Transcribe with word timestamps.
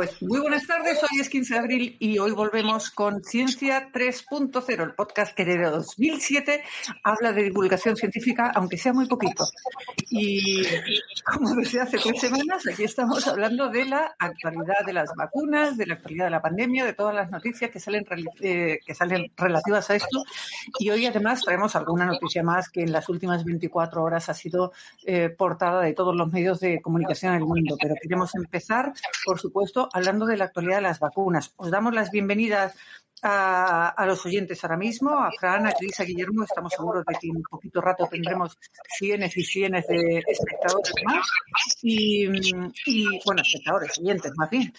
Pues 0.00 0.22
muy 0.22 0.40
buenas 0.40 0.66
tardes, 0.66 0.98
hoy 1.02 1.20
es 1.20 1.28
15 1.28 1.52
de 1.52 1.60
abril 1.60 1.96
y 1.98 2.18
hoy 2.18 2.30
volvemos 2.30 2.90
con 2.90 3.22
Ciencia 3.22 3.90
3.0, 3.92 4.82
el 4.82 4.94
podcast 4.94 5.34
que 5.34 5.44
desde 5.44 5.68
2007 5.68 6.62
habla 7.04 7.34
de 7.34 7.42
divulgación 7.42 7.96
científica, 7.96 8.50
aunque 8.54 8.78
sea 8.78 8.94
muy 8.94 9.04
poquito. 9.04 9.44
Y 10.08 10.62
como 11.22 11.54
desde 11.54 11.82
hace 11.82 11.98
tres 11.98 12.18
semanas, 12.18 12.66
aquí 12.66 12.84
estamos 12.84 13.28
hablando 13.28 13.68
de 13.68 13.84
la 13.84 14.16
actualidad 14.18 14.86
de 14.86 14.94
las 14.94 15.10
vacunas, 15.14 15.76
de 15.76 15.84
la 15.84 15.94
actualidad 15.96 16.24
de 16.24 16.30
la 16.30 16.40
pandemia, 16.40 16.86
de 16.86 16.94
todas 16.94 17.14
las 17.14 17.30
noticias 17.30 17.70
que 17.70 17.78
salen, 17.78 18.06
eh, 18.40 18.78
que 18.86 18.94
salen 18.94 19.30
relativas 19.36 19.90
a 19.90 19.96
esto. 19.96 20.24
Y 20.78 20.88
hoy 20.88 21.04
además 21.04 21.42
traemos 21.42 21.76
alguna 21.76 22.06
noticia 22.06 22.42
más 22.42 22.70
que 22.70 22.84
en 22.84 22.92
las 22.92 23.06
últimas 23.10 23.44
24 23.44 24.02
horas 24.02 24.30
ha 24.30 24.34
sido 24.34 24.72
eh, 25.04 25.28
portada 25.28 25.82
de 25.82 25.92
todos 25.92 26.16
los 26.16 26.32
medios 26.32 26.58
de 26.60 26.80
comunicación 26.80 27.34
en 27.34 27.40
el 27.40 27.46
mundo. 27.46 27.76
Pero 27.78 27.96
queremos 28.00 28.34
empezar, 28.34 28.94
por 29.26 29.38
supuesto, 29.38 29.89
hablando 29.92 30.26
de 30.26 30.36
la 30.36 30.44
actualidad 30.46 30.76
de 30.76 30.82
las 30.82 31.00
vacunas. 31.00 31.52
Os 31.56 31.70
damos 31.70 31.94
las 31.94 32.10
bienvenidas 32.10 32.74
a, 33.22 34.04
los 34.06 34.24
oyentes 34.24 34.62
ahora 34.64 34.76
mismo, 34.76 35.10
a 35.10 35.30
Fran, 35.38 35.66
a 35.66 35.72
Cris, 35.72 36.00
a 36.00 36.04
Guillermo. 36.04 36.44
Estamos 36.44 36.72
seguros 36.72 37.04
de 37.06 37.14
que 37.20 37.28
en 37.28 37.36
un 37.36 37.42
poquito 37.42 37.80
rato 37.80 38.08
tendremos 38.10 38.58
cienes 38.98 39.36
y 39.36 39.42
cienes 39.42 39.86
de 39.86 40.22
espectadores 40.26 40.92
más. 41.04 41.26
Y, 41.82 42.26
bueno, 43.24 43.42
espectadores, 43.42 43.98
oyentes 43.98 44.32
más 44.36 44.50
bien. 44.50 44.72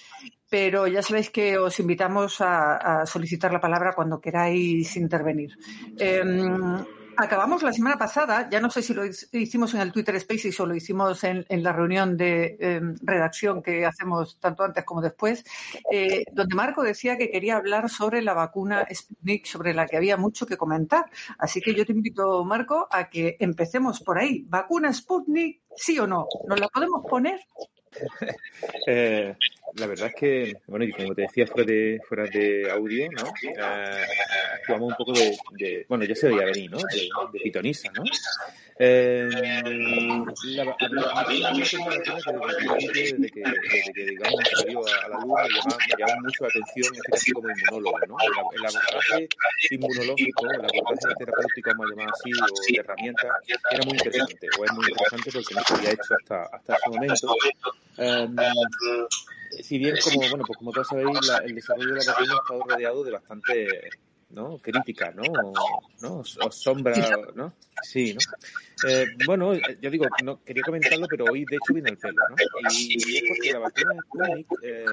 Pero 0.49 0.87
ya 0.87 1.01
sabéis 1.01 1.29
que 1.29 1.57
os 1.57 1.79
invitamos 1.79 2.37
a, 2.41 3.05
solicitar 3.05 3.51
la 3.53 3.61
palabra 3.61 3.93
cuando 3.93 4.19
queráis 4.19 4.95
intervenir. 4.97 5.57
Em, 5.97 6.83
acabamos 7.17 7.63
la 7.63 7.73
semana 7.73 7.97
pasada, 7.97 8.49
ya 8.49 8.59
no 8.59 8.69
sé 8.69 8.81
si 8.81 8.93
lo 8.93 9.03
hicimos 9.05 9.73
en 9.73 9.81
el 9.81 9.91
Twitter 9.91 10.19
Spaces 10.19 10.59
o 10.59 10.65
lo 10.65 10.75
hicimos 10.75 11.23
en, 11.23 11.45
la 11.49 11.73
reunión 11.73 12.17
de 12.17 12.57
em, 12.59 12.95
redacción 13.01 13.61
que 13.61 13.85
hacemos 13.85 14.39
tanto 14.39 14.63
antes 14.63 14.83
como 14.83 15.01
después, 15.01 15.43
eh, 15.91 16.23
donde 16.31 16.55
Marco 16.55 16.83
decía 16.83 17.17
que 17.17 17.29
quería 17.29 17.57
hablar 17.57 17.89
sobre 17.89 18.21
la 18.21 18.33
vacuna 18.33 18.87
Sputnik, 18.93 19.45
sobre 19.45 19.73
la 19.73 19.85
que 19.85 19.97
había 19.97 20.17
mucho 20.17 20.45
que 20.45 20.57
comentar. 20.57 21.05
Así 21.37 21.61
que 21.61 21.73
yo 21.73 21.85
te 21.85 21.91
invito, 21.91 22.43
Marco, 22.45 22.87
a 22.91 23.09
que 23.09 23.37
empecemos 23.39 24.01
por 24.01 24.17
ahí. 24.17 24.45
¿Vacuna 24.47 24.93
Sputnik, 24.93 25.61
sí 25.75 25.99
o 25.99 26.07
no? 26.07 26.27
¿Nos 26.47 26.59
la 26.59 26.67
podemos 26.67 27.03
poner? 27.09 27.39
eh, 28.87 29.35
la 29.75 29.87
verdad 29.87 30.07
es 30.07 30.15
que, 30.15 30.57
bueno, 30.67 30.85
y 30.85 30.91
como 30.91 31.15
te 31.15 31.23
decía 31.23 31.47
fuera 31.47 31.65
de, 31.65 31.99
fuera 32.07 32.25
de 32.25 32.69
audio, 32.69 33.09
¿no? 33.11 33.23
Eh, 33.49 34.05
actuamos 34.55 34.89
un 34.89 34.95
poco 34.95 35.13
de, 35.13 35.85
bueno, 35.87 36.03
ya 36.05 36.15
se 36.15 36.29
veía 36.29 36.45
venir, 36.45 36.71
¿no? 36.71 36.77
De, 36.77 37.09
de 37.33 37.39
pitonisa, 37.39 37.91
¿no? 37.93 38.03
Eh, 38.79 39.29
la, 40.43 40.63
la, 40.63 41.25
desde 42.93 43.29
que, 43.29 43.41
desde 43.41 43.93
que 43.93 44.05
digamos 44.05 44.41
salió 44.55 44.81
a, 44.87 45.07
la 45.09 45.19
luz 45.19 45.27
me 45.27 45.97
llamaba, 45.97 46.21
mucho 46.21 46.43
la 46.43 46.49
atención 46.49 46.95
este 46.95 47.11
caso 47.11 47.31
como 47.35 47.49
inmunólogo, 47.49 47.99
¿no? 48.07 48.17
El, 48.21 48.65
abordaje 48.65 49.27
inmunológico, 49.69 50.45
el 50.51 50.65
abordaje 50.65 51.15
terapéutico, 51.19 51.71
vamos 51.77 51.91
a 51.97 52.09
así, 52.11 52.31
o 52.31 52.73
de 52.73 52.79
herramienta, 52.79 53.27
era 53.71 53.83
muy 53.85 53.93
interesante, 53.93 54.47
o 54.57 54.65
es 54.65 54.73
muy 54.73 54.85
interesante 54.89 55.31
porque 55.31 55.55
no 55.55 55.61
se 55.61 55.73
había 55.73 55.91
hecho 55.91 56.15
hasta, 56.19 56.43
hasta 56.43 56.75
ese 56.75 56.89
momento. 56.89 57.35
Um, 57.97 58.35
si 59.61 59.77
bien 59.77 59.95
como 60.01 60.29
bueno 60.29 60.45
pues 60.47 60.57
como 60.57 60.71
todos 60.71 60.87
sabéis 60.87 61.27
la, 61.27 61.37
el 61.39 61.53
desarrollo 61.55 61.95
de 61.95 62.05
la 62.05 62.13
vacuna 62.13 62.33
ha 62.33 62.37
estado 62.37 62.63
rodeado 62.63 63.03
de 63.03 63.11
bastante 63.11 63.89
¿no? 64.33 64.57
crítica 64.59 65.11
no 65.11 65.23
no 66.01 66.19
o 66.19 66.51
sombra 66.51 66.93
no 67.35 67.53
sí 67.81 68.13
no 68.13 68.89
eh, 68.89 69.05
bueno 69.25 69.53
yo 69.53 69.89
digo 69.89 70.05
no 70.23 70.43
quería 70.43 70.63
comentarlo 70.63 71.07
pero 71.09 71.25
hoy 71.25 71.45
de 71.45 71.57
hecho 71.57 71.73
viene 71.73 71.89
el 71.89 71.97
pelo 71.97 72.21
no 72.29 72.35
y, 72.71 73.17
es 73.17 73.23
porque 73.27 73.53
la 73.53 73.59
vacuna 73.59 73.93
de 73.93 74.01
Sputnik 74.01 74.47
eh, 74.63 74.85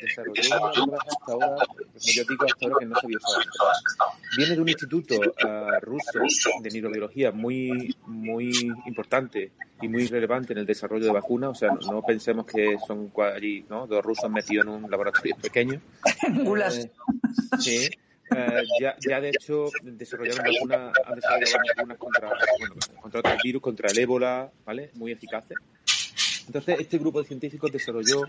desarrolló 0.00 0.84
una 0.84 0.96
hasta 0.98 1.32
ahora 1.32 1.66
como 1.66 1.90
yo 1.98 2.24
digo 2.24 2.44
hasta 2.44 2.66
ahora 2.66 2.76
que 2.80 2.86
no 2.86 2.96
se 3.00 3.06
había 3.06 3.18
usado 3.18 3.42
viene 4.36 4.54
de 4.54 4.60
un 4.60 4.68
instituto 4.68 5.14
uh, 5.16 5.80
ruso 5.80 6.20
de 6.62 6.70
neurobiología 6.70 7.32
muy 7.32 7.94
muy 8.06 8.52
importante 8.86 9.52
y 9.82 9.88
muy 9.88 10.06
relevante 10.06 10.52
en 10.52 10.60
el 10.60 10.66
desarrollo 10.66 11.06
de 11.06 11.12
vacunas. 11.12 11.50
O 11.50 11.54
sea, 11.54 11.70
no, 11.90 12.02
pensemos 12.02 12.46
que 12.46 12.76
son 12.86 13.12
allí 13.34 13.64
¿no? 13.68 13.86
dos 13.86 14.02
rusos 14.02 14.30
metidos 14.30 14.64
en 14.64 14.72
un 14.72 14.90
laboratorio 14.90 15.36
pequeño. 15.36 15.80
eh, 16.76 16.90
sí. 17.58 17.90
Eh, 18.36 18.62
ya, 18.80 18.96
ya, 19.00 19.20
de 19.20 19.30
hecho 19.30 19.70
desarrollaron 19.82 20.44
vacunas, 20.44 20.92
han 21.04 21.14
desarrollado 21.14 21.74
vacunas 21.76 21.98
contra, 21.98 22.28
bueno, 22.58 22.74
contra 23.00 23.20
otros 23.20 23.38
virus, 23.42 23.62
contra 23.62 23.90
el 23.90 23.98
ébola, 23.98 24.50
¿vale? 24.64 24.90
Muy 24.94 25.12
eficaces. 25.12 25.58
Entonces, 26.46 26.80
este 26.80 26.98
grupo 26.98 27.22
de 27.22 27.28
científicos 27.28 27.70
desarrolló, 27.70 28.24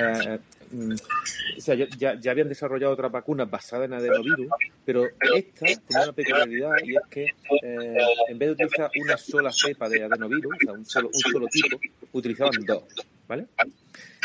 eh, 0.00 0.38
mm, 0.70 0.92
o 0.92 1.60
sea, 1.60 1.74
ya, 1.74 2.14
ya, 2.14 2.30
habían 2.30 2.48
desarrollado 2.48 2.92
otras 2.92 3.12
vacunas 3.12 3.50
basadas 3.50 3.86
en 3.86 3.94
adenovirus, 3.94 4.48
pero 4.84 5.06
esta 5.34 5.66
tenía 5.66 6.04
una 6.04 6.12
peculiaridad 6.12 6.72
y 6.82 6.96
es 6.96 7.02
que 7.10 7.24
eh, 7.62 7.96
en 8.28 8.38
vez 8.38 8.48
de 8.48 8.52
utilizar 8.52 8.90
una 9.00 9.16
sola 9.16 9.52
cepa 9.52 9.88
de 9.88 10.04
adenovirus, 10.04 10.54
o 10.54 10.64
sea, 10.64 10.72
un 10.72 10.86
solo, 10.86 11.10
un 11.12 11.32
solo 11.32 11.46
tipo, 11.48 11.78
utilizaban 12.12 12.64
dos, 12.66 12.84
¿vale? 13.28 13.46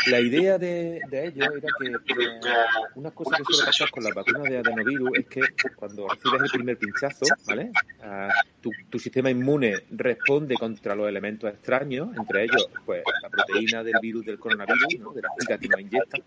La 0.06 0.20
idea 0.20 0.56
de, 0.58 1.00
de 1.08 1.26
ello 1.26 1.44
era 1.56 1.68
que 1.78 1.86
eh, 1.88 2.40
una 2.94 3.10
cosa 3.10 3.36
que 3.38 3.44
suele 3.44 3.66
pasar 3.66 3.90
con 3.90 4.04
las 4.04 4.14
vacunas 4.14 4.44
de 4.44 4.58
adenovirus 4.58 5.10
es 5.14 5.26
que 5.26 5.40
cuando 5.74 6.06
recibes 6.06 6.42
el 6.42 6.50
primer 6.50 6.78
pinchazo, 6.78 7.24
¿vale? 7.46 7.72
Uh, 8.00 8.28
tu, 8.60 8.70
tu, 8.88 8.98
sistema 8.98 9.30
inmune 9.30 9.74
responde 9.90 10.54
contra 10.54 10.94
los 10.94 11.08
elementos 11.08 11.50
extraños, 11.50 12.16
entre 12.16 12.44
ellos, 12.44 12.68
pues, 12.84 13.02
la 13.22 13.30
proteína 13.30 13.82
del 13.82 13.94
virus 14.00 14.26
del 14.26 14.38
coronavirus, 14.38 15.00
¿no? 15.00 15.12
de 15.12 15.22
la 15.22 15.30
pica 15.36 15.58
que 15.58 15.68
nos 15.68 15.80
inyecta, 15.80 16.18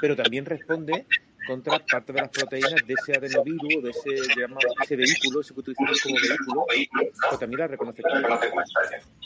pero 0.00 0.16
también 0.16 0.44
responde 0.44 1.06
contra 1.46 1.78
parte 1.78 2.12
de 2.12 2.20
las 2.20 2.30
proteínas 2.30 2.74
de 2.86 2.94
ese 2.94 3.16
adenovirus, 3.16 3.82
de 3.82 3.90
ese, 3.90 4.34
digamos, 4.34 4.64
ese 4.82 4.96
vehículo, 4.96 5.40
ese 5.40 5.54
que 5.54 5.60
utilizamos 5.60 6.00
como 6.46 6.66
vehículo, 6.66 7.02
pues 7.28 7.40
también 7.40 7.60
la 7.60 7.68
reconoce 7.68 8.02
como 8.02 8.14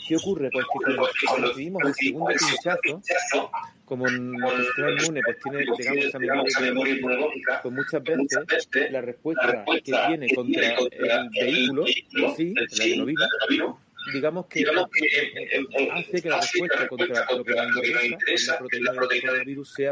¿Qué 0.07 0.15
ocurre? 0.15 0.49
Pues 0.51 0.65
que 0.65 1.25
cuando 1.25 1.47
recibimos 1.47 1.83
el 1.85 1.93
segundo 1.93 2.31
pinchazo, 2.31 3.51
como 3.85 4.07
nuestro 4.07 4.63
sistema 4.63 4.91
inmune 4.91 5.21
pues 5.23 5.37
tiene, 5.41 5.65
digamos, 5.77 6.05
esa 6.47 6.59
memoria 6.61 6.95
inmunológica, 6.95 7.61
pues 7.61 7.75
muchas 7.75 8.03
veces 8.03 8.91
la 8.91 9.01
respuesta 9.01 9.65
que 9.65 9.81
tiene 9.81 10.27
contra 10.33 10.67
el 10.67 11.29
vehículo, 11.29 11.85
sí, 12.35 12.53
el 12.55 12.81
adenovirus, 12.81 13.29
digamos 14.13 14.47
que 14.47 14.65
hace 15.93 16.21
que 16.21 16.29
la 16.29 16.39
respuesta 16.39 16.87
contra 16.87 17.25
lo 17.35 17.43
que 17.43 17.53
nos 17.53 18.05
interesa, 18.05 18.53
la 18.53 18.59
proteína 18.59 18.91
del 18.91 19.21
coronavirus, 19.21 19.73
sea 19.73 19.91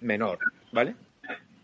menor, 0.00 0.38
¿vale? 0.72 0.94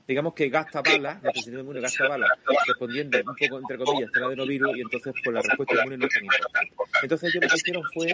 Digamos 0.08 0.32
que 0.32 0.48
gasta 0.48 0.80
balas, 0.80 1.22
nuestro 1.22 1.42
sistema 1.42 1.60
inmune 1.60 1.80
gasta 1.82 2.08
balas, 2.08 2.30
respondiendo 2.66 3.18
un 3.18 3.36
poco, 3.36 3.58
entre 3.58 3.76
comillas, 3.76 4.10
al 4.16 4.24
adenovirus, 4.24 4.76
y 4.76 4.80
entonces 4.80 5.12
pues 5.22 5.34
la 5.34 5.42
respuesta 5.42 5.74
inmune 5.74 5.98
no 5.98 6.06
es 6.06 6.14
tan 6.14 6.24
importante. 6.24 6.98
Entonces 7.02 7.34
ellos 7.34 7.44
lo 7.44 7.48
que 7.50 7.56
hicieron 7.56 7.82
fue, 7.92 8.12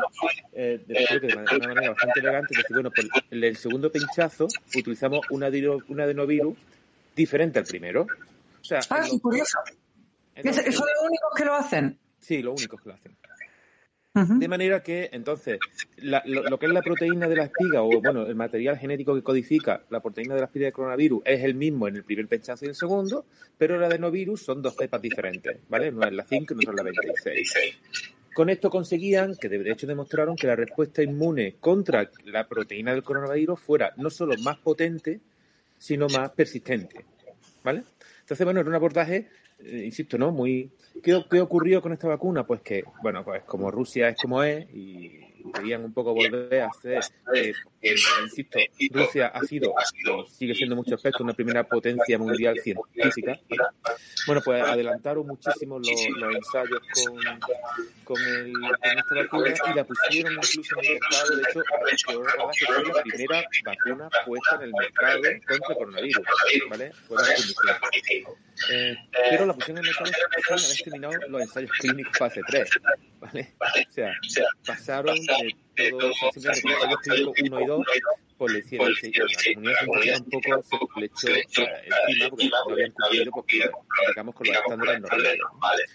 eh, 0.53 0.81
de, 0.87 1.21
de 1.21 1.57
una 1.57 1.69
manera 1.69 1.91
bastante 1.91 2.21
elegante, 2.21 2.49
decir, 2.57 2.75
bueno, 2.75 2.91
pues 2.91 3.09
el 3.31 3.57
segundo 3.57 3.93
pinchazo 3.93 4.49
utilizamos 4.75 5.21
un, 5.31 5.45
un 5.89 6.01
adenovirus 6.01 6.57
diferente 7.15 7.61
al 7.61 7.65
primero. 7.65 8.03
O 8.61 8.65
sea, 8.65 8.81
ah, 8.91 9.07
lo, 9.11 9.19
curioso. 9.21 9.59
Entonces, 10.35 10.75
¿Son 10.75 10.87
los 10.87 11.07
únicos 11.07 11.31
que 11.37 11.45
lo 11.45 11.55
hacen? 11.55 11.99
Sí, 12.19 12.43
los 12.43 12.59
únicos 12.59 12.81
que 12.83 12.89
lo 12.89 12.95
hacen. 12.97 13.17
De 14.15 14.47
manera 14.47 14.81
que, 14.81 15.11
entonces, 15.13 15.59
la, 15.97 16.23
lo, 16.25 16.57
que 16.57 16.67
es 16.67 16.73
la 16.73 16.83
proteína 16.83 17.27
de 17.27 17.35
la 17.35 17.45
espiga, 17.45 17.83
o 17.83 18.01
bueno, 18.01 18.25
el 18.25 18.37
material 18.37 18.79
genético 18.79 19.13
que 19.13 19.25
codifica 19.25 19.83
la 19.91 19.99
proteína 19.99 20.35
de 20.35 20.41
la 20.41 20.47
espiga 20.47 20.67
de 20.67 20.73
coronavirus 20.73 21.23
es 21.25 21.43
el 21.43 21.57
mismo 21.57 21.89
en 21.89 21.97
el 21.97 22.05
primer 22.05 22.29
pinchazo 22.29 22.65
y 22.65 22.69
el 22.69 22.77
segundo, 22.77 23.27
pero 23.59 23.75
el 23.75 23.83
adenovirus 23.83 24.41
son 24.41 24.63
dos 24.63 24.77
cepas 24.77 25.03
diferentes, 25.03 25.59
¿vale? 25.69 25.91
No 25.91 26.07
es 26.07 26.13
la 26.13 26.25
5 26.25 26.55
no 26.55 26.61
es 26.61 26.77
la 26.77 26.83
26. 26.85 27.55
Con 28.33 28.51
esto 28.51 28.71
conseguían, 28.71 29.35
que 29.35 29.49
de 29.49 29.69
hecho 29.73 29.89
demostraron 29.89 30.37
que 30.37 30.47
la 30.47 30.55
respuesta 30.55 31.03
inmune 31.03 31.57
contra 31.59 32.09
la 32.27 32.47
proteína 32.47 32.93
del 32.93 33.03
coronavirus 33.03 33.59
fuera 33.59 33.95
no 33.97 34.11
solo 34.11 34.37
más 34.45 34.59
potente, 34.59 35.19
sino 35.77 36.07
más 36.07 36.31
persistente, 36.31 37.05
¿vale? 37.65 37.83
Entonces, 38.21 38.45
bueno, 38.45 38.61
era 38.61 38.69
un 38.69 38.77
abordaje, 38.77 39.29
eh, 39.59 39.83
insisto, 39.85 40.19
¿no? 40.19 40.31
Muy, 40.31 40.71
¿Qué, 41.03 41.25
¿Qué 41.31 41.41
ocurrió 41.41 41.83
con 41.83 41.93
esta 41.93 42.09
vacuna? 42.09 42.47
Pues 42.47 42.61
que, 42.63 42.85
bueno, 43.03 43.25
pues 43.25 43.43
como 43.45 43.71
Rusia 43.71 44.09
es 44.09 44.17
como 44.21 44.43
es 44.43 44.67
y 44.73 45.34
querían 45.53 45.85
un 45.85 45.93
poco 45.93 46.15
volver 46.15 46.61
a 46.61 46.69
hacer, 46.69 47.01
eh, 47.35 47.53
eh, 47.83 47.95
insisto, 48.23 48.59
Rusia 48.91 49.29
ha 49.29 49.43
sido, 49.43 49.75
sigue 50.29 50.55
siendo 50.55 50.77
mucho 50.77 50.95
aspecto, 50.95 51.23
una 51.23 51.35
primera 51.35 51.65
potencia 51.65 52.19
mundial 52.19 52.59
científica. 52.61 53.39
Bueno, 54.27 54.41
pues 54.45 54.63
adelantaron 54.63 55.27
muchísimo 55.27 55.79
los, 55.79 55.89
los 55.89 56.35
ensayos 56.35 56.81
con, 56.95 57.17
con, 58.05 58.23
el, 58.23 58.53
con 58.53 58.99
esta 58.99 59.15
vacuna 59.15 59.73
y 59.73 59.75
la 59.75 59.85
pusieron 59.85 60.33
incluso 60.33 60.81
en 60.81 60.85
el 60.85 60.93
mercado. 60.93 61.37
De 61.37 61.93
hecho, 61.93 62.23
fue 62.67 62.85
la 62.85 63.03
primera 63.03 63.45
vacuna 63.65 64.09
puesta 64.25 64.57
en 64.57 64.63
el 64.63 64.73
mercado 64.73 65.23
contra 65.23 65.55
el 65.55 65.61
coronavirus, 65.77 66.25
¿vale? 66.71 66.93
Fue 67.07 67.17
la 67.17 67.81
eh, 68.71 68.97
pero 69.31 69.47
la 69.47 69.53
pusieron 69.53 69.85
en 69.85 69.91
el 69.91 69.97
mercado 69.97 70.59
sin 70.59 70.65
haber 70.65 70.77
terminado 70.85 71.29
los 71.29 71.43
ensayos 71.43 71.71
clínicos 71.81 72.17
fase 72.17 72.41
3, 72.47 72.71
¿vale? 73.21 73.55
O 73.61 73.93
sea, 73.93 74.13
pasaron 74.65 75.17
de 75.43 75.91
todo, 75.91 76.13
simplemente 76.33 76.77
con 76.79 76.91
ensayos 76.91 77.33
clínicos 77.35 77.61
1 77.61 77.63
y 77.63 77.67
2 77.67 77.87
pues 78.37 78.53
le 78.53 78.59
hicieron, 78.59 78.89
la 79.63 79.87
comunidad 79.87 80.17
científica 80.17 80.57
un 80.57 80.63
poco 80.63 80.89
se 81.15 81.31
le 81.31 81.41
echó 81.41 81.63
encima 82.09 82.57
porque 82.65 82.89
no 82.89 83.07
habían 83.07 83.31
cumplido, 83.31 83.71
digamos, 84.09 84.35
con 84.35 84.47
los 84.47 84.57
estándares 84.57 85.01
normales. 85.01 85.91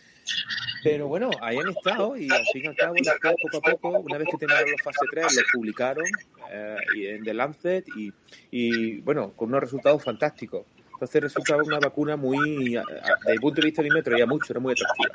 Pero 0.83 1.07
bueno, 1.07 1.31
ahí 1.41 1.57
han 1.57 1.69
estado 1.69 2.15
y 2.15 2.29
al 2.31 2.45
fin 2.53 2.63
y 2.63 2.67
al 2.67 2.75
cabo, 3.19 3.35
poco 3.51 3.57
a 3.57 3.71
poco, 3.71 3.99
una 3.99 4.17
vez 4.17 4.27
que 4.31 4.37
terminaron 4.37 4.71
los 4.71 4.81
fase 4.81 4.99
3, 5.11 5.35
los 5.35 5.43
publicaron 5.53 6.05
eh, 6.51 6.77
en 6.93 7.23
The 7.23 7.33
Lancet 7.33 7.85
y, 7.97 8.13
y, 8.51 9.01
bueno, 9.01 9.33
con 9.35 9.49
unos 9.49 9.61
resultados 9.61 10.03
fantásticos. 10.03 10.65
Entonces 10.93 11.21
resultaba 11.21 11.63
una 11.63 11.79
vacuna 11.79 12.15
muy, 12.15 12.75
desde 12.75 13.33
el 13.33 13.39
punto 13.39 13.61
de 13.61 13.67
vista 13.67 13.81
de 13.81 13.89
mi 13.89 14.01
traía 14.01 14.25
mucho, 14.25 14.53
era 14.53 14.59
muy 14.59 14.73
atractiva. 14.73 15.11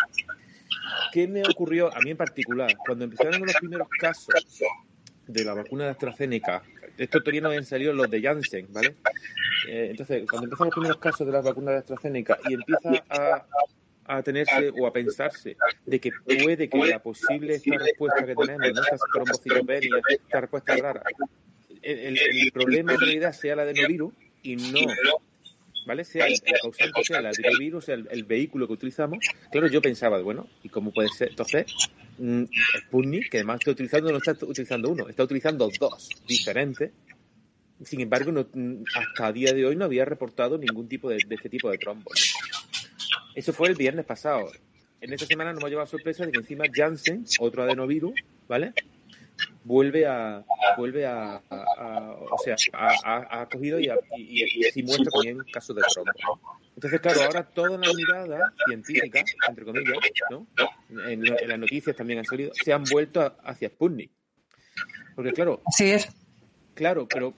¿Qué 1.13 1.29
me 1.29 1.43
ocurrió 1.43 1.95
a 1.95 2.01
mí 2.01 2.11
en 2.11 2.17
particular? 2.17 2.75
Cuando 2.77 3.05
empezaron 3.05 3.41
los 3.43 3.55
primeros 3.57 3.89
casos 3.99 4.35
de 5.27 5.45
la 5.45 5.55
vacuna 5.55 5.85
de 5.85 5.91
AstraZeneca, 5.91 6.63
esto 6.99 7.21
todavía 7.21 7.41
no 7.41 7.49
habían 7.49 7.65
salido 7.65 7.93
los 7.93 8.11
de 8.11 8.23
Janssen, 8.23 8.67
¿vale? 8.71 8.95
Eh, 9.69 9.89
entonces, 9.91 10.25
cuando 10.29 10.45
empiezan 10.45 10.67
los 10.67 10.75
primeros 10.75 10.99
casos 10.99 11.27
de 11.27 11.33
la 11.33 11.41
vacuna 11.41 11.73
de 11.73 11.79
AstraZeneca 11.79 12.39
y 12.49 12.55
empieza 12.55 13.05
a, 14.07 14.23
tenerse 14.23 14.71
o 14.79 14.87
a 14.87 14.93
pensarse 14.93 15.57
de 15.87 16.01
que 16.01 16.11
puede 16.25 16.69
que 16.69 16.79
la 16.79 16.99
posible 16.99 17.55
esta 17.55 17.79
respuesta 17.79 18.27
que 18.27 18.35
tenemos, 18.35 18.73
¿no? 18.75 18.83
estas 18.83 19.01
trombocitopenias, 19.13 20.03
esta 20.11 20.41
respuesta 20.43 20.77
rara, 20.77 21.03
el, 21.81 22.19
el, 22.19 22.53
problema 22.53 22.93
en 22.93 23.01
realidad 23.01 23.33
sea 23.33 23.57
la 23.57 23.63
adenovirus 23.63 24.13
y 24.43 24.57
no 24.57 24.79
¿vale? 25.87 26.05
Sea 26.05 26.27
el, 26.27 26.41
causante, 26.41 27.05
sea 27.05 27.19
el 27.19 27.27
adenovirus, 27.27 27.89
el, 27.89 28.25
vehículo 28.25 28.67
que 28.67 28.75
utilizamos. 28.75 29.19
Claro, 29.51 29.69
yo 29.69 29.81
pensaba, 29.83 30.21
bueno, 30.21 30.49
¿y 30.63 30.69
cómo 30.69 30.93
puede 30.93 31.09
ser? 31.09 31.31
Entonces, 31.31 31.67
mmm, 32.19 32.45
Sputnik, 32.87 33.31
que 33.31 33.39
además 33.39 33.59
está 33.61 33.73
utilizando, 33.73 34.11
no 34.11 34.19
está 34.19 34.33
utilizando 34.33 34.91
uno, 34.91 35.09
está 35.09 35.25
utilizando 35.25 35.71
dos 35.79 36.09
diferentes. 36.27 36.91
Sin 37.85 38.01
embargo, 38.01 38.33
no, 38.33 38.47
hasta 38.95 39.27
a 39.27 39.33
día 39.33 39.53
de 39.53 39.67
hoy 39.67 39.77
no 39.77 39.85
había 39.85 40.05
reportado 40.05 40.59
ningún 40.59 40.89
tipo 40.89 41.11
de, 41.11 41.17
este 41.17 41.49
tipo 41.49 41.71
de 41.71 41.79
trombos. 41.79 42.35
Eso 43.35 43.53
fue 43.53 43.69
el 43.69 43.75
viernes 43.75 44.07
pasado. 44.07 44.51
En 45.01 45.13
esta 45.13 45.27
semana 45.27 45.53
nos 45.53 45.61
hemos 45.61 45.71
llevado 45.71 45.87
sorpresa 45.89 46.25
de 46.25 46.33
que 46.33 46.39
encima 46.39 46.65
Janssen, 46.73 47.25
otro 47.41 47.65
adenovirus, 47.65 48.15
¿vale? 48.49 48.73
Vuelve 49.65 50.07
a 50.07 50.45
vuelve 50.77 51.07
a, 51.07 51.41
o 51.51 52.39
sea 52.39 52.57
ha, 52.73 53.41
ha 53.41 53.49
cogido 53.49 53.81
y, 53.81 53.89
y, 54.17 54.45
y, 54.75 54.83
muestra 54.83 55.11
también 55.11 55.39
casos 55.53 55.77
de 55.77 55.83
trombo 55.93 56.59
entonces 56.75 57.01
claro 57.01 57.23
ahora 57.23 57.43
toda 57.43 57.79
la 57.79 57.93
mirada 57.95 58.53
científica 58.67 59.23
entre 59.49 59.65
comillas 59.65 59.97
¿no? 60.31 60.47
en, 61.09 61.23
las 61.23 61.59
noticias 61.59 61.97
también 61.97 62.19
han 62.21 62.25
salido 62.25 62.53
se 62.55 62.73
han 62.73 62.85
vuelto 62.85 63.37
hacia 63.43 63.69
Sputnik. 63.69 64.11
Porque 65.15 65.33
claro 65.33 65.63
sí 65.71 65.93
es. 65.93 66.09
claro 66.75 67.07
pero 67.09 67.35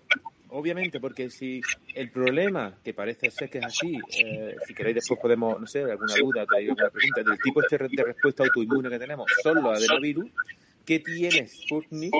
obviamente 0.48 0.98
porque 0.98 1.30
si 1.30 1.60
el 1.94 2.10
problema 2.10 2.78
que 2.82 2.94
parece 2.94 3.30
ser 3.30 3.50
que 3.50 3.58
es 3.58 3.64
así 3.66 3.98
eh, 4.24 4.56
si 4.66 4.74
queréis 4.74 4.96
después 4.96 5.20
podemos 5.20 5.60
no 5.60 5.66
sé 5.66 5.82
alguna 5.82 6.14
duda 6.18 6.46
alguna 6.50 6.90
pregunta 6.90 7.22
del 7.22 7.38
tipo 7.38 7.60
este 7.60 7.78
de 7.78 8.04
respuesta 8.04 8.42
autoinmune 8.42 8.88
que 8.88 8.98
tenemos 8.98 9.30
son 9.42 9.62
los 9.62 9.78
adenovirus 9.78 10.30
qué 10.86 11.00
tiene 11.00 11.46
Sputnik 11.46 12.14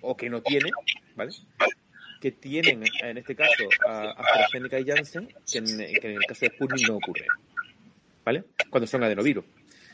o 0.00 0.16
que 0.16 0.30
no 0.30 0.42
tiene, 0.42 0.70
¿vale? 1.14 1.32
Que 2.20 2.32
tienen, 2.32 2.82
en 3.02 3.18
este 3.18 3.36
caso, 3.36 3.68
a 3.86 4.10
AstraZeneca 4.10 4.80
y 4.80 4.86
Janssen, 4.86 5.28
que 5.50 5.58
en, 5.58 5.80
el 5.80 6.24
caso 6.26 6.46
de 6.46 6.50
Sputnik 6.50 6.88
no 6.88 6.96
ocurre, 6.96 7.26
¿vale? 8.24 8.44
Cuando 8.70 8.86
son 8.86 9.04
adenovirus. 9.04 9.44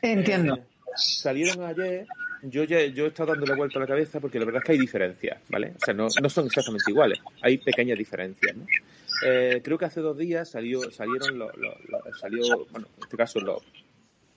Entiendo. 0.00 0.55
Eh, 0.55 0.62
salieron 0.96 1.64
ayer, 1.64 2.06
yo 2.43 2.64
ya 2.64 2.84
yo 2.87 3.06
he 3.06 3.08
estado 3.08 3.32
dándole 3.32 3.55
vuelta 3.55 3.78
a 3.78 3.82
la 3.82 3.88
cabeza 3.88 4.20
porque 4.20 4.38
la 4.38 4.44
verdad 4.44 4.62
es 4.62 4.66
que 4.66 4.72
hay 4.72 4.78
diferencias, 4.78 5.40
¿vale? 5.49 5.75
O 5.76 5.84
sea, 5.84 5.93
no, 5.93 6.06
no 6.22 6.31
son 6.31 6.46
exactamente 6.46 6.90
iguales, 6.90 7.19
hay 7.43 7.58
pequeñas 7.58 7.99
diferencias, 7.99 8.56
¿no? 8.56 8.66
Eh, 9.26 9.61
creo 9.64 9.78
que 9.78 9.84
hace 9.87 10.00
dos 10.00 10.19
días 10.19 10.50
salió, 10.50 10.90
salieron, 10.90 11.38
lo, 11.38 11.50
salió, 12.20 12.66
bueno, 12.70 12.88
en 12.96 13.02
este 13.02 13.16
caso, 13.16 13.40
los 13.40 13.62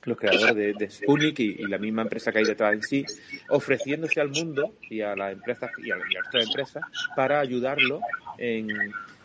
los 0.04 0.18
creadores 0.18 0.56
de, 0.56 0.74
de 0.74 1.34
y, 1.38 1.68
la 1.68 1.78
misma 1.78 2.04
empresa 2.04 2.32
que 2.32 2.40
hay 2.40 2.46
detrás 2.46 2.74
en 2.74 2.82
sí, 2.82 3.06
ofreciéndose 3.50 4.22
al 4.22 4.30
mundo 4.30 4.76
y 4.90 5.02
a 5.02 5.16
las 5.16 5.34
empresas 5.34 5.72
y 5.84 5.92
a, 5.92 5.98
y 5.98 6.44
empresas 6.44 6.84
para 7.16 7.40
ayudarlo 7.40 8.00
en, 8.38 8.70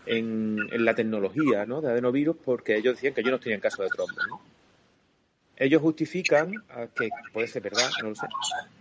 en, 0.06 0.84
la 0.84 0.94
tecnología 0.94 1.66
¿no? 1.66 1.80
de 1.80 1.90
adenovirus 1.90 2.36
porque 2.44 2.76
ellos 2.76 2.94
decían 2.94 3.14
que 3.14 3.20
ellos 3.20 3.32
no 3.32 3.40
tenían 3.40 3.60
caso 3.60 3.82
de 3.82 3.88
trombo. 3.88 4.42
Ellos 5.56 5.80
justifican, 5.82 6.54
que 6.96 7.10
puede 7.32 7.46
ser 7.46 7.62
verdad, 7.62 7.88
no 8.02 8.08
lo 8.10 8.14
sé, 8.16 8.26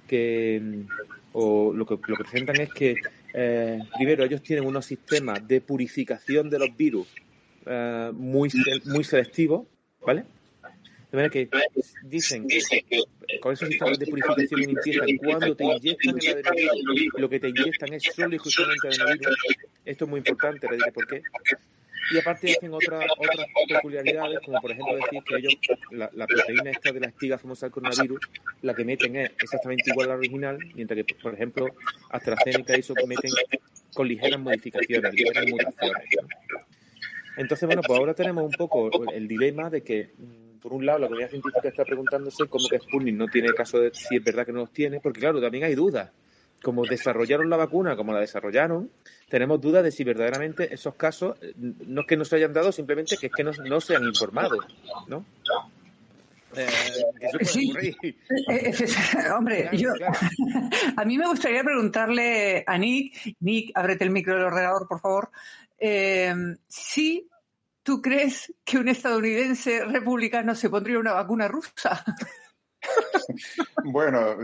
que 0.08 0.86
o 1.34 1.72
lo 1.74 1.86
que, 1.86 1.98
lo 2.08 2.18
que 2.18 2.24
presentan 2.24 2.60
es 2.60 2.74
que 2.74 2.96
eh, 3.34 3.80
primero 3.96 4.24
ellos 4.24 4.42
tienen 4.42 4.66
unos 4.66 4.86
sistemas 4.86 5.48
de 5.48 5.62
purificación 5.62 6.50
de 6.50 6.60
los 6.60 6.76
virus 6.76 7.08
eh, 7.66 8.12
muy, 8.14 8.50
muy 8.86 9.04
selectivos, 9.04 9.68
¿vale? 10.06 10.26
De 11.12 11.18
manera 11.18 11.30
que 11.30 11.50
dicen 12.04 12.48
que 12.48 12.62
con 13.42 13.54
esos 13.54 13.68
sistemas 13.68 14.00
de 14.00 14.08
purificación 14.08 14.62
y 14.62 14.66
limpieza, 14.68 15.06
cuando 15.22 15.56
te 15.56 15.64
inyectan 15.66 16.18
el 16.22 16.70
adenovirus, 16.70 17.20
lo 17.20 17.30
que 17.30 17.40
te 17.40 17.50
inyectan 17.50 17.94
es 17.94 18.04
solo 18.16 18.32
y 18.32 18.36
exclusivamente 18.36 18.88
adenovirus. 18.88 19.38
Esto 19.84 20.06
es 20.06 20.10
muy 20.10 20.20
importante, 20.20 20.68
le 20.70 20.78
diré 20.78 20.92
por 20.94 21.08
qué. 21.08 21.22
Y 22.14 22.18
aparte 22.18 22.52
hacen 22.52 22.74
otras 22.74 23.06
otras 23.18 23.48
peculiaridades, 23.68 24.40
como 24.46 24.60
por 24.62 24.72
ejemplo 24.72 24.96
decir 24.96 25.24
que 25.24 25.36
ellos, 25.36 25.54
la, 25.92 26.10
la, 26.14 26.28
proteína 26.28 26.72
esta 26.72 26.92
de 26.92 27.00
la 27.00 27.08
espiga 27.08 27.38
famosa 27.38 27.66
del 27.66 27.74
coronavirus, 27.74 28.20
la 28.62 28.74
que 28.74 28.84
meten 28.84 29.16
es 29.18 29.32
exactamente 29.42 29.92
igual 29.92 30.08
a 30.08 30.14
la 30.14 30.18
original, 30.18 30.58
mientras 30.76 31.06
que, 31.06 31.16
por 31.16 31.34
ejemplo, 31.34 31.68
AstraZeneca 32.10 32.74
eso 32.74 32.94
meten 33.08 33.32
con 33.94 34.08
ligeras 34.08 34.40
modificaciones, 34.40 35.14
ligeras 35.14 35.46
mutaciones. 35.48 36.04
Entonces, 37.38 37.66
bueno, 37.66 37.82
pues 37.82 37.98
ahora 37.98 38.14
tenemos 38.14 38.44
un 38.44 38.52
poco 38.52 38.90
el 39.14 39.28
dilema 39.28 39.70
de 39.70 39.82
que 39.82 40.10
por 40.62 40.74
un 40.74 40.86
lado, 40.86 41.00
la 41.00 41.08
comunidad 41.08 41.30
científica 41.30 41.68
está 41.68 41.84
preguntándose 41.84 42.48
cómo 42.48 42.68
que 42.70 42.80
Sputnik 42.80 43.16
no 43.16 43.28
tiene 43.28 43.50
caso 43.54 43.80
de 43.80 43.92
si 43.94 44.18
es 44.18 44.24
verdad 44.24 44.46
que 44.46 44.54
no 44.54 44.60
los 44.60 44.72
tiene, 44.72 45.00
porque 45.00 45.20
claro, 45.20 45.42
también 45.42 45.64
hay 45.64 45.76
dudas. 45.76 46.12
Como 46.62 46.86
desarrollaron 46.86 47.50
la 47.50 47.58
vacuna, 47.58 47.96
como 47.96 48.14
la 48.14 48.20
desarrollaron, 48.20 48.92
tenemos 49.28 49.60
dudas 49.60 49.84
de 49.84 49.92
si 49.92 50.04
verdaderamente 50.04 50.72
esos 50.72 50.94
casos 50.94 51.36
eh, 51.42 51.54
no 51.58 52.02
es 52.02 52.08
que 52.08 52.18
no 52.18 52.24
se 52.24 52.36
hayan 52.36 52.54
dado, 52.54 52.72
simplemente 52.72 53.18
que 53.18 53.28
es 53.28 53.34
que 53.34 53.44
no, 53.44 53.52
no 53.52 53.82
se 53.82 53.96
han 53.96 54.04
informado, 54.04 54.58
¿no? 55.08 55.26
Eh, 56.56 56.68
sí. 57.42 57.74
Eh, 58.50 58.74
hombre, 59.36 59.70
yo, 59.74 59.90
a 60.98 61.06
mí 61.06 61.18
me 61.18 61.28
gustaría 61.28 61.64
preguntarle 61.64 62.64
a 62.68 62.78
Nick, 62.78 63.36
Nick, 63.40 63.72
ábrete 63.74 64.04
el 64.04 64.12
micro 64.12 64.36
del 64.36 64.46
ordenador, 64.46 64.88
por 64.88 65.00
favor, 65.00 65.32
eh, 65.80 66.34
si 66.68 67.28
¿Tú 67.84 68.02
crees 68.02 68.54
que 68.64 68.78
un 68.78 68.90
estadounidense 68.90 69.84
republicano 69.86 70.54
se 70.56 70.70
pondría 70.70 71.00
una 71.00 71.14
vacuna 71.14 71.48
rusa? 71.48 72.04
bueno, 73.86 74.38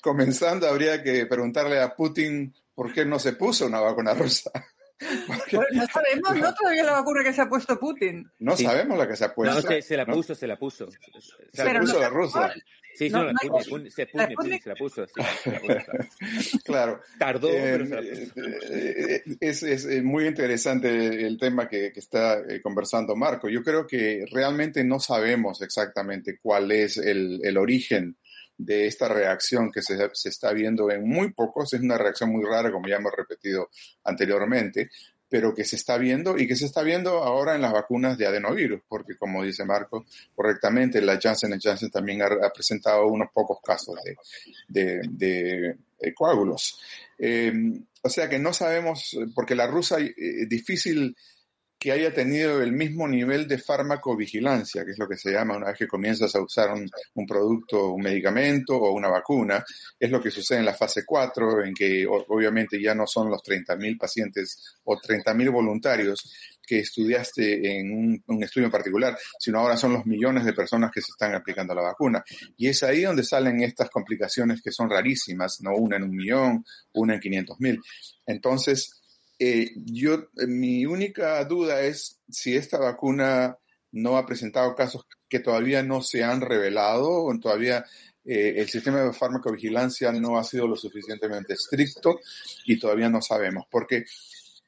comenzando 0.00 0.68
habría 0.68 1.02
que 1.02 1.26
preguntarle 1.26 1.80
a 1.80 1.94
Putin 1.94 2.54
por 2.74 2.92
qué 2.92 3.04
no 3.04 3.18
se 3.18 3.32
puso 3.32 3.66
una 3.66 3.80
vacuna 3.80 4.14
rusa. 4.14 4.50
No 5.72 5.86
sabemos, 5.86 6.36
¿no? 6.36 6.54
Todavía 6.60 6.84
la 6.84 6.92
vacuna 6.92 7.24
que 7.24 7.32
se 7.32 7.42
ha 7.42 7.48
puesto 7.48 7.78
Putin. 7.78 8.30
No 8.38 8.56
sabemos 8.56 8.98
la 8.98 9.08
que 9.08 9.16
se 9.16 9.24
ha 9.24 9.34
puesto. 9.34 9.54
No, 9.54 9.62
se, 9.62 9.82
se 9.82 9.96
la 9.96 10.06
puso, 10.06 10.34
se 10.34 10.46
la 10.46 10.58
puso. 10.58 10.88
Se 11.52 11.64
la 11.64 11.80
puso 11.80 12.00
la 12.00 12.08
rusa. 12.08 12.52
Sí, 12.94 13.08
no, 13.08 13.24
la, 13.24 13.32
se, 13.88 14.06
se 14.06 14.68
la 14.68 14.74
puso. 14.74 15.06
claro. 16.64 17.00
Tardó, 17.18 17.48
pero 17.50 17.86
se 17.86 17.94
la 17.94 18.02
puso. 18.02 18.32
Eh, 18.36 19.22
eh, 19.26 19.36
es, 19.40 19.62
es, 19.62 20.02
muy 20.02 20.26
interesante 20.26 21.26
el 21.26 21.38
tema 21.38 21.68
que, 21.68 21.90
que, 21.90 22.00
está 22.00 22.40
eh, 22.40 22.60
conversando 22.60 23.16
Marco. 23.16 23.48
Yo 23.48 23.62
creo 23.62 23.86
que 23.86 24.26
realmente 24.30 24.84
no 24.84 25.00
sabemos 25.00 25.62
exactamente 25.62 26.38
cuál 26.38 26.70
es 26.70 26.98
el, 26.98 27.40
el 27.42 27.56
origen 27.56 28.16
de 28.64 28.86
esta 28.86 29.08
reacción 29.08 29.70
que 29.70 29.82
se, 29.82 29.96
se, 30.12 30.28
está 30.28 30.52
viendo 30.52 30.90
en 30.90 31.08
muy 31.08 31.32
pocos. 31.32 31.72
Es 31.72 31.80
una 31.80 31.98
reacción 31.98 32.30
muy 32.30 32.44
rara, 32.44 32.70
como 32.70 32.88
ya 32.88 32.96
hemos 32.96 33.12
repetido 33.16 33.70
anteriormente, 34.04 34.90
pero 35.28 35.54
que 35.54 35.64
se 35.64 35.76
está 35.76 35.96
viendo 35.96 36.36
y 36.36 36.46
que 36.46 36.56
se 36.56 36.66
está 36.66 36.82
viendo 36.82 37.22
ahora 37.22 37.54
en 37.54 37.62
las 37.62 37.72
vacunas 37.72 38.18
de 38.18 38.26
adenovirus, 38.26 38.82
porque 38.86 39.16
como 39.16 39.42
dice 39.42 39.64
Marco 39.64 40.04
correctamente, 40.34 41.00
la 41.00 41.18
Janssen 41.18 41.58
Janssen 41.58 41.90
también 41.90 42.20
ha, 42.20 42.50
presentado 42.52 43.06
unos 43.06 43.30
pocos 43.32 43.58
casos 43.64 43.96
de, 44.68 45.00
de, 45.08 45.76
de, 45.98 46.14
coágulos. 46.14 46.78
Eh, 47.18 47.50
o 48.02 48.10
sea 48.10 48.28
que 48.28 48.38
no 48.38 48.52
sabemos, 48.52 49.16
porque 49.34 49.54
la 49.54 49.66
rusa 49.66 49.98
es 50.00 50.10
eh, 50.10 50.46
difícil 50.46 51.16
que 51.82 51.90
haya 51.90 52.14
tenido 52.14 52.62
el 52.62 52.70
mismo 52.70 53.08
nivel 53.08 53.48
de 53.48 53.58
farmacovigilancia, 53.58 54.84
que 54.84 54.92
es 54.92 54.98
lo 55.00 55.08
que 55.08 55.16
se 55.16 55.32
llama 55.32 55.56
una 55.56 55.66
vez 55.66 55.78
que 55.78 55.88
comienzas 55.88 56.32
a 56.36 56.40
usar 56.40 56.70
un, 56.72 57.26
producto, 57.26 57.88
un 57.88 58.02
medicamento 58.02 58.76
o 58.76 58.92
una 58.92 59.08
vacuna, 59.08 59.64
es 59.98 60.08
lo 60.08 60.22
que 60.22 60.30
sucede 60.30 60.60
en 60.60 60.66
la 60.66 60.74
fase 60.74 61.04
4, 61.04 61.64
en 61.64 61.74
que 61.74 62.06
obviamente 62.06 62.80
ya 62.80 62.94
no 62.94 63.04
son 63.04 63.28
los 63.28 63.42
30.000 63.42 63.98
pacientes 63.98 64.76
o 64.84 64.94
30.000 64.96 65.50
voluntarios 65.50 66.32
que 66.64 66.78
estudiaste 66.78 67.80
en 67.80 67.90
un, 67.90 68.22
un, 68.28 68.44
estudio 68.44 68.66
en 68.66 68.72
particular, 68.72 69.18
sino 69.36 69.58
ahora 69.58 69.76
son 69.76 69.94
los 69.94 70.06
millones 70.06 70.44
de 70.44 70.52
personas 70.52 70.92
que 70.92 71.00
se 71.00 71.10
están 71.10 71.34
aplicando 71.34 71.74
la 71.74 71.82
vacuna. 71.82 72.22
Y 72.56 72.68
es 72.68 72.80
ahí 72.84 73.02
donde 73.02 73.24
salen 73.24 73.60
estas 73.60 73.90
complicaciones 73.90 74.62
que 74.62 74.70
son 74.70 74.88
rarísimas, 74.88 75.58
no 75.62 75.74
una 75.74 75.96
en 75.96 76.04
un 76.04 76.14
millón, 76.14 76.64
una 76.92 77.14
en 77.14 77.20
500.000. 77.20 77.80
Entonces, 78.26 79.01
eh, 79.44 79.72
yo, 79.74 80.28
mi 80.46 80.86
única 80.86 81.44
duda 81.44 81.80
es 81.80 82.20
si 82.30 82.54
esta 82.54 82.78
vacuna 82.78 83.58
no 83.90 84.16
ha 84.16 84.24
presentado 84.24 84.72
casos 84.76 85.04
que 85.28 85.40
todavía 85.40 85.82
no 85.82 86.00
se 86.00 86.22
han 86.22 86.40
revelado 86.40 87.24
o 87.24 87.38
todavía 87.40 87.84
eh, 88.24 88.54
el 88.58 88.68
sistema 88.68 89.02
de 89.02 89.12
farmacovigilancia 89.12 90.12
no 90.12 90.38
ha 90.38 90.44
sido 90.44 90.68
lo 90.68 90.76
suficientemente 90.76 91.54
estricto 91.54 92.20
y 92.66 92.78
todavía 92.78 93.08
no 93.08 93.20
sabemos. 93.20 93.66
Porque 93.68 94.04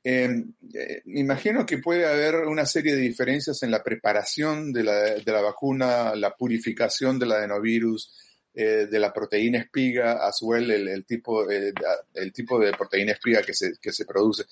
em, 0.02 0.52
eh, 0.74 1.02
me 1.04 1.20
imagino 1.20 1.64
que 1.64 1.78
puede 1.78 2.04
haber 2.06 2.34
una 2.48 2.66
serie 2.66 2.96
de 2.96 3.02
diferencias 3.02 3.62
en 3.62 3.70
la 3.70 3.84
preparación 3.84 4.72
de 4.72 4.82
la, 4.82 5.00
de 5.14 5.32
la 5.32 5.40
vacuna, 5.40 6.16
la 6.16 6.34
purificación 6.34 7.16
del 7.20 7.30
adenovirus, 7.30 8.12
eh, 8.54 8.86
de 8.90 8.98
la 8.98 9.12
proteína 9.12 9.58
espiga, 9.58 10.26
a 10.26 10.32
su 10.32 10.48
vez 10.48 10.68
el, 10.68 11.04
tipo, 11.04 11.48
el 11.50 12.32
tipo 12.32 12.58
de 12.58 12.72
proteína 12.72 13.12
espiga 13.12 13.42
que 13.42 13.54
se, 13.54 13.72
que 13.80 13.92
se 13.92 14.04
produce. 14.04 14.44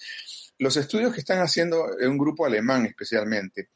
Los 0.58 0.76
estudios 0.76 1.12
que 1.12 1.20
están 1.20 1.40
haciendo 1.40 1.98
en 1.98 2.10
un 2.10 2.18
grupo 2.18 2.46
alemán 2.46 2.86
especialmente, 2.86 3.70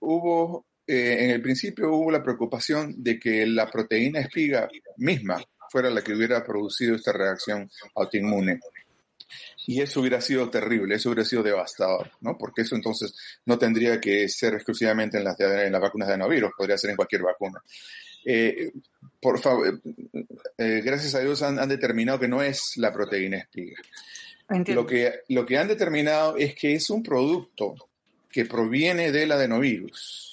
hubo 0.00 0.66
eh, 0.92 1.24
en 1.24 1.30
el 1.30 1.40
principio 1.40 1.94
hubo 1.94 2.10
la 2.10 2.20
preocupación 2.20 3.00
de 3.00 3.16
que 3.16 3.46
la 3.46 3.70
proteína 3.70 4.18
espiga 4.18 4.68
misma 4.96 5.40
fuera 5.70 5.88
la 5.88 6.02
que 6.02 6.12
hubiera 6.12 6.44
producido 6.44 6.96
esta 6.96 7.12
reacción 7.12 7.70
autoinmune. 7.94 8.58
Y 9.68 9.80
eso 9.80 10.00
hubiera 10.00 10.20
sido 10.20 10.50
terrible, 10.50 10.96
eso 10.96 11.10
hubiera 11.10 11.24
sido 11.24 11.44
devastador, 11.44 12.10
¿no? 12.22 12.36
Porque 12.36 12.62
eso 12.62 12.74
entonces 12.74 13.14
no 13.46 13.56
tendría 13.56 14.00
que 14.00 14.28
ser 14.28 14.54
exclusivamente 14.54 15.18
en 15.18 15.22
las, 15.22 15.38
en 15.38 15.70
las 15.70 15.80
vacunas 15.80 16.08
de 16.08 16.14
adenovirus, 16.14 16.50
podría 16.58 16.76
ser 16.76 16.90
en 16.90 16.96
cualquier 16.96 17.22
vacuna. 17.22 17.62
Eh, 18.24 18.72
por 19.20 19.38
favor, 19.38 19.80
eh, 20.58 20.82
gracias 20.84 21.14
a 21.14 21.20
Dios 21.20 21.42
han, 21.42 21.68
determinado 21.68 22.18
que 22.18 22.28
no 22.28 22.42
es 22.42 22.72
la 22.76 22.92
proteína 22.92 23.38
espiga. 23.38 23.76
Lo 24.68 24.84
que, 24.84 25.20
lo 25.28 25.46
que 25.46 25.58
han 25.58 25.68
determinado 25.68 26.36
es 26.36 26.54
que 26.54 26.74
es 26.74 26.90
un 26.90 27.02
producto 27.02 27.74
que 28.30 28.46
proviene 28.46 29.12
del 29.12 29.32
adenovirus 29.32 30.30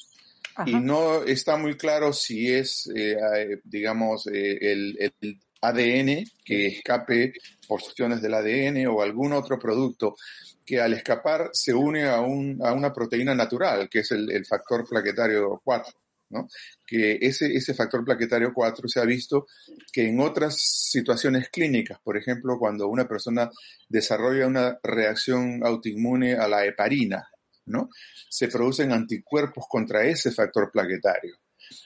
y 0.65 0.73
no 0.73 1.23
está 1.23 1.57
muy 1.57 1.77
claro 1.77 2.13
si 2.13 2.51
es, 2.51 2.89
eh, 2.95 3.59
digamos, 3.63 4.27
eh, 4.27 4.57
el, 4.61 5.39
ADN 5.59 6.23
que 6.45 6.67
escape 6.67 7.33
porciones 7.67 8.21
del 8.21 8.35
ADN 8.35 8.85
o 8.87 9.01
algún 9.01 9.33
otro 9.33 9.57
producto 9.57 10.15
que 10.63 10.79
al 10.79 10.93
escapar 10.93 11.49
se 11.51 11.73
une 11.73 12.07
a, 12.07 12.21
un, 12.21 12.59
a 12.63 12.73
una 12.73 12.93
proteína 12.93 13.33
natural, 13.33 13.89
que 13.89 13.99
es 13.99 14.11
el, 14.11 14.45
factor 14.45 14.87
plaquetario 14.87 15.59
4. 15.63 15.93
¿No? 16.29 16.47
Que 16.85 17.17
ese, 17.21 17.53
ese 17.53 17.73
factor 17.73 18.03
plaquetario 18.03 18.53
4 18.53 18.87
se 18.87 18.99
ha 18.99 19.05
visto 19.05 19.47
que 19.91 20.07
en 20.07 20.19
otras 20.19 20.57
situaciones 20.59 21.49
clínicas, 21.49 21.99
por 22.03 22.17
ejemplo, 22.17 22.57
cuando 22.59 22.87
una 22.87 23.07
persona 23.07 23.49
desarrolla 23.87 24.47
una 24.47 24.79
reacción 24.83 25.61
autoinmune 25.63 26.35
a 26.35 26.47
la 26.47 26.65
heparina, 26.65 27.29
¿no? 27.65 27.89
Se 28.29 28.47
producen 28.47 28.91
anticuerpos 28.91 29.65
contra 29.69 30.05
ese 30.05 30.31
factor 30.31 30.71
plaquetario. 30.71 31.35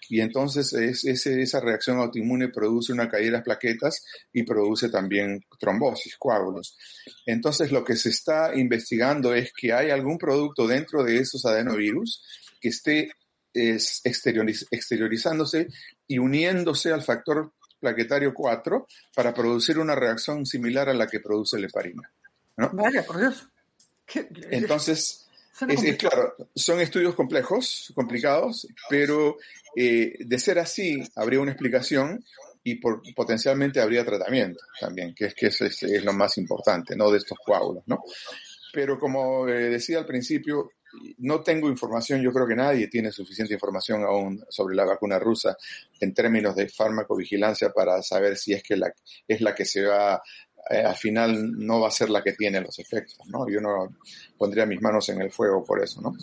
Y 0.10 0.22
entonces 0.22 0.74
esa 0.74 1.60
reacción 1.60 1.98
autoinmune 1.98 2.50
produce 2.50 2.94
una 2.94 3.10
caída 3.10 3.28
de 3.28 3.32
las 3.32 3.44
plaquetas 3.44 4.06
y 4.32 4.44
produce 4.44 4.90
también 4.90 5.44
trombosis, 5.60 6.18
coágulos. 6.18 6.78
Entonces 7.26 7.72
lo 7.72 7.84
que 7.84 7.96
se 7.96 8.10
está 8.10 8.56
investigando 8.56 9.34
es 9.34 9.52
que 9.54 9.74
hay 9.74 9.90
algún 9.90 10.18
producto 10.18 10.68
dentro 10.68 11.04
de 11.04 11.18
esos 11.18 11.46
adenovirus 11.46 12.24
que 12.60 12.70
esté 12.70 13.12
exteriorizándose 13.54 15.68
y 16.08 16.20
uniéndose 16.20 16.92
al 16.92 17.04
factor 17.04 17.52
plaquetario 17.80 18.34
4 18.34 18.88
para 19.16 19.34
producir 19.34 19.80
una 19.80 19.96
reacción 19.96 20.46
similar 20.46 20.90
a 20.90 20.94
la 20.94 21.08
que 21.08 21.20
produce 21.20 21.60
la 21.60 21.68
heparina. 21.68 22.12
Vaya, 22.56 23.04
por 23.04 23.20
Dios. 23.20 23.48
Entonces, 24.52 25.28
es, 25.68 25.98
claro, 25.98 26.36
son 26.56 26.80
estudios 26.80 27.16
complejos, 27.16 27.92
complicados, 27.96 28.68
pero 28.90 29.38
eh, 29.76 30.14
de 30.20 30.40
ser 30.40 30.60
así, 30.60 31.02
habría 31.16 31.40
una 31.40 31.52
explicación 31.52 32.24
y 32.64 32.76
por, 32.76 33.02
potencialmente 33.16 33.82
habría 33.82 34.06
tratamiento 34.06 34.60
también, 34.80 35.16
que 35.16 35.26
es 35.26 35.34
que 35.34 35.48
es, 35.48 35.62
es, 35.62 36.04
lo 36.04 36.14
más 36.14 36.38
importante, 36.38 36.96
¿no? 36.96 37.10
De 37.10 37.18
estos 37.18 37.38
coágulos, 37.44 37.84
¿no? 37.88 38.04
Pero 38.74 39.00
como 39.00 39.48
eh, 39.48 39.70
decía 39.70 39.98
al 39.98 40.06
principio, 40.06 40.72
no 41.20 41.42
tengo 41.42 41.70
información, 41.70 42.22
yo 42.22 42.32
creo 42.32 42.48
que 42.48 42.56
nadie 42.56 42.88
tiene 42.88 43.12
suficiente 43.12 43.54
información 43.54 44.04
aún 44.04 44.44
sobre 44.50 44.76
la 44.76 44.86
vacuna 44.86 45.20
rusa 45.20 45.58
en 46.00 46.14
términos 46.14 46.56
de 46.56 46.70
farmacovigilancia 46.70 47.72
para 47.72 48.02
saber 48.02 48.38
si 48.38 48.54
es 48.54 48.64
que 48.64 48.76
la, 48.76 48.94
es 49.28 49.42
la 49.42 49.56
que 49.56 49.66
se 49.66 49.84
va 49.84 50.22
eh, 50.70 50.84
al 50.84 50.96
final 50.96 51.52
no 51.58 51.80
va 51.80 51.88
a 51.88 51.92
ser 51.92 52.10
la 52.10 52.22
que 52.22 52.34
tiene 52.34 52.62
los 52.62 52.78
efectos, 52.78 53.18
¿no? 53.28 53.50
Yo 53.50 53.60
no 53.60 53.98
pondría 54.42 54.66
mis 54.66 54.82
manos 54.82 55.08
en 55.10 55.22
el 55.22 55.30
fuego 55.30 55.64
por 55.64 55.84
eso, 55.84 56.02
¿no? 56.02 56.16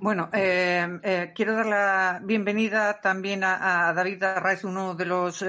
Bueno, 0.00 0.30
eh, 0.32 0.98
eh, 1.04 1.32
quiero 1.32 1.54
dar 1.54 1.66
la 1.66 2.20
bienvenida 2.24 3.00
también 3.00 3.44
a, 3.44 3.92
David 3.94 4.20
Arraiz, 4.24 4.64
uno 4.64 4.96
de 4.96 5.06
los 5.06 5.44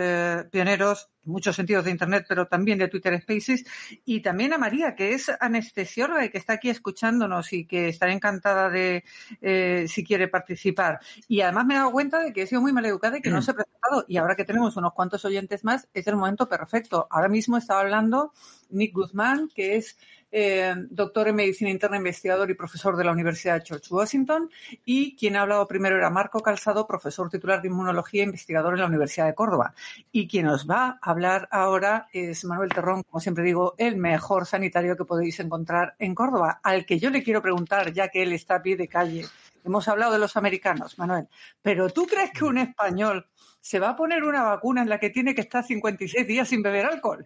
pioneros 0.52 1.10
muchos 1.26 1.56
sentidos 1.56 1.86
de 1.86 1.92
Internet, 1.92 2.26
pero 2.28 2.48
también 2.48 2.78
de 2.78 2.88
Twitter 2.88 3.20
Spaces, 3.22 3.66
y 4.06 4.22
también 4.22 4.54
a 4.54 4.58
María, 4.58 4.96
que 4.96 5.14
es 5.14 5.32
anestesióloga 5.40 6.26
y 6.26 6.30
que 6.30 6.38
está 6.38 6.54
aquí 6.54 6.70
escuchándonos 6.70 7.52
y 7.54 7.66
que 7.66 7.90
estará 7.90 8.14
encantada 8.14 8.70
de 8.70 9.04
eh, 9.42 9.86
si 9.88 10.04
quiere 10.04 10.28
participar. 10.28 11.00
Y 11.28 11.42
además 11.42 11.66
me 11.66 11.74
he 11.74 11.78
dado 11.78 11.92
cuenta 11.92 12.20
de 12.20 12.32
que 12.32 12.44
he 12.44 12.48
sido 12.48 12.62
muy 12.62 12.74
mal 12.74 12.86
educada 12.86 13.18
y 13.18 13.22
que 13.22 13.30
no 13.30 13.42
se 13.42 13.52
ha 13.52 13.56
presentado. 13.56 14.06
Y 14.08 14.18
ahora 14.18 14.36
que 14.36 14.46
tenemos 14.46 14.78
unos 14.78 14.94
cuantos 14.94 15.26
oyentes 15.26 15.64
más, 15.64 15.88
es 15.94 16.08
el 16.08 16.16
momento 16.16 16.48
perfecto. 16.48 17.08
Ahora 17.10 17.28
mismo 17.28 17.58
estaba 17.58 17.82
hablando 17.82 18.32
Nick 18.70 18.94
Guzmán, 18.94 19.50
que 19.54 19.78
es 19.78 19.98
eh, 20.32 20.76
doctor 20.90 21.28
en 21.28 21.36
medicina 21.36 21.70
interna, 21.70 21.98
investigador 21.98 22.50
y 22.50 22.56
profesor 22.56 22.98
de 22.98 23.04
la 23.04 23.12
Universidad 23.12 23.60
de 23.60 23.66
George 23.66 23.94
Washington. 23.94 24.50
Y 24.84 25.16
quien 25.16 25.36
ha 25.36 25.42
hablado 25.42 25.68
primero 25.68 25.96
era 25.96 26.10
Marco 26.10 26.42
Calzado, 26.42 26.88
profesor 26.88 27.30
titular 27.30 27.62
de 27.62 27.70
inmunología 27.70 28.24
e 28.24 28.26
investigador 28.26 28.74
en 28.74 28.82
la 28.82 28.88
Universidad 28.88 29.28
de 29.28 29.36
Córdoba. 29.36 29.74
Y 30.12 30.28
quien 30.28 30.48
os 30.48 30.70
va 30.70 31.00
a 31.02 31.12
hablar 31.12 31.48
ahora 31.52 32.08
es 32.12 32.44
Manuel 32.46 32.70
Terrón, 32.70 33.04
como 33.04 33.22
siempre 33.22 33.44
digo, 33.44 33.76
el 33.78 33.98
mejor 33.98 34.46
sanitario 34.46 34.98
que 34.98 35.06
podéis 35.06 35.40
encontrar 35.40 35.96
en 36.00 36.16
Córdoba, 36.16 36.60
al 36.64 36.86
que 36.86 37.00
yo 37.00 37.10
le 37.10 37.24
quiero 37.24 37.42
preguntar, 37.42 37.94
ya 37.94 38.10
que 38.10 38.24
él 38.24 38.34
está 38.34 38.56
a 38.56 38.62
pie 38.62 38.76
de 38.76 38.88
calle. 38.88 39.26
Hemos 39.64 39.88
hablado 39.88 40.14
de 40.14 40.20
los 40.20 40.38
americanos, 40.38 41.00
Manuel, 41.00 41.28
pero 41.62 41.90
¿tú 41.90 42.06
crees 42.06 42.32
que 42.32 42.46
un 42.46 42.58
español 42.60 43.26
se 43.60 43.80
va 43.80 43.90
a 43.90 43.96
poner 43.96 44.24
una 44.24 44.44
vacuna 44.44 44.84
en 44.84 44.90
la 44.90 45.00
que 45.00 45.10
tiene 45.10 45.34
que 45.34 45.42
estar 45.42 45.64
56 45.64 46.28
días 46.28 46.48
sin 46.48 46.62
beber 46.62 46.86
alcohol? 46.86 47.26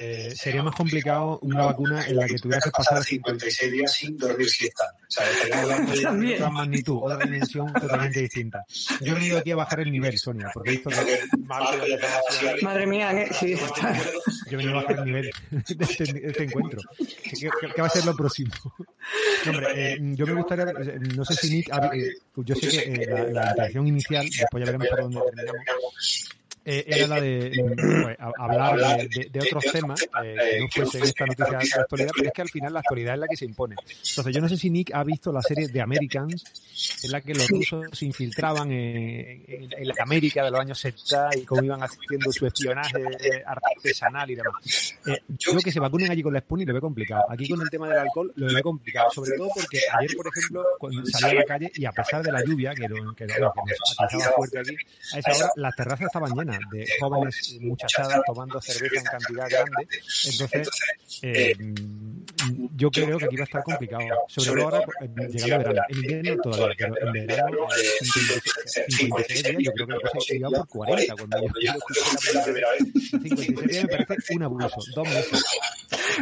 Eh, 0.00 0.32
sería 0.36 0.62
más 0.62 0.74
complicado 0.76 1.40
una 1.42 1.66
vacuna 1.66 2.06
en 2.06 2.16
la 2.16 2.26
que 2.26 2.36
tuvieras 2.36 2.64
que 2.64 2.70
pasar 2.70 3.02
56 3.02 3.72
días 3.72 3.92
sin 3.92 4.16
dormir 4.16 4.48
siesta. 4.48 4.84
O 4.84 5.10
sea, 5.10 5.24
otra 6.34 6.50
magnitud, 6.50 7.00
otra 7.02 7.24
dimensión 7.24 7.72
totalmente 7.80 8.20
distinta. 8.20 8.64
Yo 9.00 9.12
he 9.12 9.14
venido 9.14 9.38
aquí 9.38 9.50
a 9.50 9.56
bajar 9.56 9.80
el 9.80 9.90
nivel, 9.90 10.16
Sonia, 10.16 10.50
porque 10.54 10.70
he 10.70 10.72
visto 10.74 10.90
que... 10.90 11.20
Madre 12.62 12.86
mía, 12.86 13.12
¿eh? 13.12 13.28
sí. 13.32 13.56
Yo 13.56 14.52
he 14.52 14.56
venido 14.56 14.78
a 14.78 14.82
bajar 14.82 14.98
el 15.00 15.04
nivel 15.06 15.30
de 15.50 15.84
este, 15.84 16.26
este 16.26 16.44
encuentro. 16.44 16.80
¿Qué, 16.96 17.80
va 17.80 17.86
a 17.86 17.90
ser 17.90 18.04
lo 18.04 18.14
próximo? 18.14 18.52
Hombre, 19.46 19.94
eh, 19.94 19.98
yo 20.00 20.26
me 20.26 20.34
gustaría, 20.34 20.66
no 20.66 21.24
sé 21.24 21.34
si 21.34 21.50
Nick, 21.50 21.70
yo 22.36 22.54
sé 22.54 22.68
que 22.68 23.06
la, 23.06 23.24
la 23.24 23.50
interacción 23.50 23.86
inicial, 23.88 24.28
después 24.28 24.64
ya 24.64 24.66
veremos 24.66 24.88
por 24.88 25.00
dónde 25.00 25.20
terminamos, 25.44 26.37
eh, 26.70 26.84
era 26.86 27.06
la 27.06 27.18
de 27.18 27.50
pues, 28.04 28.16
hablar 28.36 28.76
de, 29.08 29.30
de, 29.32 29.40
otros 29.40 29.64
temas 29.72 30.02
eh, 30.22 30.36
que 30.70 30.80
no 30.82 30.86
fuese 30.86 30.98
esta 30.98 31.24
noticia 31.24 31.58
de 31.58 31.80
actualidad, 31.80 32.10
pero 32.14 32.28
es 32.28 32.32
que 32.34 32.42
al 32.42 32.48
final 32.50 32.72
la 32.74 32.80
actualidad 32.80 33.14
es 33.14 33.20
la 33.20 33.26
que 33.26 33.36
se 33.38 33.46
impone. 33.46 33.74
Entonces, 33.80 34.34
yo 34.34 34.40
no 34.42 34.50
sé 34.50 34.58
si 34.58 34.68
Nick 34.68 34.92
ha 34.92 35.02
visto 35.02 35.32
la 35.32 35.40
serie 35.40 35.68
de 35.68 35.80
Americans, 35.80 36.44
en 37.04 37.10
la 37.10 37.22
que 37.22 37.32
los 37.32 37.48
rusos 37.48 37.86
se 37.92 38.04
infiltraban 38.04 38.70
en, 38.70 39.44
en, 39.48 39.88
la 39.88 39.94
América 40.00 40.44
de 40.44 40.50
los 40.50 40.60
años 40.60 40.78
70 40.78 41.38
y 41.38 41.44
cómo 41.46 41.62
iban 41.62 41.82
haciendo 41.82 42.30
su 42.30 42.46
espionaje 42.46 43.02
artesanal 43.46 44.30
y 44.30 44.34
demás. 44.34 44.94
Eh, 45.06 45.22
yo 45.38 45.56
que 45.60 45.72
se 45.72 45.80
vacunen 45.80 46.10
allí 46.10 46.22
con 46.22 46.34
la 46.34 46.40
Sputnik 46.40 46.68
lo 46.68 46.74
veo 46.74 46.82
complicado. 46.82 47.24
Aquí 47.30 47.48
con 47.48 47.62
el 47.62 47.70
tema 47.70 47.88
del 47.88 47.98
alcohol 47.98 48.30
lo 48.36 48.46
veo 48.46 48.62
complicado, 48.62 49.10
sobre 49.10 49.38
todo 49.38 49.48
porque 49.54 49.80
ayer, 49.98 50.14
por 50.14 50.28
ejemplo, 50.28 50.64
cuando 50.78 51.02
salí 51.06 51.38
a 51.38 51.40
la 51.40 51.46
calle 51.46 51.72
y 51.74 51.86
a 51.86 51.92
pesar 51.92 52.22
de 52.22 52.30
la 52.30 52.44
lluvia, 52.44 52.74
que, 52.74 52.86
que, 53.16 53.26
que 53.26 53.40
nos 53.40 53.54
fuerte 54.36 54.58
aquí, 54.58 54.76
a 55.14 55.18
esa 55.18 55.32
hora 55.32 55.52
las 55.56 55.74
terrazas 55.74 56.06
estaban 56.06 56.34
llenas 56.34 56.57
de 56.70 56.86
jóvenes 57.00 57.58
muchachadas 57.60 58.20
tomando 58.26 58.60
cerveza 58.60 58.98
en 58.98 59.04
cantidad 59.04 59.48
grande. 59.48 59.88
Entonces, 60.26 60.68
eh, 61.22 61.56
yo 62.76 62.90
creo 62.90 63.18
que 63.18 63.24
aquí 63.26 63.36
va 63.36 63.42
a 63.42 63.44
estar 63.44 63.62
complicado. 63.62 64.04
Sobre 64.28 64.62
todo 64.62 64.76
ahora, 64.76 64.84
eh, 65.00 65.28
llegando 65.32 65.68
verano. 65.68 65.86
En 65.88 65.96
invierno 65.96 66.42
todavía, 66.42 66.90
pero 66.92 67.14
en 67.14 67.26
verano, 67.26 67.58
56 68.88 69.42
días, 69.44 69.62
yo 69.64 69.72
creo 69.72 69.86
que 69.86 69.92
la 69.92 70.00
cosa 70.00 70.32
llegado 70.32 70.54
por 70.66 70.68
40. 70.68 71.14
Cuando 71.16 71.38
yo, 71.60 71.72
escuché 71.72 72.32
la 72.34 72.44
primera 72.44 72.68
vez, 72.70 73.10
56 73.10 73.68
días 73.68 73.84
me 73.84 74.06
parece 74.06 74.34
un 74.34 74.42
abuso. 74.42 74.76
Dos 74.94 75.08
meses. 75.08 75.44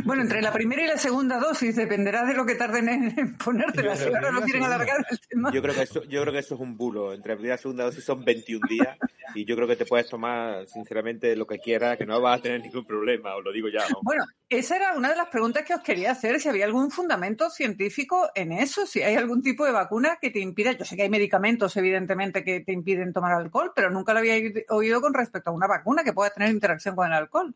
Bueno, 0.04 0.22
entre 0.22 0.42
la 0.42 0.52
primera 0.52 0.82
y 0.84 0.86
la 0.86 0.98
segunda 0.98 1.38
dosis 1.38 1.76
dependerá 1.76 2.24
de 2.24 2.34
lo 2.34 2.46
que 2.46 2.54
tarden 2.54 3.14
en 3.16 3.36
ponértela. 3.36 3.96
Si 3.96 4.04
ahora 4.04 4.30
no 4.30 4.42
quieren 4.42 4.64
alargar 4.64 5.04
el 5.10 5.20
tema. 5.20 5.52
Yo 5.52 5.62
creo 5.62 5.74
que 5.74 5.82
eso, 5.82 6.02
yo 6.04 6.22
creo 6.22 6.32
que 6.32 6.40
eso 6.40 6.54
es 6.54 6.60
un 6.60 6.76
bulo. 6.76 7.12
Entre 7.12 7.32
la 7.32 7.36
primera 7.36 7.54
y 7.54 7.56
la 7.56 7.62
segunda 7.62 7.84
dosis 7.84 8.04
son 8.04 8.24
21 8.24 8.66
días 8.68 8.96
y 9.34 9.44
yo 9.44 9.56
creo 9.56 9.68
que 9.68 9.76
te 9.76 9.86
puedes 9.86 10.08
tomar, 10.08 10.66
sinceramente, 10.66 11.34
lo 11.36 11.46
que 11.46 11.58
quieras, 11.58 11.96
que 11.96 12.06
no 12.06 12.20
vas 12.20 12.38
a 12.38 12.42
tener 12.42 12.60
ningún 12.60 12.84
problema, 12.84 13.36
os 13.36 13.44
lo 13.44 13.52
digo 13.52 13.68
ya. 13.68 13.88
¿no? 13.90 14.00
Bueno, 14.02 14.24
esa 14.48 14.76
era 14.76 14.94
una 14.94 15.10
de 15.10 15.16
las 15.16 15.28
preguntas 15.28 15.64
que 15.64 15.74
os 15.74 15.80
quería 15.80 16.12
hacer, 16.12 16.40
si 16.40 16.48
había 16.48 16.64
algún 16.64 16.90
fundamento 16.90 17.50
científico 17.50 18.30
en 18.34 18.52
eso, 18.52 18.86
si 18.86 19.02
hay 19.02 19.16
algún 19.16 19.42
tipo 19.42 19.64
de 19.64 19.72
vacuna 19.72 20.18
que 20.20 20.30
te 20.30 20.40
impida, 20.40 20.72
yo 20.72 20.84
sé 20.84 20.96
que 20.96 21.02
hay 21.02 21.10
medicamentos, 21.10 21.76
evidentemente, 21.76 22.44
que 22.44 22.60
te 22.60 22.72
impiden 22.72 23.12
tomar 23.12 23.32
alcohol, 23.32 23.72
pero 23.74 23.90
nunca 23.90 24.12
lo 24.12 24.20
había 24.20 24.34
oído 24.68 25.00
con 25.00 25.14
respecto 25.14 25.50
a 25.50 25.54
una 25.54 25.66
vacuna 25.66 26.04
que 26.04 26.12
pueda 26.12 26.30
tener 26.30 26.50
interacción 26.50 26.94
con 26.94 27.06
el 27.06 27.12
alcohol. 27.12 27.54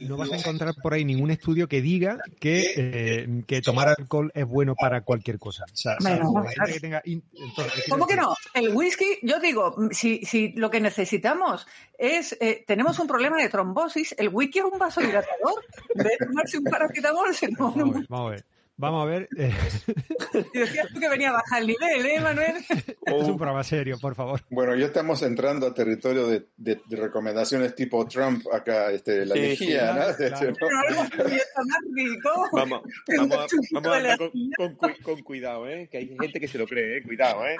No 0.00 0.16
vas 0.16 0.30
a 0.32 0.36
encontrar 0.36 0.74
por 0.82 0.92
ahí 0.94 1.04
ningún 1.04 1.30
estudio 1.30 1.68
que 1.68 1.80
diga 1.80 2.18
que, 2.40 2.72
eh, 2.76 3.42
que 3.46 3.62
tomar 3.62 3.88
alcohol 3.88 4.30
es 4.34 4.46
bueno 4.46 4.74
para 4.74 5.02
cualquier 5.02 5.38
cosa. 5.38 5.64
O 5.72 5.76
sea, 5.76 5.96
Bueno, 6.00 6.16
salvo 6.18 6.42
gente 6.42 6.54
claro. 6.54 6.72
que 6.72 6.80
tenga 6.80 7.02
in- 7.04 7.22
entonces, 7.32 7.78
es 7.78 7.88
¿Cómo 7.88 8.06
que 8.06 8.16
no? 8.16 8.34
El 8.54 8.74
whisky, 8.74 9.18
yo 9.22 9.40
digo, 9.40 9.74
si, 9.90 10.24
si 10.24 10.52
lo 10.52 10.70
que 10.70 10.80
necesitamos 10.80 11.66
es, 11.96 12.36
eh, 12.40 12.64
tenemos 12.66 12.98
un 12.98 13.06
problema 13.06 13.36
de 13.40 13.48
trombosis, 13.48 14.14
el 14.18 14.28
whisky 14.28 14.58
es 14.58 14.64
un 14.66 14.78
vasodilatador. 14.78 15.64
En 15.94 16.04
vez 16.04 16.18
de 16.18 16.26
tomarse 16.26 16.58
un 16.58 16.64
paracetamol, 16.64 17.34
se 17.34 17.48
toma 17.48 17.84
un... 17.84 18.06
vamos 18.08 18.26
a 18.28 18.30
ver. 18.30 18.44
Vamos 18.80 19.02
a 19.02 19.06
ver. 19.06 19.28
eh, 19.36 19.52
decías 20.54 20.86
tú 20.94 21.00
que 21.00 21.08
venía 21.08 21.30
a 21.30 21.32
bajar 21.32 21.62
el 21.62 21.66
nivel, 21.66 22.06
¿eh, 22.06 22.20
Manuel? 22.20 22.54
esto 22.68 23.22
es 23.22 23.28
un 23.28 23.36
programa 23.36 23.64
serio, 23.64 23.98
por 24.00 24.14
favor. 24.14 24.40
Bueno, 24.50 24.74
ya 24.76 24.86
estamos 24.86 25.20
entrando 25.22 25.66
a 25.66 25.74
territorio 25.74 26.28
de, 26.28 26.46
de- 26.56 26.80
de 26.86 26.96
recomendaciones 26.96 27.74
tipo 27.74 28.06
Trump 28.06 28.44
acá, 28.52 28.92
este, 28.92 29.26
la 29.26 29.34
Sí, 29.34 29.40
lejía, 29.40 30.14
sí, 30.16 30.22
¿no? 30.22 30.28
claro, 30.28 30.50
¿no? 30.50 30.56
Pero 30.60 30.78
algo 30.88 31.02
más 31.02 31.80
rico. 31.94 32.30
Vamos, 32.52 32.82
vamos, 33.16 33.36
a- 33.36 33.46
vamos 33.72 33.92
a 33.92 33.96
andar 33.96 34.18
con, 34.18 34.30
con 34.56 34.74
cu- 34.76 35.02
con 35.02 35.22
cuidado, 35.22 35.68
¿eh? 35.68 35.88
Que 35.90 35.98
hay 35.98 36.16
gente 36.16 36.38
que 36.38 36.46
se 36.48 36.56
lo 36.58 36.66
cree, 36.66 36.98
¿eh? 36.98 37.02
Cuidado, 37.02 37.44
¿eh? 37.46 37.56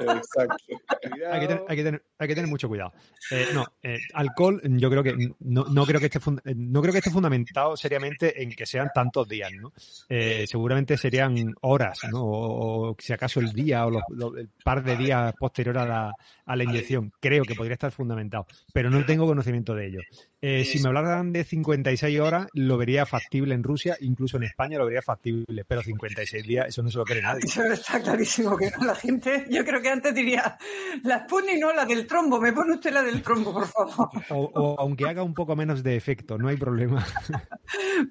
Exacto. 0.00 0.64
Cuidado. 1.10 1.34
Hay 1.34 1.40
que, 1.40 1.46
tener, 1.48 1.62
hay, 1.68 1.76
que 1.76 1.84
tener, 1.84 2.02
hay 2.18 2.28
que 2.28 2.34
tener 2.34 2.48
mucho 2.50 2.68
cuidado. 2.68 2.92
Eh, 3.30 3.48
no, 3.52 3.66
eh, 3.82 3.98
alcohol, 4.14 4.60
yo 4.64 4.88
creo 4.90 5.02
que 5.02 5.14
no, 5.40 5.64
no 5.64 5.84
creo 5.86 6.00
que 6.00 6.06
esté 6.06 6.18
eh, 6.18 6.54
no 6.56 6.80
creo 6.80 6.92
que 6.92 6.98
esté 6.98 7.10
fundamentado 7.10 7.76
seriamente 7.76 8.42
en 8.42 8.50
que 8.50 8.64
sean 8.66 8.90
tantos 8.94 9.28
días, 9.28 9.50
¿no? 9.52 9.72
Eh, 10.08 10.37
seguramente 10.46 10.96
serían 10.96 11.54
horas, 11.62 12.00
¿no? 12.10 12.22
O, 12.24 12.96
si 12.98 13.12
acaso 13.12 13.40
el 13.40 13.52
día 13.52 13.86
o 13.86 13.90
los- 13.90 14.02
el 14.36 14.48
par 14.64 14.82
de 14.84 14.96
días 14.96 15.34
posterior 15.38 15.78
a 15.78 15.86
la, 15.86 16.12
a 16.46 16.56
la 16.56 16.64
inyección. 16.64 17.12
Creo 17.20 17.44
que 17.44 17.54
podría 17.54 17.74
estar 17.74 17.90
fundamentado, 17.92 18.46
pero 18.72 18.90
no 18.90 19.04
tengo 19.04 19.26
conocimiento 19.26 19.74
de 19.74 19.86
ello. 19.88 20.00
Eh, 20.40 20.64
si 20.64 20.78
me 20.80 20.88
hablaran 20.88 21.32
de 21.32 21.42
56 21.42 22.20
horas, 22.20 22.46
lo 22.52 22.78
vería 22.78 23.06
factible 23.06 23.54
en 23.54 23.64
Rusia, 23.64 23.96
incluso 24.00 24.36
en 24.36 24.44
España 24.44 24.78
lo 24.78 24.84
vería 24.84 25.02
factible, 25.02 25.64
pero 25.64 25.82
56 25.82 26.46
días, 26.46 26.68
eso 26.68 26.82
no 26.82 26.90
se 26.90 26.98
lo 26.98 27.04
cree 27.04 27.22
nadie. 27.22 27.40
Eso 27.44 27.64
está 27.64 28.00
clarísimo 28.00 28.56
que 28.56 28.70
no. 28.70 28.86
La 28.86 28.94
gente, 28.94 29.46
yo 29.50 29.64
creo 29.64 29.82
que 29.82 29.88
antes 29.88 30.14
diría, 30.14 30.56
la 31.02 31.24
Sputnik 31.24 31.60
no, 31.60 31.72
la 31.72 31.84
del 31.84 32.06
trombo. 32.06 32.40
Me 32.40 32.52
pone 32.52 32.74
usted 32.74 32.92
la 32.92 33.02
del 33.02 33.20
trombo, 33.22 33.52
por 33.52 33.66
favor. 33.66 34.08
O, 34.30 34.50
o 34.54 34.80
aunque 34.80 35.06
haga 35.06 35.22
un 35.22 35.34
poco 35.34 35.56
menos 35.56 35.82
de 35.82 35.96
efecto, 35.96 36.38
no 36.38 36.48
hay 36.48 36.56
problema. 36.56 37.04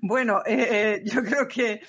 Bueno, 0.01 0.41
eh, 0.45 0.67
eh, 0.69 1.01
yo 1.03 1.23
creo 1.23 1.47
que 1.47 1.81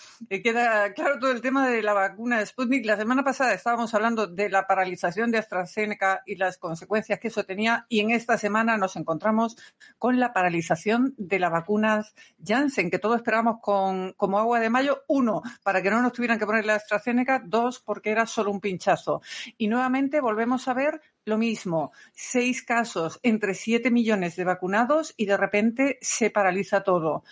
queda 0.42 0.92
claro 0.94 1.18
todo 1.18 1.32
el 1.32 1.40
tema 1.40 1.68
de 1.68 1.82
la 1.82 1.92
vacuna 1.92 2.38
de 2.38 2.46
Sputnik. 2.46 2.86
La 2.86 2.96
semana 2.96 3.24
pasada 3.24 3.52
estábamos 3.52 3.94
hablando 3.94 4.26
de 4.26 4.48
la 4.48 4.66
paralización 4.66 5.30
de 5.30 5.38
AstraZeneca 5.38 6.22
y 6.24 6.36
las 6.36 6.58
consecuencias 6.58 7.18
que 7.18 7.28
eso 7.28 7.44
tenía 7.44 7.86
y 7.88 8.00
en 8.00 8.10
esta 8.10 8.38
semana 8.38 8.78
nos 8.78 8.96
encontramos 8.96 9.56
con 9.98 10.18
la 10.18 10.27
paralización 10.32 11.14
de 11.16 11.38
las 11.38 11.50
vacunas 11.50 12.14
Janssen, 12.44 12.90
que 12.90 12.98
todos 12.98 13.16
esperábamos 13.16 13.60
con, 13.60 14.12
como 14.14 14.38
agua 14.38 14.60
de 14.60 14.70
mayo. 14.70 15.04
Uno, 15.08 15.42
para 15.62 15.82
que 15.82 15.90
no 15.90 16.02
nos 16.02 16.12
tuvieran 16.12 16.38
que 16.38 16.46
poner 16.46 16.64
la 16.64 16.74
AstraZeneca. 16.76 17.42
Dos, 17.44 17.80
porque 17.80 18.10
era 18.10 18.26
solo 18.26 18.50
un 18.50 18.60
pinchazo. 18.60 19.22
Y 19.56 19.68
nuevamente 19.68 20.20
volvemos 20.20 20.68
a 20.68 20.74
ver 20.74 21.00
lo 21.24 21.38
mismo. 21.38 21.92
Seis 22.12 22.62
casos 22.62 23.20
entre 23.22 23.54
siete 23.54 23.90
millones 23.90 24.36
de 24.36 24.44
vacunados 24.44 25.14
y 25.16 25.26
de 25.26 25.36
repente 25.36 25.98
se 26.00 26.30
paraliza 26.30 26.82
todo. 26.82 27.24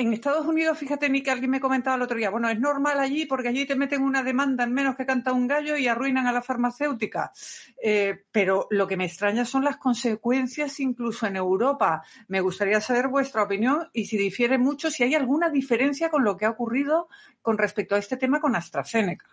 En 0.00 0.14
Estados 0.14 0.46
Unidos, 0.46 0.78
fíjate, 0.78 1.10
ni 1.10 1.22
que 1.22 1.30
alguien 1.30 1.50
me 1.50 1.60
comentaba 1.60 1.94
el 1.94 2.00
otro 2.00 2.16
día, 2.16 2.30
bueno, 2.30 2.48
es 2.48 2.58
normal 2.58 2.98
allí 2.98 3.26
porque 3.26 3.48
allí 3.48 3.66
te 3.66 3.76
meten 3.76 4.00
una 4.00 4.22
demanda 4.22 4.64
en 4.64 4.72
menos 4.72 4.96
que 4.96 5.04
canta 5.04 5.30
un 5.34 5.46
gallo 5.46 5.76
y 5.76 5.88
arruinan 5.88 6.26
a 6.26 6.32
la 6.32 6.40
farmacéutica. 6.40 7.32
Eh, 7.82 8.24
pero 8.32 8.66
lo 8.70 8.86
que 8.86 8.96
me 8.96 9.04
extraña 9.04 9.44
son 9.44 9.62
las 9.62 9.76
consecuencias 9.76 10.80
incluso 10.80 11.26
en 11.26 11.36
Europa. 11.36 12.02
Me 12.28 12.40
gustaría 12.40 12.80
saber 12.80 13.08
vuestra 13.08 13.42
opinión 13.42 13.90
y 13.92 14.06
si 14.06 14.16
difiere 14.16 14.56
mucho, 14.56 14.90
si 14.90 15.02
hay 15.02 15.14
alguna 15.14 15.50
diferencia 15.50 16.08
con 16.08 16.24
lo 16.24 16.34
que 16.38 16.46
ha 16.46 16.50
ocurrido 16.50 17.10
con 17.42 17.58
respecto 17.58 17.94
a 17.94 17.98
este 17.98 18.16
tema 18.16 18.40
con 18.40 18.56
AstraZeneca. 18.56 19.26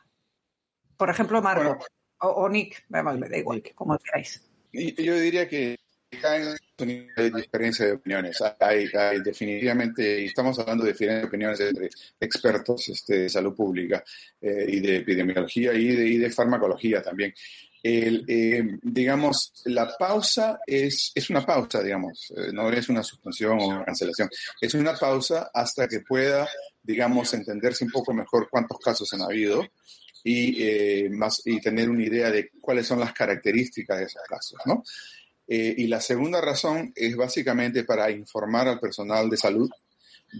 Por 0.98 1.10
ejemplo, 1.10 1.42
Bueno. 1.42 1.78
o, 2.20 2.28
o 2.28 2.50
Nick, 2.50 2.84
me 2.90 3.02
da 3.02 3.38
igual, 3.38 3.64
como 3.74 3.98
queráis. 4.00 4.46
Yo 4.74 5.16
diría 5.18 5.48
que 5.48 5.78
hay 6.12 7.30
diferencia 7.32 7.86
de 7.86 7.94
opiniones. 7.94 8.38
Hay, 8.60 8.88
definitivamente, 9.24 10.22
y 10.22 10.26
estamos 10.26 10.58
hablando 10.60 10.86
de 10.86 10.92
diferentes 10.92 11.28
opiniones 11.28 11.60
entre 11.60 11.90
expertos 12.20 12.90
este, 12.90 13.20
de 13.20 13.30
salud 13.30 13.56
pública 13.56 14.04
eh, 14.42 14.66
y 14.68 14.80
de 14.80 14.98
epidemiología 14.98 15.74
y 15.74 15.88
de, 15.88 16.20
de 16.20 16.30
farmacología 16.32 17.02
también. 17.02 17.34
Eh, 17.84 18.78
digamos, 18.82 19.54
la 19.66 19.96
pausa 19.98 20.60
es, 20.66 21.12
es 21.16 21.30
una 21.30 21.46
pausa, 21.46 21.82
digamos, 21.82 22.34
eh, 22.36 22.52
no 22.52 22.70
es 22.70 22.90
una 22.90 23.04
suspensión 23.04 23.60
o 23.62 23.68
una 23.68 23.86
cancelación, 23.86 24.30
es 24.60 24.74
una 24.74 24.94
pausa 24.96 25.52
hasta 25.54 25.88
que 25.88 26.02
pueda, 26.02 26.50
digamos, 26.84 27.34
entenderse 27.34 27.86
un 27.86 27.92
poco 27.92 28.14
mejor 28.14 28.50
cuántos 28.50 28.80
casos 28.80 29.14
han 29.14 29.22
habido 29.22 29.66
y 30.24 31.62
tener 31.62 31.90
una 31.90 32.04
idea 32.04 32.30
de 32.30 32.50
cuáles 32.60 32.86
son 32.86 33.00
las 33.00 33.14
características 33.14 33.98
de 33.98 34.04
esos 34.04 34.22
casos, 34.28 34.60
¿no? 34.66 34.84
Eh, 35.48 35.76
y 35.78 35.88
la 35.88 36.02
segunda 36.02 36.42
razón 36.42 36.92
es 36.96 37.16
básicamente 37.16 37.84
para 37.84 38.12
informar 38.12 38.68
al 38.68 38.80
personal 38.80 39.30
de 39.30 39.38
salud 39.38 39.70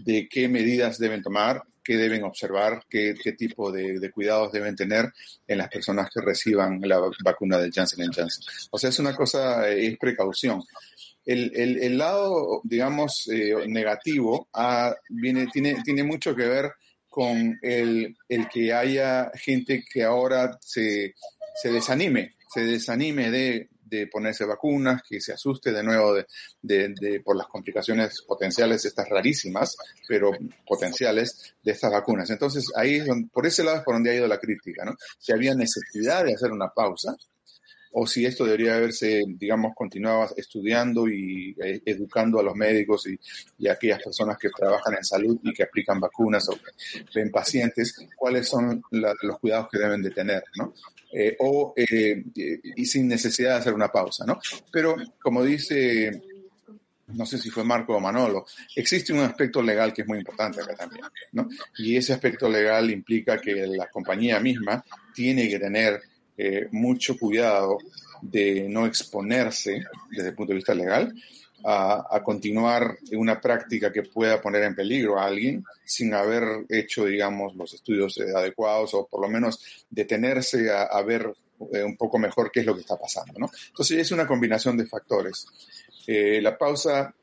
de 0.04 0.28
qué 0.28 0.48
medidas 0.48 0.98
deben 0.98 1.22
tomar, 1.22 1.62
qué 1.82 1.96
deben 1.96 2.22
observar, 2.24 2.84
qué, 2.90 3.14
qué 3.22 3.32
tipo 3.32 3.72
de, 3.72 3.98
de, 3.98 4.10
cuidados 4.10 4.52
deben 4.52 4.76
tener 4.76 5.10
en 5.46 5.58
las 5.58 5.68
personas 5.68 6.10
que 6.12 6.20
reciban 6.20 6.78
la 6.82 7.00
vacuna 7.24 7.56
de 7.56 7.70
Janssen 7.72 8.12
Janssen. 8.12 8.44
O 8.70 8.78
sea, 8.78 8.90
es 8.90 8.98
una 8.98 9.16
cosa, 9.16 9.66
eh, 9.70 9.86
es 9.86 9.98
precaución. 9.98 10.62
El, 11.24 11.52
el, 11.54 11.98
lado, 11.98 12.62
digamos, 12.64 13.28
eh, 13.30 13.54
negativo 13.66 14.48
ah, 14.52 14.94
viene, 15.10 15.46
tiene, 15.52 15.82
tiene 15.84 16.02
mucho 16.02 16.34
que 16.34 16.46
ver 16.46 16.72
con 17.08 17.58
el, 17.62 18.16
el 18.28 18.48
que 18.48 18.72
haya 18.72 19.30
gente 19.34 19.84
que 19.90 20.04
ahora 20.04 20.58
se, 20.60 21.14
se 21.62 21.70
desanime, 21.70 22.36
se 22.54 22.62
desanime 22.62 23.30
de, 23.30 23.68
de 23.88 24.06
ponerse 24.06 24.44
vacunas, 24.44 25.02
que 25.08 25.20
se 25.20 25.32
asuste 25.32 25.72
de 25.72 25.82
nuevo 25.82 26.14
de, 26.14 26.26
de, 26.62 27.20
por 27.20 27.36
las 27.36 27.46
complicaciones 27.46 28.22
potenciales, 28.26 28.84
estas 28.84 29.08
rarísimas, 29.08 29.76
pero 30.06 30.32
potenciales 30.66 31.54
de 31.62 31.72
estas 31.72 31.92
vacunas. 31.92 32.30
Entonces, 32.30 32.66
ahí 32.76 32.96
es 32.96 33.06
donde, 33.06 33.28
por 33.32 33.46
ese 33.46 33.64
lado 33.64 33.78
es 33.78 33.84
por 33.84 33.94
donde 33.94 34.10
ha 34.10 34.14
ido 34.14 34.26
la 34.26 34.38
crítica, 34.38 34.84
¿no? 34.84 34.94
Si 35.18 35.32
había 35.32 35.54
necesidad 35.54 36.24
de 36.24 36.34
hacer 36.34 36.52
una 36.52 36.68
pausa, 36.68 37.16
o 37.92 38.06
si 38.06 38.24
esto 38.24 38.44
debería 38.44 38.76
haberse, 38.76 39.24
digamos, 39.26 39.74
continuado 39.74 40.28
estudiando 40.36 41.08
y 41.08 41.56
eh, 41.62 41.80
educando 41.84 42.38
a 42.38 42.42
los 42.42 42.54
médicos 42.54 43.06
y, 43.06 43.68
a 43.68 43.72
aquellas 43.72 44.02
personas 44.02 44.38
que 44.38 44.50
trabajan 44.50 44.94
en 44.94 45.04
salud 45.04 45.38
y 45.42 45.52
que 45.52 45.62
aplican 45.62 46.00
vacunas 46.00 46.48
o 46.48 46.58
ven 47.14 47.30
pacientes, 47.30 47.94
cuáles 48.16 48.48
son 48.48 48.82
los 48.90 49.38
cuidados 49.40 49.68
que 49.70 49.78
deben 49.78 50.02
de 50.02 50.10
tener, 50.10 50.44
¿no? 50.56 50.74
Eh, 51.10 51.36
o, 51.38 51.72
eh, 51.74 52.22
y 52.76 52.84
sin 52.84 53.08
necesidad 53.08 53.52
de 53.52 53.56
hacer 53.56 53.72
una 53.72 53.88
pausa, 53.88 54.26
¿no? 54.26 54.38
Pero, 54.70 54.94
como 55.22 55.42
dice, 55.42 56.22
no 57.08 57.24
sé 57.24 57.38
si 57.38 57.50
fue 57.50 57.64
Marco 57.64 57.96
o 57.96 58.00
Manolo, 58.00 58.44
existe 58.76 59.12
un 59.12 59.20
aspecto 59.20 59.62
legal 59.62 59.92
que 59.92 60.02
es 60.02 60.08
muy 60.08 60.18
importante 60.18 60.60
acá 60.60 60.74
también, 60.74 61.04
¿no? 61.32 61.48
Y 61.78 61.96
ese 61.96 62.12
aspecto 62.12 62.48
legal 62.48 62.90
implica 62.90 63.38
que 63.38 63.54
la 63.66 63.88
compañía 63.88 64.38
misma 64.40 64.84
tiene 65.14 65.48
que 65.48 65.58
tener 65.58 66.00
eh, 66.36 66.68
mucho 66.72 67.16
cuidado 67.16 67.78
de 68.20 68.68
no 68.68 68.86
exponerse 68.86 69.82
desde 70.10 70.28
el 70.30 70.34
punto 70.34 70.52
de 70.52 70.56
vista 70.56 70.74
legal 70.74 71.14
a, 71.64 72.06
a, 72.10 72.22
continuar 72.22 72.98
una 73.12 73.40
práctica 73.40 73.92
que 73.92 74.02
pueda 74.02 74.40
poner 74.40 74.62
en 74.62 74.74
peligro 74.74 75.18
a 75.18 75.26
alguien 75.26 75.64
sin 75.84 76.14
haber 76.14 76.66
hecho, 76.68 77.06
digamos, 77.06 77.56
los 77.56 77.72
estudios 77.74 78.18
eh, 78.18 78.26
adecuados 78.34 78.94
o 78.94 79.06
por 79.06 79.22
lo 79.22 79.28
menos 79.28 79.84
detenerse 79.88 80.70
a, 80.70 81.00
ver 81.02 81.34
eh, 81.72 81.82
un 81.82 81.96
poco 81.96 82.18
mejor 82.18 82.50
qué 82.52 82.60
es 82.60 82.66
lo 82.66 82.74
que 82.74 82.82
está 82.82 82.96
pasando, 82.96 83.38
¿no? 83.38 83.50
Entonces 83.68 83.98
es 83.98 84.12
una 84.12 84.26
combinación 84.26 84.76
de 84.76 84.86
factores. 84.86 85.46
Eh, 86.06 86.40
la 86.42 86.56
pausa, 86.56 87.14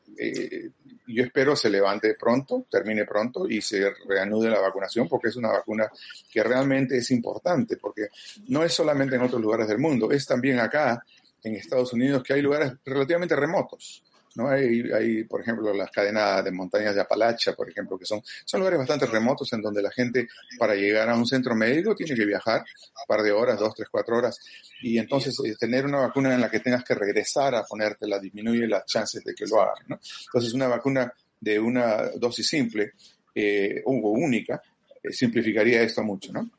yo 1.08 1.24
espero 1.24 1.56
se 1.56 1.70
levante 1.70 2.16
pronto, 2.16 2.66
termine 2.70 3.06
pronto 3.06 3.48
y 3.48 3.62
se 3.62 3.92
reanude 4.08 4.50
la 4.50 4.60
vacunación 4.60 5.08
porque 5.08 5.30
es 5.30 5.36
una 5.36 5.50
vacuna 5.50 5.90
que 6.32 6.44
realmente 6.44 6.98
es 6.98 7.12
importante, 7.12 7.78
porque 7.78 8.08
no 8.48 8.64
es 8.64 8.74
solamente 8.74 9.16
en 9.16 9.22
otros 9.22 9.42
lugares 9.42 9.68
del 9.68 9.78
mundo, 9.80 10.12
es 10.12 10.26
también 10.26 10.60
acá, 10.60 11.04
en 11.44 11.56
Estados 11.56 11.94
Unidos, 11.94 12.24
que 12.24 12.34
hay 12.34 12.42
lugares 12.42 12.74
relativamente 12.84 13.36
remotos, 13.36 14.04
¿no? 14.36 14.50
Hay, 14.50 14.82
hay, 14.92 15.24
por 15.24 15.42
ejemplo, 15.42 15.74
las 15.74 15.92
cadenas 15.92 16.44
de 16.44 16.52
montañas 16.52 16.96
de 16.96 17.02
Apalacha, 17.02 17.54
por 17.54 17.70
ejemplo, 17.70 17.98
que 17.98 18.06
son, 18.06 18.22
son 18.46 18.60
lugares 18.60 18.80
bastante 18.80 19.06
remotos 19.06 19.52
en 19.54 19.62
donde 19.62 19.82
la 19.82 19.92
gente 19.92 20.28
para 20.58 20.76
llegar 20.76 21.10
a 21.10 21.16
un 21.16 21.26
centro 21.26 21.56
médico 21.56 21.96
tiene 21.96 22.16
que 22.16 22.26
viajar 22.26 22.62
un 22.62 23.08
par 23.08 23.22
de 23.22 23.32
horas, 23.32 23.60
dos, 23.60 23.74
tres, 23.76 23.90
cuatro 23.90 24.18
horas. 24.18 24.40
Y 24.82 24.98
entonces 24.98 25.36
eh, 25.46 25.56
tener 25.60 25.86
una 25.86 26.00
vacuna 26.00 26.34
en 26.34 26.42
la 26.42 26.50
que 26.50 26.60
tengas 26.60 26.84
que 26.84 26.96
regresar 26.96 27.56
a 27.56 27.64
ponértela 27.64 28.20
disminuye 28.20 28.68
las 28.68 28.86
chances 28.86 29.24
de 29.24 29.34
que 29.34 29.46
lo 29.46 29.62
hagan, 29.62 29.86
¿no? 29.88 30.00
Entonces 30.26 30.54
una 30.54 30.68
vacuna 30.68 31.12
de 31.40 31.60
una 31.60 32.10
dosis 32.16 32.48
simple 32.48 32.94
eh, 33.34 33.82
o 33.86 33.92
única 33.92 34.62
eh, 35.04 35.12
simplificaría 35.12 35.82
esto 35.82 36.04
mucho, 36.04 36.32
¿no? 36.34 36.50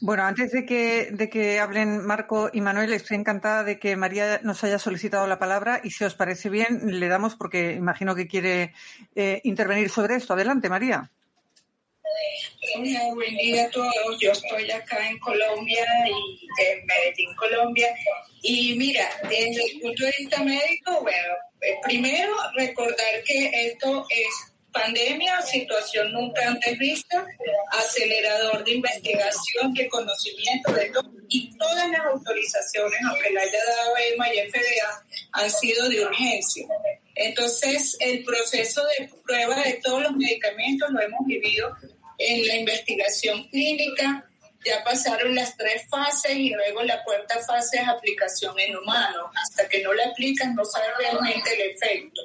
Bueno, 0.00 0.24
antes 0.24 0.52
de 0.52 0.64
que, 0.64 1.08
de 1.10 1.28
que 1.28 1.58
hablen 1.58 2.04
Marco 2.04 2.50
y 2.52 2.60
Manuel, 2.60 2.92
estoy 2.92 3.16
encantada 3.16 3.64
de 3.64 3.78
que 3.78 3.96
María 3.96 4.40
nos 4.42 4.62
haya 4.64 4.78
solicitado 4.78 5.26
la 5.26 5.38
palabra 5.38 5.80
y 5.82 5.90
si 5.90 6.04
os 6.04 6.14
parece 6.14 6.48
bien, 6.50 7.00
le 7.00 7.08
damos 7.08 7.34
porque 7.34 7.72
imagino 7.72 8.14
que 8.14 8.28
quiere 8.28 8.72
eh, 9.14 9.40
intervenir 9.44 9.90
sobre 9.90 10.16
esto. 10.16 10.34
Adelante, 10.34 10.68
María. 10.68 11.10
Buen 13.14 13.36
día 13.36 13.64
a 13.64 13.70
todos. 13.70 14.20
Yo 14.20 14.32
estoy 14.32 14.70
acá 14.70 15.08
en 15.08 15.18
Colombia 15.18 15.84
y 16.06 16.46
en 16.62 16.86
Medellín, 16.86 17.34
Colombia. 17.36 17.88
Y 18.42 18.74
mira, 18.76 19.08
desde 19.22 19.64
el 19.72 19.80
punto 19.80 20.04
de 20.04 20.12
vista 20.18 20.42
médico, 20.42 21.00
bueno, 21.00 21.34
eh, 21.62 21.74
primero 21.82 22.32
recordar 22.54 23.22
que 23.24 23.68
esto 23.68 24.06
es 24.10 24.55
pandemia, 24.76 25.40
situación 25.42 26.12
nunca 26.12 26.46
antes 26.46 26.78
vista, 26.78 27.26
acelerador 27.70 28.62
de 28.64 28.72
investigación, 28.72 29.72
de 29.72 29.88
conocimiento, 29.88 30.72
de 30.72 30.90
todo, 30.90 31.10
y 31.28 31.56
todas 31.56 31.90
las 31.90 32.00
autorizaciones, 32.00 32.98
aunque 33.08 33.30
la 33.30 33.40
haya 33.40 33.58
dado 33.68 33.94
EMA 34.12 34.34
y 34.34 34.50
FDA, 34.50 35.04
han 35.32 35.50
sido 35.50 35.88
de 35.88 36.04
urgencia. 36.04 36.66
Entonces, 37.14 37.96
el 38.00 38.22
proceso 38.22 38.82
de 38.98 39.08
prueba 39.24 39.62
de 39.62 39.80
todos 39.82 40.02
los 40.02 40.12
medicamentos 40.12 40.90
lo 40.90 41.00
hemos 41.00 41.26
vivido 41.26 41.74
en 42.18 42.46
la 42.46 42.56
investigación 42.56 43.48
clínica, 43.48 44.28
ya 44.66 44.82
pasaron 44.82 45.34
las 45.34 45.56
tres 45.56 45.88
fases 45.88 46.34
y 46.34 46.50
luego 46.50 46.82
la 46.82 47.02
cuarta 47.04 47.38
fase 47.40 47.78
es 47.78 47.88
aplicación 47.88 48.58
en 48.58 48.76
humanos. 48.76 49.30
Hasta 49.44 49.68
que 49.68 49.82
no 49.82 49.92
la 49.92 50.06
aplican 50.06 50.54
no 50.54 50.64
sabe 50.64 50.86
realmente 50.98 51.54
el 51.54 51.70
efecto. 51.70 52.22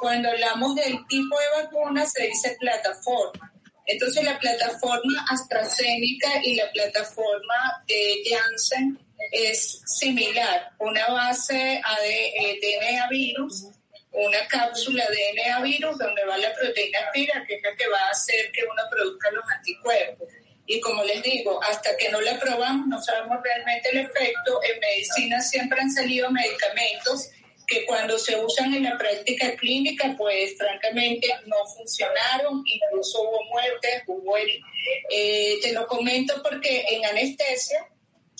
Cuando 0.00 0.30
hablamos 0.30 0.74
del 0.74 1.06
tipo 1.06 1.38
de 1.38 1.62
vacuna 1.62 2.04
se 2.06 2.26
dice 2.26 2.56
plataforma. 2.60 3.52
Entonces 3.86 4.22
la 4.24 4.38
plataforma 4.38 5.24
AstraZeneca 5.30 6.40
y 6.44 6.54
la 6.54 6.70
plataforma 6.70 7.84
de 7.88 8.22
Janssen 8.28 8.98
es 9.32 9.82
similar, 9.84 10.70
una 10.78 11.06
base 11.08 11.54
de 11.54 12.60
DNA 12.60 13.08
virus, 13.08 13.66
una 14.12 14.46
cápsula 14.48 15.04
de 15.08 15.42
DNA 15.42 15.60
virus 15.62 15.98
donde 15.98 16.24
va 16.24 16.38
la 16.38 16.52
proteína 16.54 16.98
pira, 17.12 17.44
que 17.46 17.54
es 17.56 17.62
la 17.62 17.74
que 17.74 17.88
va 17.88 17.98
a 17.98 18.10
hacer 18.10 18.50
que 18.52 18.62
uno 18.64 18.82
produzca 18.90 19.30
los 19.30 19.44
anticuerpos. 19.56 20.28
Y 20.72 20.78
como 20.78 21.02
les 21.02 21.20
digo, 21.24 21.60
hasta 21.64 21.96
que 21.96 22.10
no 22.10 22.20
la 22.20 22.38
probamos 22.38 22.86
no 22.86 23.02
sabemos 23.02 23.38
realmente 23.42 23.88
el 23.88 23.98
efecto. 23.98 24.60
En 24.62 24.78
medicina 24.78 25.40
siempre 25.42 25.80
han 25.80 25.90
salido 25.90 26.30
medicamentos 26.30 27.28
que 27.66 27.84
cuando 27.86 28.16
se 28.16 28.36
usan 28.36 28.72
en 28.74 28.84
la 28.84 28.96
práctica 28.96 29.56
clínica, 29.56 30.14
pues 30.16 30.56
francamente 30.56 31.26
no 31.46 31.56
funcionaron, 31.76 32.62
incluso 32.64 33.20
hubo 33.20 33.44
muertes, 33.46 34.04
hubo 34.06 34.36
el, 34.36 34.48
eh, 35.10 35.58
te 35.60 35.72
lo 35.72 35.88
comento 35.88 36.40
porque 36.40 36.84
en 36.88 37.04
anestesia, 37.04 37.84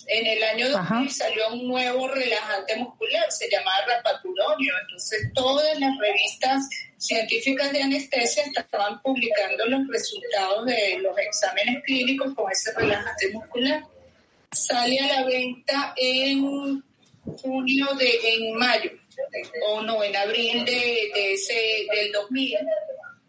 en 0.06 0.24
el 0.24 0.42
año 0.44 0.70
2000 0.70 1.10
salió 1.10 1.48
un 1.48 1.66
nuevo 1.66 2.06
relajante 2.06 2.76
muscular, 2.76 3.26
se 3.32 3.50
llamaba 3.50 3.86
rapaturonio, 3.88 4.72
entonces 4.82 5.32
todas 5.34 5.80
las 5.80 5.98
revistas 5.98 6.62
científicas 7.00 7.72
de 7.72 7.82
anestesia 7.82 8.44
estaban 8.44 9.00
publicando 9.00 9.64
los 9.66 9.88
resultados 9.88 10.66
de 10.66 10.98
los 10.98 11.16
exámenes 11.18 11.82
clínicos 11.84 12.34
con 12.34 12.52
ese 12.52 12.72
relajante 12.74 13.30
muscular. 13.32 13.82
Sale 14.52 14.98
a 15.00 15.06
la 15.06 15.24
venta 15.24 15.94
en 15.96 16.82
junio 17.24 17.86
de, 17.94 18.18
en 18.22 18.54
mayo, 18.54 18.90
o 19.66 19.80
no, 19.82 20.04
en 20.04 20.14
abril 20.14 20.64
de, 20.64 21.10
de 21.14 21.32
ese, 21.34 21.86
del 21.94 22.12
2000, 22.12 22.58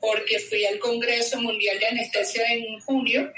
porque 0.01 0.39
fui 0.39 0.65
al 0.65 0.79
Congreso 0.79 1.39
Mundial 1.39 1.79
de 1.79 1.85
Anestesia 1.87 2.43
en 2.51 2.79
junio 2.81 3.31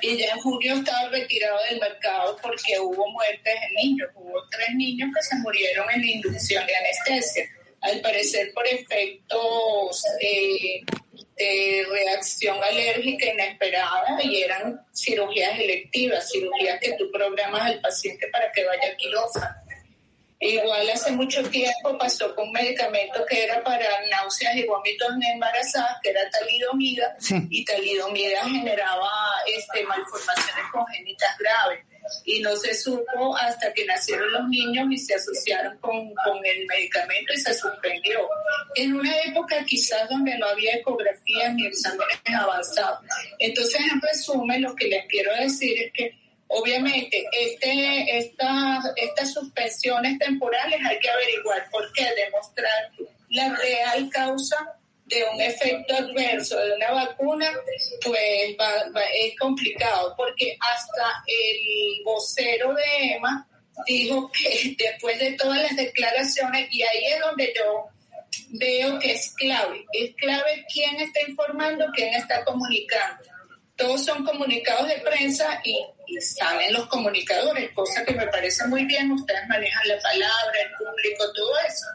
y 0.00 0.16
ya 0.16 0.32
en 0.32 0.38
junio 0.38 0.74
estaba 0.76 1.10
retirado 1.10 1.58
del 1.68 1.80
mercado 1.80 2.38
porque 2.40 2.78
hubo 2.80 3.10
muertes 3.10 3.54
en 3.68 3.74
niños. 3.74 4.08
Hubo 4.14 4.48
tres 4.50 4.74
niños 4.76 5.10
que 5.14 5.22
se 5.22 5.36
murieron 5.36 5.90
en 5.90 6.04
inducción 6.04 6.64
de 6.66 6.76
anestesia 6.76 7.50
al 7.84 8.00
parecer 8.00 8.52
por 8.54 8.66
efectos 8.66 10.02
eh, 10.20 10.80
de 11.36 11.86
reacción 11.90 12.56
alérgica 12.62 13.26
inesperada 13.26 14.18
y 14.22 14.42
eran 14.42 14.80
cirugías 14.92 15.58
electivas, 15.58 16.30
cirugías 16.30 16.80
que 16.80 16.92
tú 16.92 17.10
programas 17.12 17.62
al 17.62 17.80
paciente 17.80 18.28
para 18.28 18.50
que 18.52 18.64
vaya 18.64 18.96
quirófano. 18.96 19.63
Igual 20.44 20.90
hace 20.90 21.10
mucho 21.12 21.42
tiempo 21.48 21.96
pasó 21.98 22.34
con 22.34 22.48
un 22.48 22.52
medicamento 22.52 23.24
que 23.26 23.44
era 23.44 23.64
para 23.64 23.86
náuseas 24.10 24.54
y 24.56 24.66
vómitos 24.66 25.08
en 25.14 25.22
embarazadas, 25.22 25.96
que 26.02 26.10
era 26.10 26.28
talidomida, 26.28 27.16
y 27.48 27.64
talidomida 27.64 28.44
generaba 28.44 29.10
este, 29.46 29.84
malformaciones 29.84 30.64
congénitas 30.70 31.38
graves 31.38 31.84
y 32.26 32.40
no 32.40 32.54
se 32.56 32.74
supo 32.74 33.34
hasta 33.38 33.72
que 33.72 33.86
nacieron 33.86 34.30
los 34.32 34.48
niños 34.48 34.86
y 34.90 34.98
se 34.98 35.14
asociaron 35.14 35.78
con, 35.78 36.14
con, 36.14 36.44
el 36.44 36.66
medicamento 36.66 37.32
y 37.32 37.38
se 37.38 37.54
suspendió. 37.54 38.28
En 38.74 38.94
una 38.96 39.16
época 39.22 39.64
quizás 39.64 40.08
donde 40.10 40.36
no 40.36 40.46
había 40.46 40.74
ecografías 40.74 41.54
ni 41.54 41.66
exámenes 41.66 42.20
avanzados. 42.38 42.98
Entonces, 43.38 43.80
en 43.80 44.00
resumen, 44.02 44.60
lo 44.60 44.74
que 44.74 44.88
les 44.88 45.06
quiero 45.06 45.34
decir 45.36 45.80
es 45.80 45.92
que 45.94 46.23
obviamente 46.54 47.24
este, 47.32 48.18
esta, 48.18 48.80
estas 48.96 49.32
suspensiones 49.32 50.18
temporales 50.18 50.80
hay 50.88 50.98
que 50.98 51.10
averiguar 51.10 51.68
por 51.70 51.92
qué, 51.92 52.06
demostrar 52.14 52.90
la 53.30 53.54
real 53.56 54.08
causa 54.10 54.56
de 55.06 55.22
un 55.34 55.40
efecto 55.40 55.94
adverso 55.94 56.58
de 56.58 56.72
una 56.76 56.92
vacuna, 56.92 57.52
pues 58.04 58.56
es 59.14 59.38
complicado, 59.38 60.14
porque 60.16 60.56
hasta 60.60 61.22
el 61.26 62.04
vocero 62.04 62.72
de 62.74 63.14
EMA 63.14 63.46
dijo 63.86 64.30
que 64.32 64.74
después 64.78 65.18
de 65.18 65.32
todas 65.32 65.62
las 65.62 65.76
declaraciones, 65.76 66.68
y 66.70 66.82
ahí 66.82 67.04
es 67.12 67.20
donde 67.20 67.52
yo 67.56 67.86
veo 68.50 68.98
que 68.98 69.12
es 69.12 69.34
clave, 69.36 69.84
es 69.92 70.14
clave 70.16 70.64
quién 70.72 70.96
está 71.00 71.20
informando, 71.28 71.86
quién 71.94 72.14
está 72.14 72.44
comunicando. 72.44 73.24
Todos 73.76 74.04
son 74.04 74.24
comunicados 74.24 74.88
de 74.88 74.98
prensa 74.98 75.60
y 75.64 75.84
saben 76.20 76.72
los 76.72 76.86
comunicadores, 76.86 77.72
cosa 77.72 78.04
que 78.04 78.14
me 78.14 78.26
parece 78.26 78.66
muy 78.66 78.84
bien, 78.84 79.12
ustedes 79.12 79.46
manejan 79.48 79.88
la 79.88 79.98
palabra, 80.00 80.60
el 80.62 80.70
público, 80.76 81.32
todo 81.34 81.52
eso 81.66 81.86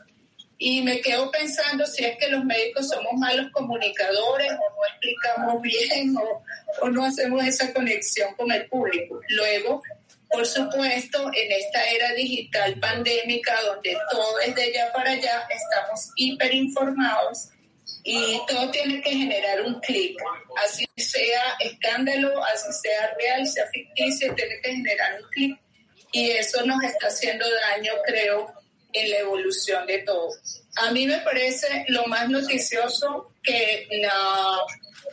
y 0.61 0.81
me 0.81 0.99
quedo 0.99 1.31
pensando 1.31 1.85
si 1.85 2.03
es 2.03 2.17
que 2.17 2.27
los 2.27 2.43
médicos 2.43 2.89
somos 2.89 3.13
malos 3.13 3.49
comunicadores 3.53 4.51
o 4.51 4.55
no 4.55 4.85
explicamos 4.89 5.61
bien 5.63 6.15
o, 6.17 6.43
o 6.81 6.89
no 6.89 7.05
hacemos 7.05 7.43
esa 7.45 7.73
conexión 7.73 8.35
con 8.35 8.51
el 8.51 8.67
público. 8.67 9.21
Luego, 9.29 9.81
por 10.29 10.45
supuesto, 10.45 11.31
en 11.33 11.51
esta 11.53 11.89
era 11.89 12.13
digital 12.13 12.77
pandémica 12.77 13.59
donde 13.61 13.97
todo 14.11 14.39
es 14.41 14.53
de 14.53 14.63
allá 14.63 14.91
para 14.93 15.11
allá, 15.11 15.47
estamos 15.49 16.11
hiperinformados 16.17 17.49
y 18.03 18.41
todo 18.47 18.71
tiene 18.71 19.01
que 19.01 19.11
generar 19.11 19.61
un 19.61 19.79
clic. 19.81 20.17
Así 20.63 20.85
sea 20.97 21.55
escándalo, 21.59 22.43
así 22.45 22.71
sea 22.81 23.13
real, 23.17 23.45
sea 23.45 23.65
ficticio, 23.67 24.33
tiene 24.35 24.59
que 24.61 24.71
generar 24.71 25.21
un 25.21 25.29
clic. 25.29 25.59
Y 26.11 26.31
eso 26.31 26.65
nos 26.65 26.83
está 26.83 27.07
haciendo 27.07 27.45
daño, 27.49 27.93
creo, 28.05 28.53
en 28.93 29.09
la 29.09 29.17
evolución 29.19 29.85
de 29.85 29.99
todo. 29.99 30.31
A 30.77 30.91
mí 30.91 31.05
me 31.05 31.19
parece 31.19 31.85
lo 31.89 32.05
más 32.05 32.29
noticioso 32.29 33.33
que 33.43 33.87
la, 33.91 34.57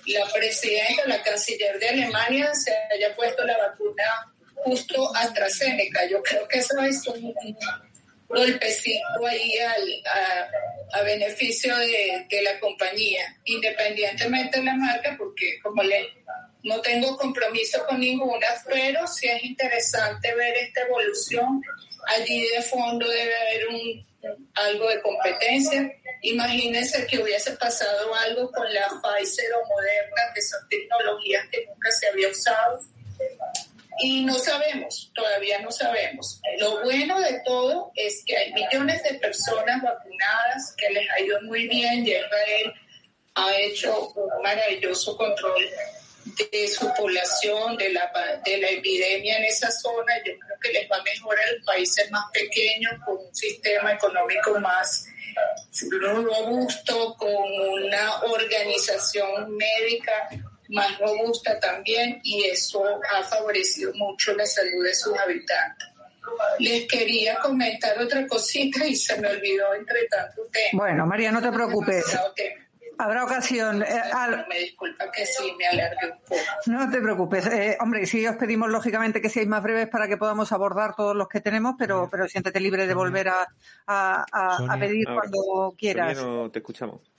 la 0.06 0.26
presidenta, 0.32 1.06
la 1.06 1.22
canciller 1.22 1.78
de 1.78 1.88
Alemania, 1.88 2.54
se 2.54 2.72
haya 2.94 3.14
puesto 3.14 3.44
la 3.44 3.58
vacuna 3.58 4.32
justo 4.56 5.14
AstraZeneca. 5.14 6.08
Yo 6.08 6.22
creo 6.22 6.46
que 6.48 6.58
eso 6.58 6.80
es 6.80 7.06
un, 7.06 7.34
golpecito 8.28 9.26
ahí 9.26 9.58
al, 9.58 10.02
a, 10.92 11.02
beneficio 11.02 11.76
de, 11.76 12.26
de, 12.28 12.42
la 12.42 12.58
compañía, 12.60 13.36
independientemente 13.44 14.58
de 14.58 14.64
la 14.64 14.74
marca, 14.74 15.14
porque 15.18 15.58
como 15.62 15.82
le 15.82 16.08
no 16.62 16.80
tengo 16.80 17.16
compromiso 17.16 17.84
con 17.86 18.00
ninguna, 18.00 18.46
pero 18.66 19.06
sí 19.06 19.28
es 19.28 19.44
interesante 19.44 20.34
ver 20.34 20.56
esta 20.56 20.82
evolución 20.82 21.62
allí 22.06 22.48
de 22.48 22.62
fondo 22.62 23.08
debe 23.08 23.36
haber 23.36 23.68
un, 23.68 24.06
algo 24.54 24.88
de 24.88 25.02
competencia. 25.02 25.92
Imagínense 26.22 27.06
que 27.06 27.18
hubiese 27.18 27.52
pasado 27.52 28.14
algo 28.14 28.50
con 28.50 28.72
la 28.72 28.88
Pfizer 28.88 29.52
o 29.54 29.68
Moderna, 29.68 30.32
que 30.34 30.42
son 30.42 30.60
tecnologías 30.68 31.46
que 31.50 31.66
nunca 31.66 31.90
se 31.92 32.08
había 32.08 32.28
usado. 32.28 32.80
Y 33.98 34.24
no 34.24 34.34
sabemos, 34.34 35.10
todavía 35.14 35.60
no 35.60 35.70
sabemos. 35.70 36.40
Lo 36.58 36.82
bueno 36.82 37.20
de 37.20 37.40
todo 37.44 37.92
es 37.94 38.22
que 38.26 38.36
hay 38.36 38.52
millones 38.52 39.02
de 39.02 39.14
personas 39.14 39.82
vacunadas 39.82 40.74
que 40.76 40.90
les 40.90 41.10
ha 41.10 41.20
ido 41.20 41.40
muy 41.42 41.66
bien 41.68 42.06
y 42.06 42.10
Israel 42.10 42.74
ha 43.34 43.54
hecho 43.56 44.08
un 44.14 44.42
maravilloso 44.42 45.16
control 45.16 45.64
de 46.52 46.68
su 46.68 46.92
población, 46.94 47.76
de 47.76 47.92
la, 47.92 48.10
de 48.44 48.58
la 48.58 48.68
epidemia 48.68 49.38
en 49.38 49.44
esa 49.44 49.70
zona. 49.70 50.16
Yo 50.24 50.32
creo 50.38 50.58
que 50.60 50.72
les 50.72 50.90
va 50.90 50.96
a 50.96 51.02
mejorar 51.02 51.48
el 51.48 51.62
países 51.62 52.10
más 52.10 52.24
pequeños 52.32 52.92
con 53.04 53.16
un 53.18 53.34
sistema 53.34 53.92
económico 53.92 54.58
más 54.60 55.06
robusto, 56.24 57.14
con 57.18 57.34
una 57.82 58.22
organización 58.22 59.56
médica 59.56 60.28
más 60.68 60.98
robusta 60.98 61.58
también 61.60 62.20
y 62.22 62.44
eso 62.44 62.84
ha 63.12 63.22
favorecido 63.22 63.92
mucho 63.94 64.34
la 64.34 64.46
salud 64.46 64.84
de 64.84 64.94
sus 64.94 65.16
habitantes. 65.18 65.88
Les 66.58 66.86
quería 66.88 67.38
comentar 67.38 67.98
otra 67.98 68.26
cosita 68.26 68.84
y 68.86 68.96
se 68.96 69.20
me 69.20 69.28
olvidó 69.28 69.74
entre 69.74 70.06
tanto 70.08 70.42
temas. 70.52 70.72
Bueno, 70.72 71.06
María, 71.06 71.30
no 71.30 71.40
te 71.40 71.52
preocupes. 71.52 72.04
Habrá 72.98 73.24
ocasión. 73.24 73.82
Eh, 73.82 74.00
me 74.48 74.58
disculpa 74.58 75.10
que 75.10 75.26
sí, 75.26 75.54
me 75.58 75.66
alargue 75.66 76.12
un 76.12 76.18
poco. 76.20 76.40
No 76.66 76.90
te 76.90 77.00
preocupes. 77.00 77.46
Eh, 77.46 77.76
hombre, 77.80 78.06
sí 78.06 78.26
os 78.26 78.36
pedimos 78.36 78.70
lógicamente 78.70 79.20
que 79.20 79.28
seáis 79.28 79.48
más 79.48 79.62
breves 79.62 79.88
para 79.88 80.08
que 80.08 80.16
podamos 80.16 80.50
abordar 80.52 80.96
todos 80.96 81.14
los 81.14 81.28
que 81.28 81.40
tenemos, 81.40 81.74
pero, 81.78 82.08
pero 82.10 82.26
siéntete 82.26 82.58
libre 82.58 82.86
de 82.86 82.94
volver 82.94 83.28
a, 83.28 83.46
a, 83.86 84.76
pedir 84.80 85.06
cuando 85.06 85.74
quieras. 85.76 86.16
no 86.16 86.50
te 86.50 86.60
escuchamos. 86.60 87.15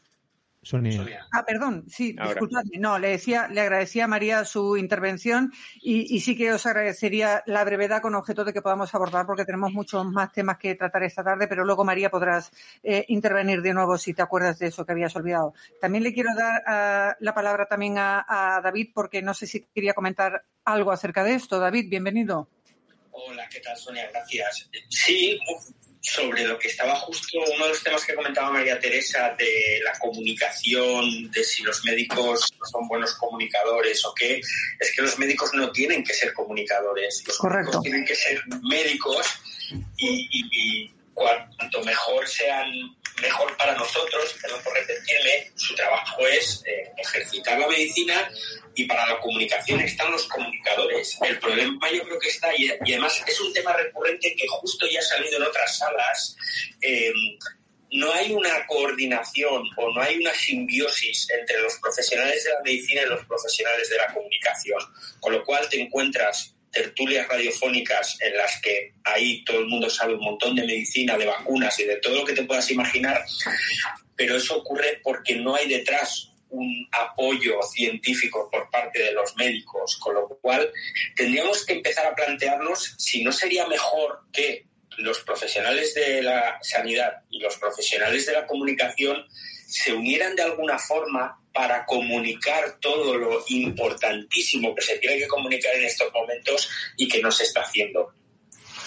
Ah, 1.32 1.46
perdón, 1.46 1.86
sí, 1.88 2.16
disculpadme. 2.22 2.78
No, 2.80 3.00
le 3.00 3.10
decía, 3.10 3.48
le 3.48 3.62
agradecía 3.62 4.06
a 4.06 4.08
María 4.08 4.44
su 4.46 4.78
intervención 4.78 5.54
y, 5.82 6.20
sí 6.20 6.36
que 6.36 6.52
os 6.52 6.66
agradecería 6.66 7.44
la 7.46 7.64
brevedad 7.64 8.02
con 8.02 8.16
objeto 8.16 8.44
de 8.44 8.54
que 8.54 8.62
podamos 8.62 8.94
abordar 8.94 9.26
porque 9.26 9.46
tenemos 9.46 9.72
muchos 9.72 10.06
más 10.06 10.32
temas 10.32 10.58
que 10.58 10.76
tratar 10.76 11.04
esta 11.04 11.24
tarde, 11.24 11.48
pero 11.48 11.64
luego 11.64 11.86
María 11.86 12.10
podrás 12.10 12.52
eh, 12.84 13.06
intervenir 13.08 13.62
de 13.62 13.74
nuevo 13.74 13.98
si 13.98 14.14
te 14.14 14.22
acuerdas 14.22 14.60
de 14.60 14.68
eso 14.68 14.86
que 14.86 14.92
habías 14.92 15.16
olvidado. 15.16 15.54
También 15.80 16.04
le 16.04 16.14
quiero 16.14 16.36
dar 16.36 16.64
ah, 16.66 17.16
la 17.20 17.34
palabra 17.34 17.66
también 17.66 17.96
a, 17.98 18.26
David 18.64 18.92
porque 18.94 19.22
no 19.22 19.34
sé 19.34 19.48
si 19.48 19.66
quería 19.74 19.94
comentar 19.94 20.44
algo 20.66 20.92
acerca 20.92 21.24
de 21.24 21.36
esto. 21.36 21.60
David, 21.60 21.90
bienvenido. 21.90 22.50
Hola, 23.12 23.48
¿qué 23.50 23.60
tal, 23.60 23.78
Sonia? 23.78 24.10
Gracias. 24.12 24.70
Sí, 24.90 25.40
sobre 26.02 26.46
lo 26.46 26.58
que 26.58 26.68
estaba 26.68 26.96
justo 26.96 27.40
uno 27.56 27.66
de 27.66 27.70
los 27.70 27.84
temas 27.84 28.06
que 28.06 28.14
comentaba 28.14 28.52
María 28.52 28.80
Teresa 28.80 29.36
de 29.38 29.80
la 29.84 29.98
comunicación, 30.00 31.30
de 31.32 31.44
si 31.44 31.64
los 31.64 31.84
médicos 31.86 32.48
son 32.72 32.88
buenos 32.88 33.14
comunicadores 33.16 34.06
o 34.06 34.14
qué, 34.14 34.40
es 34.80 34.96
que 34.96 35.02
los 35.02 35.18
médicos 35.18 35.54
no 35.54 35.72
tienen 35.72 36.04
que 36.04 36.14
ser 36.14 36.34
comunicadores, 36.34 37.24
los 37.26 37.44
médicos 37.44 37.82
tienen 37.82 38.06
que 38.06 38.16
ser 38.16 38.42
médicos 38.64 39.28
y, 39.98 40.92
cuanto 41.14 41.84
mejor 41.84 42.28
sean, 42.28 42.72
mejor 43.22 43.56
para 43.58 43.74
nosotros, 43.74 44.36
perdón 44.42 44.62
por 44.64 44.74
repetirme, 44.74 45.52
su 45.56 45.74
trabajo 45.76 46.28
es 46.28 46.64
eh, 46.66 46.92
ejercitar 46.98 47.60
la 47.60 47.68
medicina 47.68 48.30
y 48.76 48.86
para 48.86 49.08
la 49.08 49.20
comunicación 49.20 49.80
están 49.82 50.12
los 50.12 50.28
comunicadores. 50.28 51.18
El 51.22 51.40
problema 51.40 51.92
yo 51.92 52.04
creo 52.04 52.20
que 52.20 52.30
está, 52.30 52.50
y, 52.56 52.70
además 52.70 53.24
es 53.26 53.40
un 53.42 53.54
tema 53.54 53.74
recurrente 53.74 54.36
que 54.36 54.48
justo 54.48 54.86
ya 54.88 55.00
ha 55.00 55.04
salido 55.04 55.38
en 55.38 55.44
otras 55.44 55.78
salas, 55.78 56.36
eh, 56.82 57.12
no 57.92 58.12
hay 58.12 58.34
una 58.34 58.66
coordinación 58.68 59.64
o 59.78 59.94
no 59.94 60.02
hay 60.02 60.18
una 60.18 60.34
simbiosis 60.34 61.30
entre 61.32 61.60
los 61.62 61.76
profesionales 61.76 62.44
de 62.44 62.52
la 62.52 62.62
medicina 62.64 63.02
y 63.02 63.10
los 63.10 63.26
profesionales 63.26 63.90
de 63.90 63.98
la 63.98 64.14
comunicación, 64.14 64.80
con 65.20 65.34
lo 65.34 65.44
cual 65.46 65.68
te 65.70 65.80
encuentras 65.80 66.57
tertulias 66.72 67.28
radiofónicas 67.28 68.18
en 68.22 68.38
las 68.38 68.60
que 68.62 68.94
ahí 69.04 69.44
todo 69.44 69.60
el 69.60 69.68
mundo 69.68 69.90
sabe 69.90 70.14
un 70.16 70.22
montón 70.22 70.56
de 70.56 70.66
medicina, 70.66 71.18
de 71.18 71.26
vacunas 71.26 71.80
y 71.80 71.86
de 71.86 71.98
todo 71.98 72.16
lo 72.16 72.26
que 72.26 72.34
te 72.34 72.44
puedas 72.44 72.70
imaginar, 72.72 73.24
pero 74.16 74.36
eso 74.36 74.58
ocurre 74.58 75.00
porque 75.04 75.36
no 75.36 75.56
hay 75.56 75.68
detrás 75.68 76.32
un 76.50 76.88
apoyo 76.92 77.62
científico 77.64 78.50
por 78.52 78.70
parte 78.70 79.00
de 79.00 79.12
los 79.12 79.36
médicos, 79.36 79.98
con 79.98 80.16
lo 80.16 80.28
cual 80.28 80.72
tendríamos 81.16 81.66
que 81.66 81.74
empezar 81.74 82.06
a 82.06 82.16
plantearnos 82.16 82.96
si 82.98 83.24
no 83.24 83.32
sería 83.32 83.68
mejor 83.68 84.22
que 84.32 84.66
los 84.98 85.20
profesionales 85.20 85.94
de 85.94 86.22
la 86.22 86.58
sanidad 86.62 87.22
y 87.30 87.40
los 87.40 87.58
profesionales 87.58 88.26
de 88.26 88.34
la 88.34 88.48
comunicación 88.48 89.26
se 89.68 89.94
unieran 89.94 90.36
de 90.36 90.44
alguna 90.44 90.80
forma 90.80 91.40
para 91.58 91.86
comunicar 91.86 92.78
todo 92.80 93.18
lo 93.18 93.44
importantísimo 93.48 94.76
que 94.76 94.84
se 94.84 95.00
tiene 95.00 95.18
que 95.18 95.28
comunicar 95.28 95.74
en 95.74 95.86
estos 95.86 96.14
momentos 96.14 96.70
y 96.96 97.08
que 97.08 97.20
no 97.20 97.32
se 97.32 97.46
está 97.46 97.62
haciendo. 97.62 98.14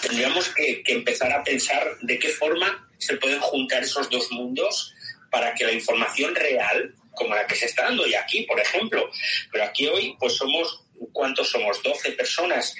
Tendríamos 0.01 0.47
que, 0.55 0.81
empezar 0.85 1.33
a 1.33 1.43
pensar 1.43 1.97
de 2.01 2.17
qué 2.17 2.29
forma 2.29 2.89
se 2.97 3.17
pueden 3.17 3.41
juntar 3.41 3.83
esos 3.83 4.09
dos 4.09 4.31
mundos 4.31 4.93
para 5.29 5.53
que 5.53 5.65
la 5.65 5.73
información 5.73 6.33
real 6.33 6.95
como 7.13 7.35
la 7.35 7.45
que 7.45 7.55
se 7.55 7.65
está 7.65 7.83
dando 7.83 8.07
y 8.07 8.15
aquí, 8.15 8.43
por 8.43 8.57
ejemplo. 8.57 9.11
Pero 9.51 9.65
aquí 9.65 9.87
hoy, 9.87 10.15
pues 10.17 10.35
somos, 10.35 10.85
¿cuántos 11.11 11.49
somos? 11.49 11.83
12 11.83 12.13
personas. 12.13 12.73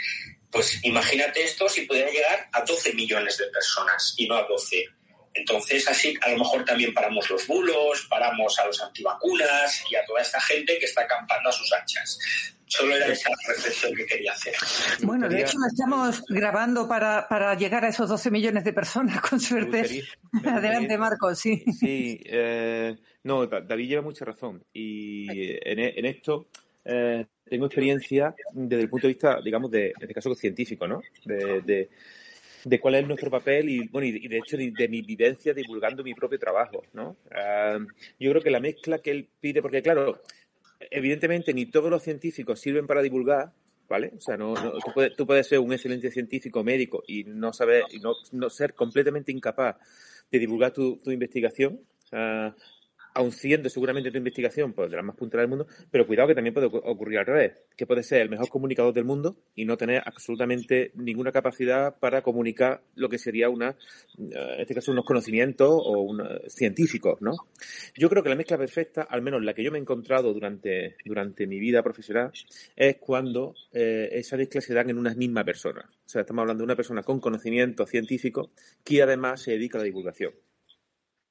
Pues 0.50 0.80
imagínate 0.86 1.44
esto 1.44 1.68
si 1.68 1.82
pudiera 1.82 2.10
llegar 2.10 2.48
a 2.54 2.62
12 2.62 2.94
millones 2.94 3.38
de 3.38 3.48
personas 3.48 4.14
y 4.16 4.26
no 4.26 4.36
a 4.36 4.44
12. 4.44 4.88
Entonces, 5.34 5.88
así 5.88 6.13
a 6.22 6.32
lo 6.32 6.39
mejor 6.39 6.65
también 6.65 6.94
paramos 6.94 7.30
los 7.30 7.48
bulos, 7.48 8.06
paramos 8.10 8.58
a 8.60 8.65
los 8.65 8.82
antivacunas 8.82 9.84
y 9.89 9.96
a 9.96 10.06
toda 10.06 10.22
esta 10.22 10.41
gente 10.41 10.78
que 10.78 10.86
está 10.86 11.02
acampando 11.02 11.50
a 11.50 11.52
sus 11.52 11.72
anchas. 11.74 12.20
Solo 12.65 12.96
era 12.96 13.08
esa 13.08 13.30
reflexión 13.48 13.94
que 13.94 14.06
quería 14.06 14.32
hacer. 14.32 14.54
Bueno, 15.04 15.28
de 15.28 15.41
hecho, 15.41 15.58
estamos 15.70 16.24
grabando 16.30 16.88
para, 16.88 17.28
para 17.28 17.54
llegar 17.56 17.84
a 17.84 17.89
esos 17.89 18.08
12 18.08 18.32
millones 18.32 18.63
de 18.63 18.72
personas, 18.72 19.20
con 19.20 19.41
suerte. 19.41 20.04
Adelante, 20.46 20.98
Marcos, 20.98 21.39
sí. 21.39 21.65
Sí, 21.78 22.22
eh, 22.26 22.96
no, 23.24 23.46
David 23.46 23.88
lleva 23.88 24.02
mucha 24.02 24.24
razón. 24.24 24.63
Y 24.72 25.28
en, 25.30 25.80
en 25.80 26.06
esto 26.06 26.48
eh, 26.86 27.26
tengo 27.44 27.65
experiencia 27.65 28.34
desde 28.54 28.84
el 28.84 28.89
punto 28.89 29.08
de 29.08 29.13
vista, 29.13 29.41
digamos, 29.44 29.70
de, 29.70 29.88
en 29.88 30.02
este 30.02 30.13
caso, 30.13 30.34
científico, 30.34 30.88
¿no? 30.88 31.02
De, 31.26 31.62
de, 31.62 31.89
cuál 32.82 32.95
es 32.95 33.08
nuestro 33.08 33.30
papel 33.30 33.69
y, 33.69 33.88
bueno, 33.88 34.08
y 34.08 34.28
de 34.28 34.38
hecho, 34.38 34.58
de, 34.58 34.88
mi 34.88 35.02
vivencia 35.02 35.54
divulgando 35.54 36.04
mi 36.04 36.13
propio 36.13 36.39
trabajo, 36.39 36.84
¿no? 36.93 37.17
Ah, 37.32 37.80
yo 38.19 38.32
creo 38.32 38.41
que 38.41 38.52
la 38.52 38.60
mezcla 38.60 39.00
que 39.00 39.12
él 39.12 39.30
pide, 39.39 39.62
porque 39.62 39.82
claro, 39.82 40.21
evidentemente 40.89 41.54
ni 41.54 41.65
todos 41.65 41.89
los 41.89 42.04
científicos 42.04 42.60
sirven 42.60 42.88
para 42.88 43.02
divulgar, 43.02 43.52
¿vale? 43.89 44.13
O 44.17 44.21
sea, 44.21 44.38
no, 44.38 44.54
tú, 45.15 45.26
puedes, 45.26 45.47
ser 45.47 45.60
un 45.60 45.74
excelente 45.74 46.12
científico 46.12 46.63
médico 46.63 47.04
y 47.08 47.24
no 47.24 47.54
saber, 47.54 47.84
y 47.91 48.00
no, 48.00 48.50
ser 48.50 48.74
completamente 48.74 49.32
incapaz 49.32 49.78
de 50.32 50.39
divulgar 50.39 50.71
tu, 50.71 50.97
tu 50.97 51.12
investigación. 51.12 51.82
Sea, 52.10 52.56
aun 53.13 53.32
siendo 53.32 53.69
seguramente 53.69 54.12
tu 54.12 54.17
investigación 54.17 54.74
pues, 54.74 54.89
de 54.89 54.97
las 54.97 55.06
más 55.06 55.15
puntuales 55.15 55.50
del 55.50 55.58
mundo, 55.58 55.74
pero 55.89 56.08
cuidado 56.08 56.30
que 56.30 56.36
también 56.36 56.54
puede 56.54 56.67
ocurrir 56.67 57.19
al 57.19 57.26
revés, 57.26 57.54
que 57.76 57.86
puede 57.86 58.04
ser 58.04 58.21
el 58.21 58.30
mejor 58.30 58.50
comunicador 58.50 58.93
del 58.93 59.06
mundo 59.06 59.38
y 59.56 59.65
no 59.65 59.78
tener 59.78 60.02
absolutamente 60.06 60.91
ninguna 60.95 61.32
capacidad 61.32 61.97
para 62.00 62.21
comunicar 62.21 62.82
lo 62.95 63.10
que 63.10 63.17
sería 63.17 63.50
una, 63.50 63.76
en 64.17 64.62
este 64.62 64.74
caso, 64.74 64.91
unos 64.91 65.06
conocimientos 65.06 65.69
o 65.69 66.02
un, 66.02 66.21
científicos, 66.47 67.21
¿no? 67.21 67.32
Yo 67.95 68.10
creo 68.10 68.24
que 68.24 68.30
la 68.30 68.36
mezcla 68.36 68.58
perfecta, 68.58 69.04
al 69.04 69.21
menos 69.21 69.43
la 69.43 69.54
que 69.54 69.63
yo 69.63 69.71
me 69.71 69.78
he 69.78 69.82
encontrado 69.82 70.34
durante, 70.34 70.95
durante 71.06 71.47
mi 71.47 71.60
vida 71.60 71.84
profesional, 71.84 72.32
es 72.76 72.97
cuando 72.97 73.56
eh, 73.71 74.10
esa 74.13 74.38
mezcla 74.38 74.62
se 74.62 74.74
dan 74.74 74.89
en 74.89 74.97
una 74.97 75.13
misma 75.13 75.43
persona. 75.43 75.89
O 76.06 76.10
sea, 76.10 76.21
estamos 76.21 76.41
hablando 76.41 76.62
de 76.62 76.65
una 76.65 76.76
persona 76.76 77.04
con 77.04 77.19
conocimiento 77.19 77.86
científico 77.86 78.52
que 78.84 79.02
además 79.02 79.41
se 79.41 79.52
dedica 79.52 79.78
a 79.78 79.80
la 79.80 79.86
divulgación. 79.86 80.34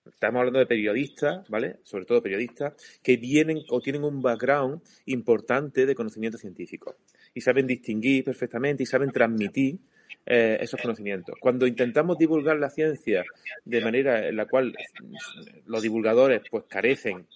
Estamos 0.07 0.41
hablando 0.41 0.59
de 0.59 0.67
periodistas, 0.67 1.49
¿vale? 1.49 1.77
Sobre 1.83 2.05
todo 2.05 2.23
periodistas 2.23 2.75
que 3.03 3.17
vienen 3.17 3.63
o 3.69 3.81
tienen 3.81 4.05
un 4.05 4.23
background 4.23 4.81
importante 5.07 5.87
de 5.87 5.95
conocimiento 5.95 6.39
científico 6.39 6.97
y 7.35 7.41
saben 7.41 7.67
distinguir 7.67 8.25
perfectamente 8.25 8.83
y 8.83 8.87
saben 8.87 9.11
transmitir 9.11 9.79
eh, 10.27 10.59
esos 10.61 10.81
conocimientos. 10.81 11.37
Cuando 11.41 11.67
intentamos 11.67 12.19
divulgar 12.19 12.59
la 12.59 12.71
ciencia 12.71 13.25
de 13.65 13.81
manera 13.81 14.27
en 14.27 14.37
la 14.37 14.47
cual 14.47 14.75
los 15.67 15.83
divulgadores 15.83 16.43
pues 16.51 16.65
carecen 16.69 17.27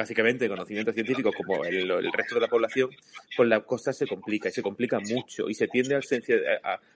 básicamente 0.00 0.44
de 0.44 0.48
conocimientos 0.48 0.94
científicos 0.94 1.34
como 1.36 1.64
el, 1.64 2.12
resto 2.12 2.34
de 2.34 2.40
la 2.40 2.48
población, 2.48 2.90
pues 3.36 3.48
la 3.48 3.60
cosa 3.60 3.92
se 3.92 4.06
complica 4.06 4.48
y 4.48 4.52
se 4.52 4.62
complica 4.62 4.98
mucho 5.00 5.48
y 5.48 5.54
se 5.54 5.68
tiende 5.68 5.94
al, 5.94 6.02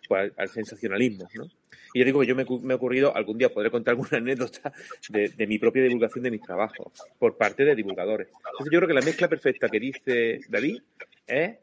pues, 0.09 0.33
al 0.37 0.49
sensacionalismo, 0.49 1.29
¿no? 1.35 1.49
Y 1.95 2.01
yo 2.01 2.05
digo 2.05 2.21
que 2.21 2.27
yo 2.27 2.35
me, 2.35 2.45
me 2.63 2.75
ha 2.75 2.77
ocurrido, 2.77 3.15
algún 3.15 3.39
día 3.39 3.51
podré 3.51 3.71
contar 3.71 3.93
alguna 3.93 4.11
anécdota 4.19 4.73
de, 5.09 5.47
mi 5.47 5.59
propia 5.59 5.85
divulgación 5.85 6.25
de 6.25 6.31
mis 6.33 6.43
trabajos 6.43 6.89
por 7.19 7.37
parte 7.37 7.65
de 7.65 7.75
divulgadores. 7.77 8.29
Entonces 8.29 8.73
yo 8.73 8.79
creo 8.81 8.89
que 8.89 8.95
la 8.95 9.03
mezcla 9.03 9.29
perfecta 9.29 9.69
que 9.69 9.79
dice 9.79 10.41
David 10.49 10.83
es 11.27 11.57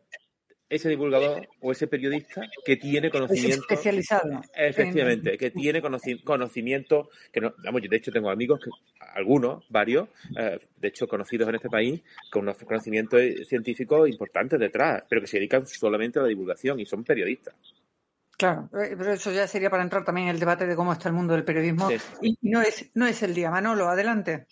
ese 0.71 0.87
divulgador 0.87 1.49
o 1.59 1.73
ese 1.73 1.85
periodista 1.87 2.41
que 2.65 2.77
tiene 2.77 3.11
conocimiento 3.11 3.65
especializado. 3.69 4.41
Efectivamente, 4.55 5.37
que 5.37 5.51
tiene 5.51 5.81
conocimiento, 5.81 7.09
que 7.29 7.41
no, 7.41 7.53
vamos, 7.61 7.81
yo 7.81 7.89
de 7.89 7.97
hecho 7.97 8.09
tengo 8.09 8.29
amigos, 8.29 8.61
que, 8.63 8.69
algunos, 9.13 9.65
varios, 9.69 10.07
eh, 10.39 10.59
de 10.77 10.87
hecho 10.87 11.09
conocidos 11.09 11.49
en 11.49 11.55
este 11.55 11.69
país, 11.69 12.01
con 12.31 12.43
unos 12.43 12.55
conocimientos 12.57 13.21
científicos 13.49 14.09
importantes 14.09 14.57
detrás, 14.57 15.03
pero 15.09 15.19
que 15.19 15.27
se 15.27 15.37
dedican 15.37 15.67
solamente 15.67 16.19
a 16.19 16.21
la 16.21 16.29
divulgación 16.29 16.79
y 16.79 16.85
son 16.85 17.03
periodistas. 17.03 17.53
Claro, 18.37 18.69
eh, 18.73 18.95
pero 18.97 19.11
eso 19.11 19.29
ya 19.33 19.47
sería 19.47 19.69
para 19.69 19.83
entrar 19.83 20.05
también 20.05 20.29
en 20.29 20.35
el 20.35 20.39
debate 20.39 20.65
de 20.65 20.75
cómo 20.77 20.93
está 20.93 21.09
el 21.09 21.15
mundo 21.15 21.33
del 21.33 21.43
periodismo. 21.43 21.89
Y 22.21 22.37
no 22.43 22.61
es, 22.61 22.89
no 22.93 23.05
es 23.07 23.21
el 23.23 23.35
día. 23.35 23.51
Manolo, 23.51 23.89
adelante. 23.89 24.47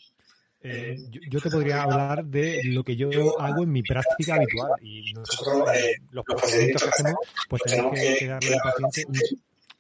Eh, 0.61 0.97
yo, 1.29 1.39
te 1.39 1.49
podría 1.49 1.83
hablar 1.83 2.25
de 2.25 2.61
lo 2.65 2.83
que 2.83 2.97
yo 2.97 3.09
hago 3.39 3.63
en 3.63 3.71
mi 3.71 3.81
práctica 3.81 4.35
habitual 4.35 4.71
y 4.81 5.13
nosotros 5.13 5.69
eh, 5.73 5.95
los 6.11 6.25
procedimientos 6.25 6.83
que 6.83 6.89
hacemos 6.89 7.13
pues 7.47 7.61
tenemos 7.63 7.93
que, 7.97 8.27
darle 8.27 8.55
al 8.55 8.81
paciente 8.81 9.19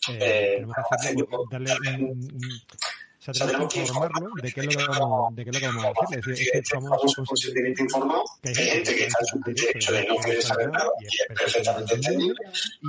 eh, 0.07 0.51
tenemos 0.55 0.75
que 0.75 0.95
hacerle, 0.95 1.25
darle 1.51 2.05
un, 2.05 2.29
sea, 3.33 3.47
tenemos 3.47 3.73
que 3.73 3.79
informarlo 3.81 4.29
de 4.41 4.51
qué 4.51 4.59
es 4.61 4.65
lo 4.65 4.71
que 4.71 4.87
vamos, 4.87 5.35
de 5.35 5.43
qué 5.43 5.49
es 5.49 5.55
lo 5.55 5.59
que 5.59 5.67
vamos 5.67 5.85
a 5.85 6.05
hacer. 6.05 6.19
Es 6.19 6.25
decir, 6.25 6.47
es 6.53 6.61
que 6.61 6.75
somos 6.75 7.15
conscientemente 7.15 7.81
informados, 7.83 8.31
que 8.41 8.49
hay 8.49 8.55
gente 8.55 8.95
que 8.95 9.05
está 9.05 9.19
en 9.19 9.27
su 9.27 9.39
derecho 9.39 9.91
de 9.91 10.07
no 10.07 10.15
querer 10.17 10.41
saber 10.41 10.71
nada 10.71 10.89
y 10.99 11.05
es 11.05 11.25
perfectamente 11.27 11.95
entendible, 11.95 12.35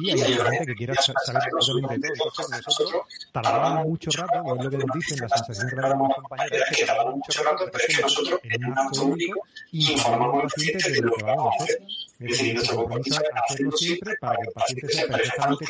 y 0.03 0.11
hay 0.11 0.19
gente 0.21 0.67
que 0.67 0.75
quiera 0.75 0.95
saber 0.95 1.43
absolutamente 1.53 2.09
todo. 2.17 2.33
Nosotros 2.67 3.03
tardamos 3.33 3.87
mucho 3.87 4.11
rato, 4.13 4.39
o 4.45 4.57
es 4.57 4.65
lo 4.65 4.71
que 4.71 4.77
nos 4.79 4.87
dicen, 4.95 5.19
la 5.21 5.29
sensación 5.29 5.69
que 5.69 5.77
los 5.77 6.15
compañeros 6.15 6.59
es 6.71 6.79
que 6.79 6.87
tardamos 6.87 7.15
mucho 7.17 7.43
rato, 7.43 7.65
pero 7.73 7.85
es 7.87 7.97
que 7.97 8.03
nosotros, 8.03 8.41
en 8.43 8.65
un 8.65 8.79
acto 8.79 9.03
único, 9.05 9.41
informamos 9.73 10.45
al 10.45 10.51
paciente 10.51 10.91
de 10.91 11.01
lo 11.01 11.13
que 11.13 11.25
vamos 11.25 11.55
a 11.59 11.63
hacer. 11.63 11.83
Es 12.21 12.29
decir, 12.39 12.55
nuestro 12.55 12.77
compromiso 12.77 13.21
es 13.21 13.31
hacerlo 13.43 13.73
siempre 13.73 14.15
para 14.21 14.37
que 14.37 14.43
el 14.43 14.53
paciente 14.53 14.89
sea 14.93 15.07
perfectamente 15.07 15.67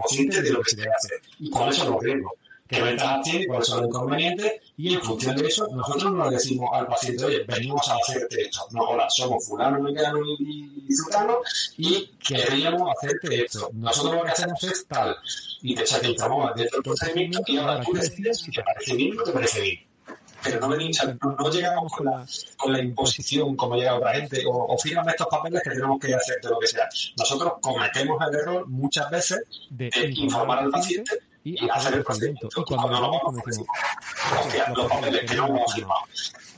consciente 0.00 0.42
de 0.42 0.50
lo 0.50 0.62
que 0.62 0.70
se 0.70 0.76
debe 0.76 0.92
hacer. 0.94 1.20
Y 1.40 1.50
con 1.50 1.68
eso 1.68 1.90
lo 1.90 1.98
riesgos 2.00 2.32
qué 2.68 2.82
ventajas 2.82 3.22
tiene, 3.22 3.46
cuáles 3.46 3.66
son 3.66 3.80
los 3.80 3.88
inconvenientes, 3.88 4.52
y 4.76 4.94
en 4.94 5.02
función 5.02 5.36
de 5.36 5.46
eso, 5.46 5.66
nosotros 5.68 6.12
no 6.12 6.24
le 6.26 6.36
decimos 6.36 6.68
al 6.72 6.86
paciente, 6.86 7.24
oye, 7.24 7.44
venimos 7.44 7.88
a 7.88 7.94
hacerte 7.94 8.42
esto. 8.42 8.60
No, 8.72 8.82
hola, 8.82 9.08
somos 9.08 9.46
fulano, 9.46 9.80
mecano 9.80 10.18
y 10.38 10.92
fulano, 10.94 11.38
y 11.78 12.10
queríamos 12.18 12.90
hacerte 12.96 13.44
esto. 13.44 13.70
Nosotros 13.72 14.16
lo 14.16 14.22
que 14.24 14.30
hacemos 14.30 14.62
es 14.62 14.86
tal, 14.86 15.16
y 15.62 15.74
te, 15.74 15.82
o 15.82 16.00
te 16.00 16.08
informamos 16.08 16.54
de 16.54 16.66
todo 16.66 16.78
el 16.78 16.82
procedimiento, 16.84 17.42
y 17.46 17.56
ahora 17.56 17.80
tú 17.82 17.92
decides 17.94 18.40
si 18.40 18.50
te 18.50 18.62
parece 18.62 18.94
bien 18.94 19.18
o 19.18 19.22
te 19.22 19.32
parece 19.32 19.60
bien 19.60 19.88
pero 20.40 20.60
no, 20.60 20.68
venimos, 20.68 21.00
no, 21.20 21.50
llegamos 21.50 21.92
con 21.92 22.06
la, 22.06 22.24
con 22.56 22.72
la 22.72 22.80
imposición 22.80 23.56
como 23.56 23.74
llega 23.74 23.96
otra 23.96 24.14
gente, 24.14 24.44
o, 24.46 24.66
o 24.72 24.78
fírame 24.78 25.10
estos 25.10 25.26
papeles 25.26 25.60
que 25.62 25.70
tenemos 25.70 25.98
que 25.98 26.14
hacer 26.14 26.40
de 26.40 26.48
lo 26.48 26.60
que 26.60 26.68
sea. 26.68 26.88
Nosotros 27.18 27.54
cometemos 27.60 28.18
el 28.28 28.34
error 28.36 28.68
muchas 28.68 29.10
veces 29.10 29.42
de 29.70 29.90
informar 30.16 30.60
al 30.60 30.70
paciente 30.70 31.18
y, 31.56 31.70
hacer 31.70 31.94
el 31.94 32.04
procedimiento. 32.04 32.48
Y 32.56 32.64
cuando 32.64 32.88
lo 32.88 33.00
vamos, 33.00 33.44
decimos, 33.44 33.68
hostia, 34.38 34.72
los 34.74 34.90
papeles 34.90 35.30
que 35.30 35.36
no. 35.36 35.48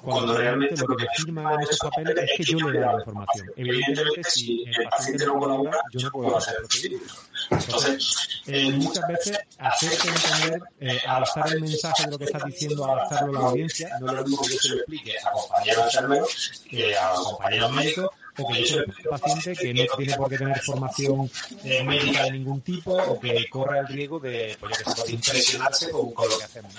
Cuando 0.02 0.34
realmente 0.34 0.82
lo 0.86 0.96
que 0.96 1.06
firma 1.14 1.54
en 1.54 1.60
esos 1.60 1.78
papeles 1.78 2.16
es 2.16 2.30
que 2.36 2.44
yo 2.44 2.56
le 2.70 2.78
doy 2.78 2.86
la 2.86 2.94
información. 2.94 3.50
Evidentemente, 3.56 4.24
si 4.24 4.64
el 4.64 4.88
paciente 4.88 5.26
no 5.26 5.38
colabora, 5.38 5.78
yo 5.92 6.00
no 6.00 6.10
puedo 6.10 6.36
hacer 6.38 6.54
el 6.58 6.66
procedimiento. 6.66 7.14
Entonces, 7.50 8.42
eh, 8.46 8.70
muchas 8.72 9.08
veces 9.08 9.38
hacerte 9.58 10.08
entender, 10.08 10.62
eh, 10.80 11.00
adaptar 11.06 11.52
el 11.52 11.60
mensaje 11.60 12.04
de 12.04 12.10
lo 12.12 12.18
que 12.18 12.24
estás 12.24 12.44
diciendo, 12.44 12.84
adaptarlo 12.84 13.38
a 13.38 13.42
la 13.42 13.48
audiencia, 13.48 13.90
no 14.00 14.06
es 14.08 14.12
lo 14.14 14.24
mismo 14.24 14.42
que 14.42 14.52
yo 14.54 14.58
se 14.58 14.68
lo 14.70 14.76
explique 14.76 15.12
a 15.18 15.30
compañeros 15.32 15.84
enfermeros 15.86 16.62
que 16.68 16.96
a 16.96 17.12
compañeros 17.14 17.72
médicos 17.72 18.10
o 18.40 18.48
que 18.48 18.60
yo 18.60 18.66
soy 18.66 18.84
paciente 19.08 19.52
que 19.54 19.74
no 19.74 19.82
tiene 19.96 20.16
por 20.16 20.28
qué 20.28 20.38
tener 20.38 20.60
formación 20.60 21.30
eh, 21.64 21.82
médica 21.84 22.24
de 22.24 22.32
ningún 22.32 22.60
tipo 22.60 22.92
o 22.92 23.18
que 23.20 23.48
corre 23.48 23.80
el 23.80 23.88
riesgo 23.88 24.18
de, 24.20 24.56
pues, 24.58 24.78
que 25.04 25.12
impresionarse 25.12 25.90
con, 25.90 26.12
lo 26.16 26.38
que 26.38 26.44
hacemos. 26.44 26.74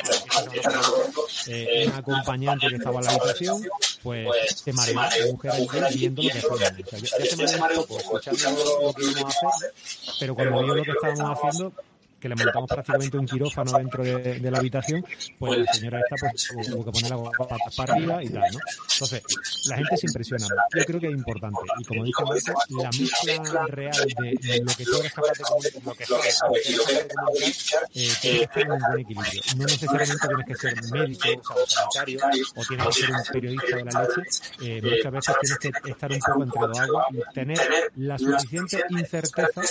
Eh, 1.48 1.86
un 1.88 1.94
acompañante 1.94 2.68
que 2.68 2.76
estaba 2.76 3.00
en 3.00 3.06
la 3.06 3.12
habitación, 3.12 3.68
pues 4.04 4.28
se 4.64 4.74
mareó 4.74 5.02
la 5.44 5.54
mujer 5.58 5.94
viendo 5.94 6.22
lo 6.22 6.30
que 6.30 6.38
hacemos. 6.38 6.54
O 6.54 6.58
sea, 6.58 7.48
se 7.48 7.58
un 7.58 7.86
poco 7.86 7.98
escuchando 8.00 8.64
lo 8.82 8.94
que 8.94 9.04
íbamos 9.06 9.36
a 9.44 9.48
hacer, 9.50 9.74
pero 10.20 10.36
cuando 10.36 10.64
vio 10.64 10.76
lo 10.76 10.84
que 10.84 10.92
estábamos 10.92 11.38
haciendo, 11.38 11.74
que 12.22 12.30
le 12.30 12.36
montamos 12.36 12.70
prácticamente 12.70 13.18
un 13.18 13.26
quirófano 13.26 13.72
dentro 13.78 14.04
de, 14.04 14.40
la 14.52 14.60
habitación, 14.60 15.04
pues 15.40 15.60
la 15.60 15.74
señora 15.74 16.00
esta 16.00 16.16
pues 16.30 16.68
tuvo 16.70 16.86
que 16.86 16.92
poner 16.92 17.10
la 17.10 17.32
patas 17.32 17.76
para 17.76 17.94
arriba 17.94 18.24
y 18.24 18.30
tal, 18.30 18.44
¿no? 18.54 18.60
Entonces, 18.94 19.24
la 19.70 19.78
gente 19.78 19.98
se 19.98 20.08
impresiona. 20.08 20.46
Yo 20.76 20.86
creo 20.86 21.00
que 21.00 21.08
es 21.08 21.14
importante. 21.14 21.60
Y 21.80 22.12
como 22.14 22.34
dice 22.34 22.54
Marco, 22.54 22.84
la 22.84 22.90
mezcla 22.92 23.66
real 23.68 24.08
de, 24.20 24.62
lo 24.64 24.74
que 24.76 24.86
tú 24.86 24.98
eres 25.00 25.14
capaz 25.14 25.32
de 25.34 25.82
lo 25.84 25.94
que 25.96 26.06
sabes, 26.06 26.78
lo 26.78 26.86
que 26.86 26.98
eres 27.44 27.74
eh, 27.96 28.10
que 28.22 28.44
estar 28.44 28.64
en 28.64 28.72
un 28.72 28.80
buen 28.80 29.00
equilibrio. 29.00 29.42
No 29.58 29.66
necesariamente 29.66 30.28
tienes 30.28 30.46
que 30.46 30.56
ser 30.56 30.92
médico, 30.92 31.54
o 31.56 31.68
sanitario, 31.68 32.20
o 32.56 32.66
tienes 32.66 32.88
que 32.88 32.94
ser 32.94 33.12
un 33.12 33.24
periodista 33.32 33.76
de 33.78 33.84
la 33.86 34.04
leche. 34.04 34.22
Eh, 34.62 34.82
muchas 34.84 35.12
veces 35.12 35.36
tienes 35.60 35.82
que 35.82 35.92
estar 35.92 36.12
un 36.12 36.20
poco 36.20 36.44
entre 36.44 36.62
dos 36.68 36.80
aguas 36.80 37.06
y 37.12 37.34
tener 37.34 37.60
la 37.96 38.18
suficiente 38.20 38.84
incerteza 38.90 39.62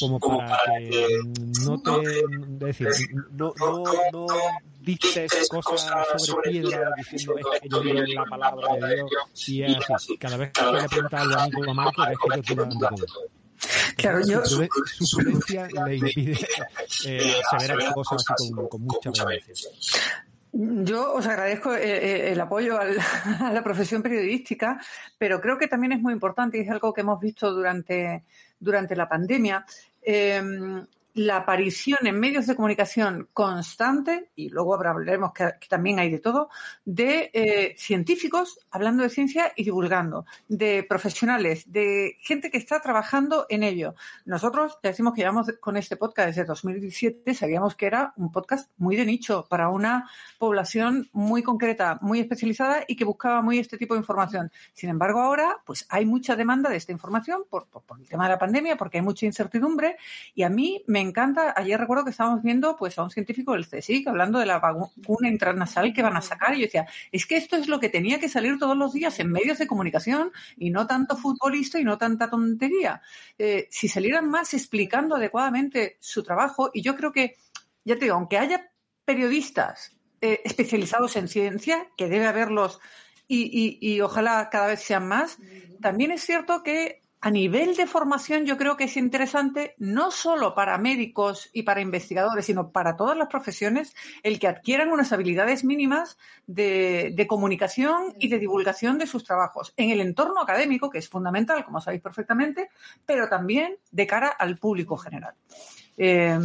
como 0.00 0.18
para 0.18 0.58
que 0.78 1.20
no 1.64 1.80
te 1.80 1.90
es 2.00 2.78
decir, 2.78 2.88
no, 3.32 3.52
no, 3.58 3.84
no 4.12 4.26
dices 4.80 5.48
cosas 5.48 6.22
sobre 6.22 6.50
piedra 6.50 6.92
diciendo 6.96 7.36
es 7.38 7.60
que 7.60 7.68
yo 7.68 7.80
digo 7.80 8.00
la 8.14 8.24
palabra 8.24 8.86
de 8.86 8.94
Dios 8.96 9.48
y 9.48 9.62
es 9.62 9.90
así. 9.90 10.16
Cada 10.18 10.36
vez 10.36 10.52
que 10.52 10.62
le 10.62 10.88
pregunta 10.88 11.20
algo 11.20 11.34
a 11.34 11.42
amigo 11.44 11.62
o 11.66 11.70
a 11.70 11.74
Marco, 11.74 12.04
es 12.04 12.46
que 12.46 12.54
yo 12.54 12.64
dando 12.64 12.88
todo. 12.88 13.06
Claro, 13.96 14.20
yo... 14.26 14.44
Su 14.44 15.16
prudencia 15.16 15.68
le 15.86 15.96
impide 15.96 16.38
eh, 17.06 17.34
saber 17.50 17.78
cosas 17.94 18.24
así 18.28 18.50
con, 18.50 18.68
con 18.68 18.82
mucha 18.82 19.12
prudencia. 19.12 19.70
Yo 20.52 21.14
os 21.14 21.26
agradezco 21.26 21.74
eh, 21.74 21.80
eh, 21.82 22.32
el 22.32 22.40
apoyo 22.40 22.78
a 23.40 23.52
la 23.52 23.64
profesión 23.64 24.02
periodística, 24.02 24.80
pero 25.16 25.40
creo 25.40 25.56
que 25.56 25.68
también 25.68 25.92
es 25.92 26.00
muy 26.00 26.12
importante 26.12 26.58
y 26.58 26.62
es 26.62 26.70
algo 26.70 26.92
que 26.92 27.00
hemos 27.00 27.20
visto 27.20 27.52
durante, 27.52 28.24
durante 28.60 28.94
la 28.94 29.08
pandemia. 29.08 29.64
Eh, 30.02 30.42
la 31.14 31.38
aparición 31.38 32.06
en 32.06 32.18
medios 32.18 32.46
de 32.46 32.56
comunicación 32.56 33.28
constante, 33.32 34.30
y 34.34 34.48
luego 34.48 34.74
hablaremos 34.74 35.32
que, 35.32 35.52
también 35.68 35.98
hay 35.98 36.10
de 36.10 36.18
todo, 36.18 36.48
de 36.84 37.30
eh, 37.34 37.74
científicos 37.76 38.60
hablando 38.70 39.02
de 39.02 39.10
ciencia 39.10 39.52
y 39.54 39.64
divulgando, 39.64 40.24
de 40.48 40.84
profesionales, 40.88 41.70
de 41.70 42.16
gente 42.20 42.50
que 42.50 42.58
está 42.58 42.80
trabajando 42.80 43.46
en 43.48 43.62
ello. 43.62 43.94
Nosotros 44.24 44.78
ya 44.82 44.90
decimos 44.90 45.12
que 45.14 45.20
llevamos 45.20 45.52
con 45.60 45.76
este 45.76 45.96
podcast 45.96 46.28
desde 46.28 46.44
2017, 46.44 47.34
sabíamos 47.34 47.74
que 47.74 47.86
era 47.86 48.14
un 48.16 48.32
podcast 48.32 48.70
muy 48.78 48.96
de 48.96 49.04
nicho 49.04 49.46
para 49.48 49.68
una 49.68 50.08
población 50.38 51.10
muy 51.12 51.42
concreta, 51.42 51.98
muy 52.00 52.20
especializada 52.20 52.84
y 52.88 52.96
que 52.96 53.04
buscaba 53.04 53.42
muy 53.42 53.58
este 53.58 53.76
tipo 53.76 53.94
de 53.94 54.00
información. 54.00 54.50
Sin 54.72 54.88
embargo, 54.88 55.20
ahora 55.20 55.58
pues 55.66 55.86
hay 55.90 56.06
mucha 56.06 56.36
demanda 56.36 56.70
de 56.70 56.76
esta 56.76 56.92
información 56.92 57.42
por, 57.50 57.66
por, 57.66 57.82
por 57.82 58.00
el 58.00 58.08
tema 58.08 58.24
de 58.24 58.30
la 58.30 58.38
pandemia, 58.38 58.76
porque 58.76 58.98
hay 58.98 59.04
mucha 59.04 59.26
incertidumbre 59.26 59.96
y 60.34 60.42
a 60.42 60.48
mí 60.48 60.82
me 60.86 61.01
encanta. 61.02 61.52
Ayer 61.56 61.78
recuerdo 61.78 62.04
que 62.04 62.10
estábamos 62.10 62.42
viendo 62.42 62.76
pues 62.76 62.98
a 62.98 63.02
un 63.02 63.10
científico 63.10 63.52
del 63.52 63.66
CSIC 63.66 64.08
hablando 64.08 64.38
de 64.38 64.46
la 64.46 64.58
vacuna 64.58 65.28
intranasal 65.28 65.92
que 65.92 66.02
van 66.02 66.16
a 66.16 66.22
sacar 66.22 66.54
y 66.54 66.60
yo 66.60 66.66
decía, 66.66 66.86
es 67.10 67.26
que 67.26 67.36
esto 67.36 67.56
es 67.56 67.68
lo 67.68 67.78
que 67.78 67.88
tenía 67.88 68.18
que 68.18 68.28
salir 68.28 68.58
todos 68.58 68.76
los 68.76 68.92
días 68.92 69.18
en 69.20 69.30
medios 69.30 69.58
de 69.58 69.66
comunicación 69.66 70.32
y 70.56 70.70
no 70.70 70.86
tanto 70.86 71.16
futbolista 71.16 71.78
y 71.78 71.84
no 71.84 71.98
tanta 71.98 72.30
tontería. 72.30 73.02
Eh, 73.38 73.68
si 73.70 73.88
salieran 73.88 74.28
más 74.28 74.54
explicando 74.54 75.16
adecuadamente 75.16 75.96
su 76.00 76.22
trabajo 76.22 76.70
y 76.72 76.82
yo 76.82 76.96
creo 76.96 77.12
que, 77.12 77.36
ya 77.84 77.94
te 77.94 78.06
digo, 78.06 78.14
aunque 78.14 78.38
haya 78.38 78.70
periodistas 79.04 79.96
eh, 80.20 80.40
especializados 80.44 81.16
en 81.16 81.28
ciencia, 81.28 81.88
que 81.96 82.08
debe 82.08 82.26
haberlos 82.26 82.80
y, 83.28 84.00
ojalá 84.00 84.50
cada 84.50 84.68
vez 84.68 84.80
sean 84.80 85.08
más, 85.08 85.38
también 85.80 86.10
es 86.10 86.22
cierto 86.22 86.62
que 86.62 87.01
a 87.22 87.30
nivel 87.30 87.76
de 87.76 87.86
formación 87.86 88.46
yo 88.46 88.58
creo 88.58 88.76
que 88.76 88.84
es 88.84 88.96
interesante 88.96 89.76
no 89.78 90.10
solo 90.10 90.56
para 90.56 90.76
médicos 90.76 91.48
y 91.52 91.62
para 91.62 91.80
investigadores, 91.80 92.46
sino 92.46 92.72
para 92.72 92.96
todas 92.96 93.16
las 93.16 93.28
profesiones, 93.28 93.94
el 94.24 94.40
que 94.40 94.48
adquieran 94.48 94.90
unas 94.90 95.12
habilidades 95.12 95.62
mínimas 95.62 96.18
de, 96.48 97.14
comunicación 97.28 98.14
y 98.18 98.26
de 98.26 98.40
divulgación 98.40 98.98
de 98.98 99.06
sus 99.06 99.22
trabajos 99.22 99.72
en 99.76 99.90
el 99.90 100.00
entorno 100.00 100.40
académico, 100.40 100.90
que 100.90 100.98
es 100.98 101.08
fundamental, 101.08 101.64
como 101.64 101.80
sabéis 101.80 102.02
perfectamente, 102.02 102.70
pero 103.06 103.28
también 103.28 103.76
de 103.92 104.06
cara 104.08 104.26
al 104.26 104.58
público 104.58 104.96
general. 104.96 105.34
Eh, 105.96 106.36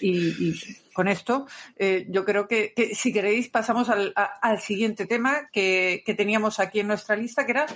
y, 0.00 0.54
con 0.92 1.08
esto, 1.08 1.46
eh, 1.76 2.06
yo 2.10 2.24
creo 2.24 2.46
que, 2.46 2.74
si 2.94 3.12
queréis 3.12 3.48
pasamos 3.48 3.88
al, 3.88 4.60
siguiente 4.60 5.06
tema 5.06 5.48
que 5.50 6.14
teníamos 6.16 6.60
aquí 6.60 6.78
en 6.78 6.86
nuestra 6.86 7.16
lista, 7.16 7.44
que 7.44 7.52
era 7.52 7.66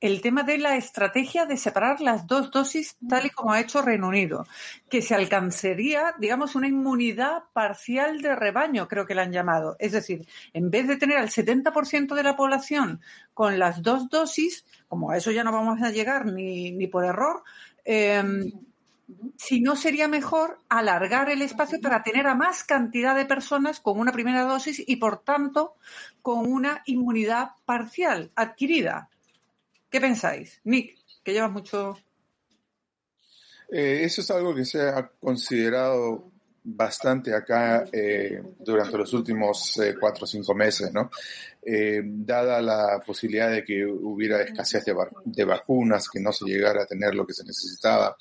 el 0.00 0.22
tema 0.22 0.42
de 0.42 0.56
la 0.56 0.76
estrategia 0.76 1.44
de 1.44 1.58
separar 1.58 2.00
las 2.00 2.26
dos 2.26 2.50
dosis 2.50 2.96
tal 3.06 3.26
y 3.26 3.30
como 3.30 3.52
ha 3.52 3.60
hecho 3.60 3.82
Reino 3.82 4.08
Unido, 4.08 4.46
que 4.88 5.02
se 5.02 5.14
alcanzaría, 5.14 6.14
digamos, 6.18 6.54
una 6.54 6.68
inmunidad 6.68 7.44
parcial 7.52 8.22
de 8.22 8.34
rebaño, 8.34 8.88
creo 8.88 9.06
que 9.06 9.14
la 9.14 9.22
han 9.22 9.32
llamado. 9.32 9.76
Es 9.78 9.92
decir, 9.92 10.26
en 10.54 10.70
vez 10.70 10.88
de 10.88 10.96
tener 10.96 11.18
al 11.18 11.28
70% 11.28 12.14
de 12.14 12.22
la 12.22 12.36
población 12.36 13.00
con 13.34 13.58
las 13.58 13.82
dos 13.82 14.08
dosis, 14.08 14.64
como 14.88 15.10
a 15.10 15.18
eso 15.18 15.30
ya 15.30 15.44
no 15.44 15.52
vamos 15.52 15.82
a 15.82 15.90
llegar 15.90 16.24
ni, 16.24 16.86
por 16.86 17.04
error, 17.04 17.42
em, 17.84 18.50
si 19.36 19.60
no 19.60 19.76
sería 19.76 20.08
mejor 20.08 20.58
alargar 20.68 21.30
el 21.30 21.42
espacio 21.42 21.80
para 21.80 22.02
tener 22.02 22.26
a 22.26 22.34
más 22.34 22.64
cantidad 22.64 23.14
de 23.14 23.26
personas 23.26 23.80
con 23.80 23.98
una 23.98 24.12
primera 24.12 24.44
dosis 24.44 24.82
y, 24.86 24.96
por 24.96 25.18
tanto, 25.18 25.74
con 26.22 26.50
una 26.50 26.82
inmunidad 26.86 27.50
parcial 27.66 28.30
adquirida. 28.34 29.10
¿Qué 29.90 30.00
pensáis? 30.00 30.60
Nick, 30.64 30.96
que 31.24 31.32
llevas 31.32 31.50
mucho. 31.50 31.98
Eh, 33.72 34.02
eso 34.04 34.20
es 34.20 34.30
algo 34.30 34.54
que 34.54 34.64
se 34.64 34.80
ha 34.80 35.08
considerado 35.20 36.30
bastante 36.62 37.34
acá 37.34 37.84
eh, 37.92 38.42
durante 38.58 38.98
los 38.98 39.12
últimos 39.14 39.78
eh, 39.78 39.94
cuatro 39.98 40.24
o 40.24 40.26
cinco 40.26 40.54
meses, 40.54 40.92
¿no? 40.92 41.10
Dada 42.02 42.60
la 42.62 43.02
posibilidad 43.04 43.50
de 43.50 43.64
que 43.64 43.84
hubiera 43.84 44.42
escasez 44.42 44.84
de, 44.84 45.44
vacunas, 45.44 46.08
que 46.08 46.18
no 46.20 46.32
se 46.32 46.46
llegara 46.46 46.82
a 46.82 46.86
tener 46.86 47.14
lo 47.14 47.26
que 47.26 47.34
se 47.34 47.44
necesitaba, 47.44 48.16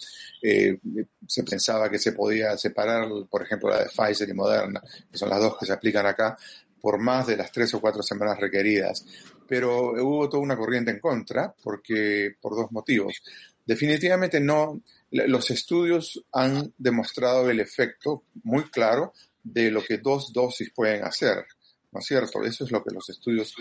se 1.25 1.43
pensaba 1.43 1.89
que 1.89 1.99
se 1.99 2.11
podía 2.11 2.57
separar, 2.57 3.07
por 3.29 3.41
ejemplo, 3.41 3.69
la 3.69 3.83
de 3.83 3.89
Pfizer 3.89 4.27
y 4.27 4.33
Moderna, 4.33 4.81
que 5.09 5.17
son 5.17 5.29
las 5.29 5.39
dos 5.39 5.57
que 5.57 5.65
se 5.65 5.71
aplican 5.71 6.05
acá, 6.05 6.37
por 6.81 6.99
más 6.99 7.27
de 7.27 7.37
las 7.37 7.51
tres 7.51 7.73
o 7.73 7.79
cuatro 7.79 8.03
semanas 8.03 8.39
requeridas. 8.39 9.05
Pero 9.49 9.91
hubo 9.93 10.29
toda 10.29 10.43
una 10.43 10.55
corriente 10.55 10.91
en 10.91 10.99
contra, 10.99 11.53
porque 11.63 12.35
por 12.39 12.55
dos 12.55 12.71
motivos. 12.71 13.21
Definitivamente 13.65 14.39
no, 14.39 14.81
los 15.11 15.51
estudios 15.51 16.23
han 16.31 16.73
demostrado 16.77 17.49
el 17.49 17.59
efecto 17.59 18.23
muy 18.43 18.63
claro 18.69 19.13
de 19.43 19.71
lo 19.71 19.83
que 19.83 19.97
dos 19.97 20.31
dosis 20.31 20.71
pueden 20.71 21.03
hacer, 21.03 21.45
¿no 21.91 21.99
es 21.99 22.05
cierto? 22.05 22.43
Eso 22.43 22.65
es 22.65 22.71
lo 22.71 22.83
que 22.83 22.93
los 22.93 23.09
estudios 23.09 23.53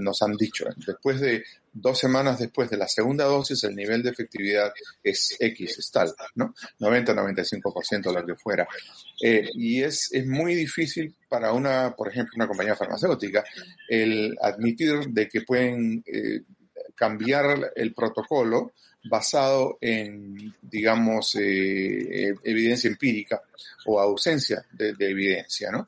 nos 0.00 0.22
han 0.22 0.36
dicho. 0.36 0.66
Después 0.86 1.20
de 1.20 1.44
dos 1.72 1.98
semanas 1.98 2.38
después 2.38 2.70
de 2.70 2.76
la 2.76 2.88
segunda 2.88 3.24
dosis, 3.24 3.64
el 3.64 3.74
nivel 3.74 4.02
de 4.02 4.10
efectividad 4.10 4.72
es 5.02 5.36
X, 5.38 5.78
es 5.78 5.90
tal, 5.90 6.12
¿no? 6.34 6.54
90-95% 6.80 8.12
lo 8.12 8.26
que 8.26 8.36
fuera. 8.36 8.66
Eh, 9.22 9.48
y 9.54 9.82
es, 9.82 10.12
es 10.12 10.26
muy 10.26 10.54
difícil 10.54 11.14
para 11.28 11.52
una, 11.52 11.94
por 11.96 12.08
ejemplo, 12.08 12.34
una 12.36 12.48
compañía 12.48 12.76
farmacéutica, 12.76 13.44
el 13.88 14.36
admitir 14.40 15.08
de 15.08 15.28
que 15.28 15.42
pueden 15.42 16.02
eh, 16.06 16.42
cambiar 16.94 17.72
el 17.74 17.92
protocolo 17.92 18.72
basado 19.04 19.78
en, 19.80 20.54
digamos, 20.62 21.34
eh, 21.36 22.34
evidencia 22.42 22.88
empírica 22.88 23.42
o 23.86 24.00
ausencia 24.00 24.64
de, 24.72 24.94
evidencia, 24.98 25.70
¿no? 25.70 25.86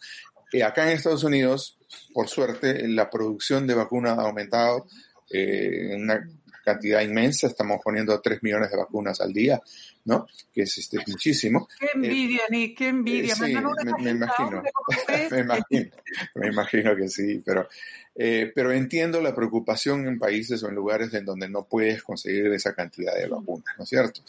Eh, 0.57 0.63
acá 0.63 0.85
en 0.85 0.97
Estados 0.97 1.23
Unidos, 1.23 1.77
por 2.15 2.29
suerte, 2.29 2.89
la 2.89 3.11
producción 3.11 3.67
de 3.67 3.75
vacunas 3.75 4.19
ha 4.19 4.23
aumentado 4.23 4.87
en 5.29 6.03
una 6.03 6.27
cantidad 6.65 7.03
inmensa, 7.03 7.47
estamos 7.47 7.81
poniendo 7.85 8.19
3 8.19 8.43
millones 8.43 8.71
de 8.71 8.79
vacunas 8.79 9.21
al 9.21 9.35
día, 9.35 9.61
¿no? 10.07 10.27
Que 10.55 10.63
es 10.63 10.79
este, 10.79 10.99
muchísimo. 11.07 11.69
Qué 11.79 11.89
envidia, 11.93 12.41
ni 12.49 12.75
qué 12.75 12.89
envidia. 12.89 13.35
sí, 13.35 13.43
me, 13.43 14.11
imagino, 14.11 14.63
me 15.31 15.41
imagino, 15.41 15.91
me 16.37 16.47
imagino 16.49 16.97
que 16.97 17.09
sí, 17.09 17.43
pero 17.45 17.69
eh, 18.15 18.51
pero 18.55 18.73
entiendo 18.73 19.21
la 19.21 19.35
preocupación 19.35 20.09
en 20.09 20.19
países 20.19 20.63
o 20.63 20.71
en 20.71 20.75
lugares 20.75 21.13
en 21.13 21.27
donde 21.27 21.51
no 21.51 21.67
puedes 21.67 22.03
conseguir 22.03 22.47
esa 22.47 22.75
cantidad 22.75 23.15
de 23.15 23.29
vacunas, 23.29 23.75
¿no 23.77 23.85
es 23.85 23.91
cierto? 23.91 24.23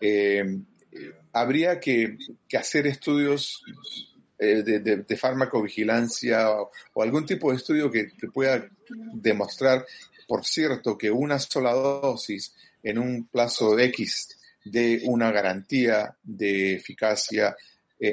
Eh, 0.00 0.60
habría 1.32 1.78
que, 1.78 2.16
hacer 2.56 2.86
estudios 2.86 3.62
eh, 4.50 4.62
de, 4.62 4.80
de, 4.80 5.16
farmacovigilancia 5.16 6.50
o, 6.50 6.70
algún 7.02 7.26
tipo 7.26 7.50
de 7.50 7.56
estudio 7.56 7.90
que, 7.90 8.10
pueda 8.32 8.68
demostrar, 9.12 9.84
por 10.26 10.44
cierto, 10.44 10.96
que 10.96 11.10
una 11.10 11.38
sola 11.38 11.72
dosis 11.72 12.54
en 12.82 12.98
un 12.98 13.26
plazo 13.26 13.78
X 13.78 14.38
de 14.64 15.02
una 15.04 15.30
garantía 15.30 16.16
de 16.22 16.74
eficacia 16.74 17.56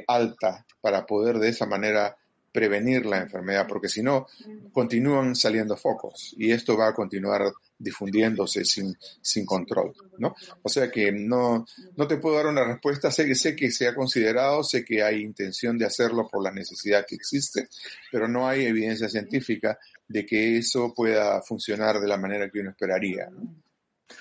alta 0.08 0.66
para 0.80 1.06
poder 1.06 1.38
de 1.38 1.50
esa 1.50 1.66
manera 1.66 2.16
prevenir 2.52 3.06
la 3.06 3.20
enfermedad, 3.20 3.66
porque 3.68 3.88
si 3.88 4.04
no, 4.04 4.28
continúan 4.72 5.36
saliendo 5.36 5.78
focos 5.78 6.34
y 6.38 6.52
esto 6.52 6.78
va 6.78 6.90
a 6.90 6.94
continuar 6.94 7.52
difundiéndose 7.78 8.66
sin, 8.66 8.96
sin 9.22 9.46
control, 9.46 9.94
¿no? 10.18 10.36
O 10.62 10.70
sea 10.70 10.92
que 10.92 11.12
no, 11.12 11.66
no 11.96 12.08
te 12.08 12.18
puedo 12.18 12.36
dar 12.36 12.48
una 12.48 12.66
respuesta, 12.66 13.10
sé 13.10 13.26
que, 13.26 13.36
sé 13.36 13.56
que 13.56 13.72
se 13.72 13.88
ha 13.88 13.96
considerado, 13.96 14.64
sé 14.64 14.86
que 14.86 15.02
hay 15.02 15.22
intención 15.22 15.78
de 15.78 15.86
hacerlo 15.86 16.28
por 16.30 16.44
la 16.44 16.52
necesidad 16.52 17.06
que 17.08 17.16
existe, 17.16 17.70
pero 18.12 18.28
no 18.28 18.48
hay 18.48 18.66
evidencia 18.66 19.10
científica 19.10 19.80
de 20.08 20.26
que 20.26 20.58
eso 20.58 20.94
pueda 20.94 21.42
funcionar 21.42 22.00
de 22.00 22.08
la 22.08 22.18
manera 22.18 22.50
que 22.50 22.60
uno 22.60 22.72
esperaría. 22.72 23.30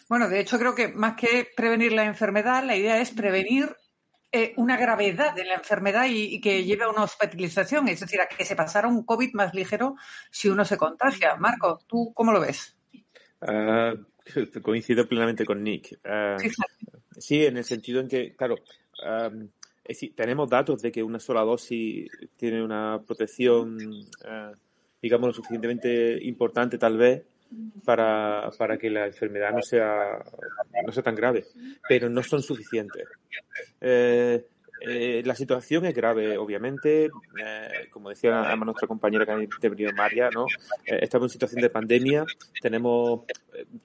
Bueno, 0.09 0.29
de 0.29 0.41
hecho 0.41 0.59
creo 0.59 0.75
que 0.75 0.89
más 0.89 1.17
que 1.17 1.49
prevenir 1.57 1.93
la 1.93 2.05
enfermedad, 2.05 2.65
la 2.65 2.77
idea 2.77 3.01
es 3.01 3.11
prevenir 3.11 3.75
eh, 4.33 4.53
una 4.57 4.77
gravedad 4.77 5.35
de 5.35 5.45
la 5.45 5.55
enfermedad 5.55 6.07
y, 6.09 6.41
que 6.41 6.65
lleve 6.65 6.85
a 6.85 6.89
una 6.89 7.03
hospitalización, 7.03 7.89
es 7.89 8.01
decir, 8.01 8.21
a 8.21 8.29
que 8.29 8.45
se 8.45 8.55
pasara 8.55 8.87
un 8.87 9.05
COVID 9.05 9.33
más 9.35 9.55
ligero 9.55 9.97
si 10.31 10.49
uno 10.49 10.65
se 10.65 10.77
contagia. 10.77 11.35
Marco, 11.37 11.81
¿tú 11.87 12.13
cómo 12.15 12.31
lo 12.31 12.41
ves? 12.41 12.77
Ah, 13.41 13.95
coincido 14.63 15.09
plenamente 15.09 15.45
con 15.45 15.63
Nick. 15.63 15.99
Ah, 16.05 16.37
sí, 17.19 17.45
en 17.45 17.57
el 17.57 17.65
sentido 17.65 18.01
en 18.01 18.09
que, 18.09 18.37
claro, 18.37 18.57
tenemos 20.15 20.49
datos 20.49 20.81
de 20.81 20.93
que 20.93 21.03
una 21.03 21.19
sola 21.19 21.41
dosis 21.41 22.09
tiene 22.37 22.63
una 22.63 23.01
protección, 23.05 23.79
ah, 24.25 24.53
digamos, 25.03 25.27
lo 25.27 25.33
suficientemente 25.33 26.19
importante 26.23 26.79
tal 26.79 26.97
vez 26.97 27.25
para, 27.85 28.51
para 28.57 28.79
que 28.79 28.91
la 28.91 29.07
enfermedad 29.07 29.53
no 29.53 29.63
sea, 29.63 30.23
no 30.85 30.93
sea 30.93 31.03
tan 31.03 31.15
grave, 31.15 31.47
pero 31.89 32.09
no 32.09 32.23
son 32.23 32.43
suficientes. 32.43 33.07
Eh, 33.81 34.45
eh, 34.83 35.23
la 35.25 35.35
situación 35.35 35.85
es 35.85 35.95
grave, 35.95 36.39
obviamente. 36.39 37.05
Eh, 37.05 37.89
como 37.91 38.09
decía 38.09 38.55
nuestra 38.57 38.89
compañera 38.89 39.27
que 39.27 39.33
ha 39.33 39.43
intervenido, 39.43 39.93
María, 39.93 40.31
¿no? 40.31 40.47
estamos 40.85 41.27
en 41.27 41.33
situación 41.33 41.61
de 41.63 41.71
pandemia, 41.71 42.25
tenemos 42.63 43.23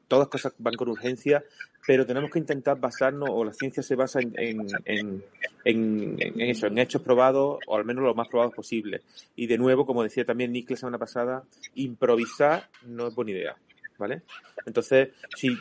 todas 0.08 0.28
cosas 0.30 0.54
van 0.58 0.76
con 0.76 0.89
urgencia, 0.89 1.43
pero 1.86 2.06
tenemos 2.06 2.32
que 2.32 2.39
intentar 2.39 2.80
basarnos, 2.80 3.30
o 3.32 3.43
la 3.43 3.54
ciencia 3.54 3.84
se 3.84 3.96
basa 3.96 4.20
en, 4.20 4.34
en, 4.38 4.68
en, 4.86 5.24
en, 5.66 6.41
eso, 6.41 6.68
en 6.68 6.78
hechos 6.78 7.02
probados, 7.02 7.60
o 7.68 7.76
al 7.76 7.86
menos 7.86 8.04
lo 8.04 8.16
más 8.16 8.28
probados 8.28 8.54
posible. 8.54 9.02
Y 9.36 9.48
de 9.48 9.58
nuevo, 9.58 9.86
como 9.86 10.04
decía 10.04 10.26
también 10.26 10.52
Nick 10.52 10.72
la 10.72 10.78
semana 10.78 10.98
pasada, 10.98 11.43
improvisar 11.76 12.70
no 12.86 13.08
es 13.08 13.16
buena 13.16 13.32
idea. 13.32 13.56
¿Vale? 13.98 14.24
Entonces, 14.66 15.10
sí, 15.36 15.58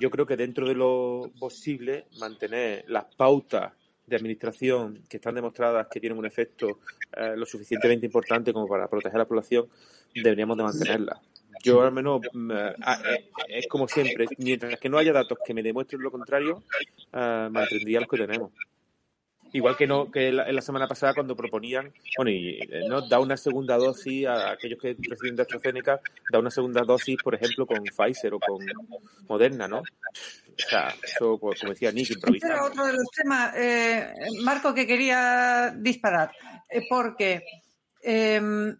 yo 0.00 0.10
creo 0.10 0.26
que 0.26 0.36
dentro 0.36 0.66
de 0.66 0.74
lo 0.74 1.30
posible, 1.38 2.06
mantener 2.18 2.84
las 2.88 3.04
pautas 3.16 3.72
de 4.06 4.16
administración 4.16 5.02
que 5.08 5.16
están 5.16 5.34
demostradas 5.34 5.86
que 5.90 6.00
tienen 6.00 6.18
un 6.18 6.26
efecto 6.26 6.80
eh, 7.16 7.34
lo 7.36 7.46
suficientemente 7.46 8.06
importante 8.06 8.52
como 8.52 8.66
para 8.66 8.88
proteger 8.88 9.16
a 9.16 9.18
la 9.20 9.28
población, 9.28 9.66
deberíamos 10.14 10.56
de 10.56 10.62
mantenerlas. 10.62 11.20
Yo 11.62 11.80
al 11.82 11.92
menos, 11.92 12.20
mm, 12.32 12.50
eh, 12.50 12.74
eh, 13.08 13.30
es 13.48 13.66
como 13.68 13.88
siempre, 13.88 14.26
mientras 14.38 14.78
que 14.78 14.88
no 14.88 14.98
haya 14.98 15.12
datos 15.12 15.38
que 15.44 15.54
me 15.54 15.62
demuestren 15.62 16.02
lo 16.02 16.10
contrario, 16.10 16.62
mantendría 17.12 18.00
los 18.00 18.08
que 18.08 18.18
tenemos. 18.18 18.52
Igual 19.54 19.76
que 19.76 19.86
no 19.86 20.10
que 20.10 20.32
la, 20.32 20.50
la 20.50 20.60
semana 20.60 20.88
pasada 20.88 21.14
cuando 21.14 21.36
proponían, 21.36 21.92
bueno, 22.16 22.32
y 22.32 22.58
eh, 22.60 22.88
no 22.88 23.06
da 23.06 23.20
una 23.20 23.36
segunda 23.36 23.76
dosis 23.76 24.26
a 24.26 24.50
aquellos 24.50 24.80
que 24.82 24.96
reciben 25.08 25.36
de 25.36 25.42
AstraZeneca, 25.42 26.00
da 26.28 26.40
una 26.40 26.50
segunda 26.50 26.82
dosis, 26.82 27.16
por 27.22 27.36
ejemplo, 27.36 27.64
con 27.64 27.84
Pfizer 27.84 28.34
o 28.34 28.40
con 28.40 28.66
Moderna, 29.28 29.68
¿no? 29.68 29.78
O 29.78 30.68
sea, 30.68 30.92
eso, 31.00 31.38
como 31.38 31.52
decía 31.52 31.92
Nick, 31.92 32.10
improvisar. 32.10 32.50
Este 32.50 32.58
era 32.58 32.66
otro 32.66 32.84
de 32.84 32.94
los 32.94 33.08
temas, 33.12 33.54
eh, 33.54 34.12
Marco, 34.42 34.74
que 34.74 34.88
quería 34.88 35.72
disparar, 35.76 36.32
eh, 36.68 36.82
porque 36.90 37.44
em, 38.02 38.76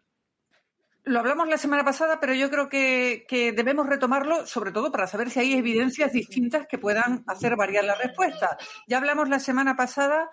lo 1.04 1.20
hablamos 1.20 1.48
la 1.48 1.58
semana 1.58 1.84
pasada, 1.84 2.18
pero 2.18 2.34
yo 2.34 2.50
creo 2.50 2.68
que, 2.68 3.26
que, 3.28 3.52
debemos 3.52 3.86
retomarlo, 3.86 4.44
sobre 4.44 4.72
todo 4.72 4.90
para 4.90 5.06
saber 5.06 5.30
si 5.30 5.38
hay 5.38 5.52
evidencias 5.52 6.12
distintas 6.12 6.66
que 6.66 6.78
puedan 6.78 7.22
hacer 7.28 7.54
variar 7.54 7.84
la 7.84 7.94
respuesta. 7.94 8.58
Ya 8.88 8.98
hablamos 8.98 9.28
la 9.28 9.38
semana 9.38 9.76
pasada 9.76 10.28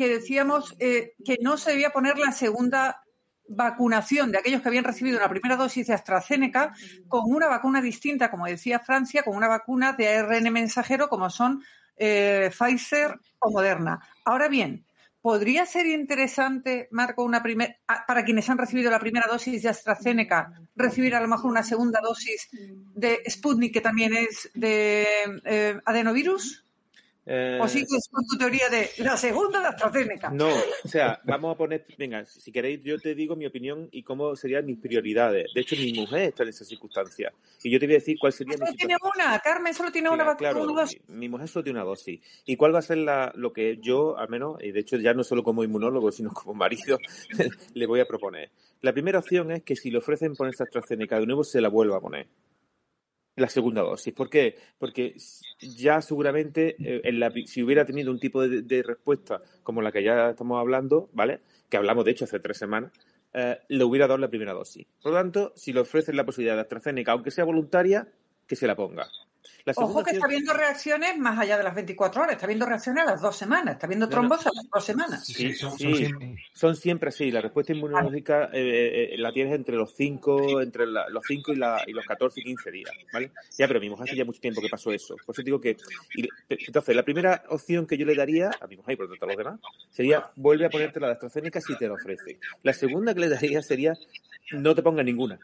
que 0.00 0.08
decíamos 0.08 0.74
eh, 0.78 1.12
que 1.22 1.36
no 1.42 1.58
se 1.58 1.72
debía 1.72 1.90
poner 1.90 2.16
la 2.16 2.32
segunda 2.32 3.02
vacunación 3.46 4.32
de 4.32 4.38
aquellos 4.38 4.62
que 4.62 4.68
habían 4.68 4.84
recibido 4.84 5.18
una 5.18 5.28
primera 5.28 5.56
dosis 5.56 5.88
de 5.88 5.92
AstraZeneca 5.92 6.72
con 7.06 7.30
una 7.30 7.48
vacuna 7.48 7.82
distinta, 7.82 8.30
como 8.30 8.46
decía 8.46 8.78
Francia, 8.78 9.22
con 9.22 9.36
una 9.36 9.46
vacuna 9.46 9.92
de 9.92 10.08
ARN 10.08 10.50
mensajero 10.54 11.10
como 11.10 11.28
son 11.28 11.62
eh, 11.98 12.50
Pfizer 12.50 13.20
o 13.40 13.50
Moderna. 13.50 14.00
Ahora 14.24 14.48
bien, 14.48 14.86
¿podría 15.20 15.66
ser 15.66 15.84
interesante, 15.84 16.88
Marco, 16.92 17.22
una 17.22 17.42
ah, 17.86 18.04
para 18.08 18.24
quienes 18.24 18.48
han 18.48 18.56
recibido 18.56 18.90
la 18.90 19.00
primera 19.00 19.28
dosis 19.30 19.62
de 19.62 19.68
AstraZeneca, 19.68 20.50
recibir 20.76 21.14
a 21.14 21.20
lo 21.20 21.28
mejor 21.28 21.50
una 21.50 21.62
segunda 21.62 22.00
dosis 22.00 22.48
de 22.94 23.20
Sputnik, 23.28 23.74
que 23.74 23.82
también 23.82 24.14
es 24.14 24.48
de 24.54 25.06
eh, 25.44 25.78
adenovirus? 25.84 26.64
Eh, 27.26 27.58
¿O 27.60 27.68
sigues 27.68 28.08
con 28.10 28.24
tu 28.26 28.38
teoría 28.38 28.68
de 28.70 28.90
la 28.98 29.16
segunda 29.16 29.60
de 29.60 29.68
AstraZeneca? 29.68 30.30
No, 30.30 30.48
o 30.48 30.88
sea, 30.88 31.20
vamos 31.24 31.54
a 31.54 31.58
poner, 31.58 31.84
venga, 31.98 32.24
si 32.24 32.50
queréis 32.50 32.82
yo 32.82 32.98
te 32.98 33.14
digo 33.14 33.36
mi 33.36 33.46
opinión 33.46 33.88
y 33.92 34.02
cómo 34.02 34.34
serían 34.34 34.64
mis 34.64 34.78
prioridades. 34.78 35.46
De 35.54 35.60
hecho, 35.60 35.76
mi 35.76 35.92
mujer 35.92 36.22
está 36.22 36.42
en 36.44 36.48
esa 36.48 36.64
circunstancia. 36.64 37.32
Y 37.62 37.70
yo 37.70 37.78
te 37.78 37.86
voy 37.86 37.96
a 37.96 37.98
decir 37.98 38.16
cuál 38.18 38.32
sería 38.32 38.54
mi 38.54 38.58
Solo 38.58 38.72
tiene 38.76 38.96
una, 39.14 39.38
Carmen 39.38 39.74
solo 39.74 39.92
tiene 39.92 40.08
una 40.08 40.24
vacuna. 40.24 40.50
claro, 40.50 40.64
una 40.64 40.80
dosis. 40.82 41.00
mi, 41.08 41.16
mi 41.16 41.28
mujer 41.28 41.48
solo 41.48 41.64
tiene 41.64 41.78
una 41.78 41.86
dosis. 41.86 42.20
¿Y 42.46 42.56
cuál 42.56 42.74
va 42.74 42.78
a 42.78 42.82
ser 42.82 42.98
la, 42.98 43.32
lo 43.36 43.52
que 43.52 43.78
yo, 43.82 44.16
al 44.16 44.28
menos, 44.28 44.56
y 44.62 44.72
de 44.72 44.80
hecho 44.80 44.96
ya 44.96 45.12
no 45.12 45.22
solo 45.22 45.44
como 45.44 45.62
inmunólogo, 45.62 46.10
sino 46.10 46.30
como 46.30 46.54
marido, 46.54 46.98
le 47.74 47.86
voy 47.86 48.00
a 48.00 48.06
proponer? 48.06 48.50
La 48.80 48.92
primera 48.94 49.18
opción 49.18 49.50
es 49.52 49.62
que 49.62 49.76
si 49.76 49.90
le 49.90 49.98
ofrecen 49.98 50.34
ponerse 50.34 50.62
AstraZeneca 50.62 51.20
de 51.20 51.26
nuevo, 51.26 51.44
se 51.44 51.60
la 51.60 51.68
vuelva 51.68 51.98
a 51.98 52.00
poner. 52.00 52.26
La 53.36 53.48
segunda 53.48 53.82
dosis. 53.82 54.12
¿Por 54.12 54.28
qué? 54.28 54.56
Porque 54.78 55.14
ya 55.60 56.02
seguramente 56.02 56.76
eh, 56.78 57.44
si 57.46 57.62
hubiera 57.62 57.84
tenido 57.84 58.10
un 58.10 58.18
tipo 58.18 58.46
de, 58.46 58.62
de 58.62 58.82
respuesta 58.82 59.40
como 59.62 59.82
la 59.82 59.92
que 59.92 60.02
ya 60.02 60.30
estamos 60.30 60.58
hablando, 60.58 61.08
¿vale? 61.12 61.40
Que 61.68 61.76
hablamos 61.76 62.04
de 62.04 62.10
hecho 62.10 62.24
hace 62.24 62.40
tres 62.40 62.58
semanas, 62.58 62.92
eh, 63.32 63.58
le 63.68 63.84
hubiera 63.84 64.08
dado 64.08 64.18
la 64.18 64.28
primera 64.28 64.52
dosis. 64.52 64.86
Por 65.02 65.12
lo 65.12 65.18
tanto, 65.18 65.52
si 65.54 65.72
le 65.72 65.80
ofrecen 65.80 66.16
la 66.16 66.26
posibilidad 66.26 66.56
de 66.56 66.62
AstraZeneca, 66.62 67.12
aunque 67.12 67.30
sea 67.30 67.44
voluntaria, 67.44 68.08
que 68.46 68.56
se 68.56 68.66
la 68.66 68.74
ponga. 68.74 69.08
Ojo 69.76 70.02
que 70.04 70.10
está 70.12 70.26
viendo 70.26 70.52
reacciones 70.52 71.16
más 71.18 71.38
allá 71.38 71.56
de 71.56 71.64
las 71.64 71.74
24 71.74 72.22
horas, 72.22 72.34
está 72.34 72.46
viendo 72.46 72.66
reacciones 72.66 73.04
a 73.04 73.10
las 73.12 73.20
dos 73.20 73.36
semanas, 73.36 73.74
está 73.74 73.86
viendo 73.86 74.08
trombos 74.08 74.46
a 74.46 74.50
las 74.54 74.68
dos 74.70 74.84
semanas. 74.84 75.24
Sí, 75.26 75.52
son, 75.54 75.76
sí. 75.78 75.84
son 75.84 75.94
siempre- 75.96 76.36
Son 76.52 76.76
siempre 76.76 77.08
así. 77.08 77.30
La 77.30 77.40
respuesta 77.40 77.72
inmunológica 77.72 78.50
eh, 78.52 79.10
eh, 79.12 79.18
la 79.18 79.32
tienes 79.32 79.54
entre 79.54 79.76
los 79.76 79.94
5 79.94 80.60
entre 80.60 80.86
la- 80.86 81.08
los 81.08 81.24
5 81.26 81.52
y, 81.52 81.56
la- 81.56 81.82
y 81.86 81.92
los 81.92 82.04
14 82.06 82.40
y 82.40 82.44
15 82.44 82.70
días, 82.70 82.92
¿vale? 83.12 83.30
Ya, 83.58 83.66
pero 83.68 83.80
mi 83.80 83.88
mujer 83.90 84.08
hace 84.08 84.16
ya 84.16 84.24
mucho 84.24 84.40
tiempo 84.40 84.60
que 84.60 84.68
pasó 84.68 84.92
eso. 84.92 85.16
Por 85.24 85.34
eso 85.34 85.42
digo 85.42 85.60
que... 85.60 85.76
y- 86.14 86.28
entonces, 86.48 86.94
la 86.96 87.02
primera 87.02 87.44
opción 87.48 87.86
que 87.86 87.96
yo 87.96 88.04
le 88.06 88.14
daría 88.14 88.50
a 88.60 88.66
mi 88.66 88.76
mujer 88.76 88.94
y 88.94 88.96
por 88.96 89.06
lo 89.06 89.12
tanto 89.12 89.24
a 89.24 89.28
los 89.28 89.36
demás 89.36 89.60
sería 89.90 90.30
vuelve 90.36 90.66
a 90.66 90.70
ponerte 90.70 91.00
la 91.00 91.06
de 91.08 91.12
AstraZeneca 91.14 91.60
si 91.60 91.76
te 91.78 91.86
la 91.88 91.94
ofrece. 91.94 92.38
La 92.62 92.72
segunda 92.72 93.14
que 93.14 93.20
le 93.20 93.28
daría 93.28 93.62
sería 93.62 93.94
no 94.52 94.74
te 94.74 94.82
ponga 94.82 95.02
ninguna 95.02 95.38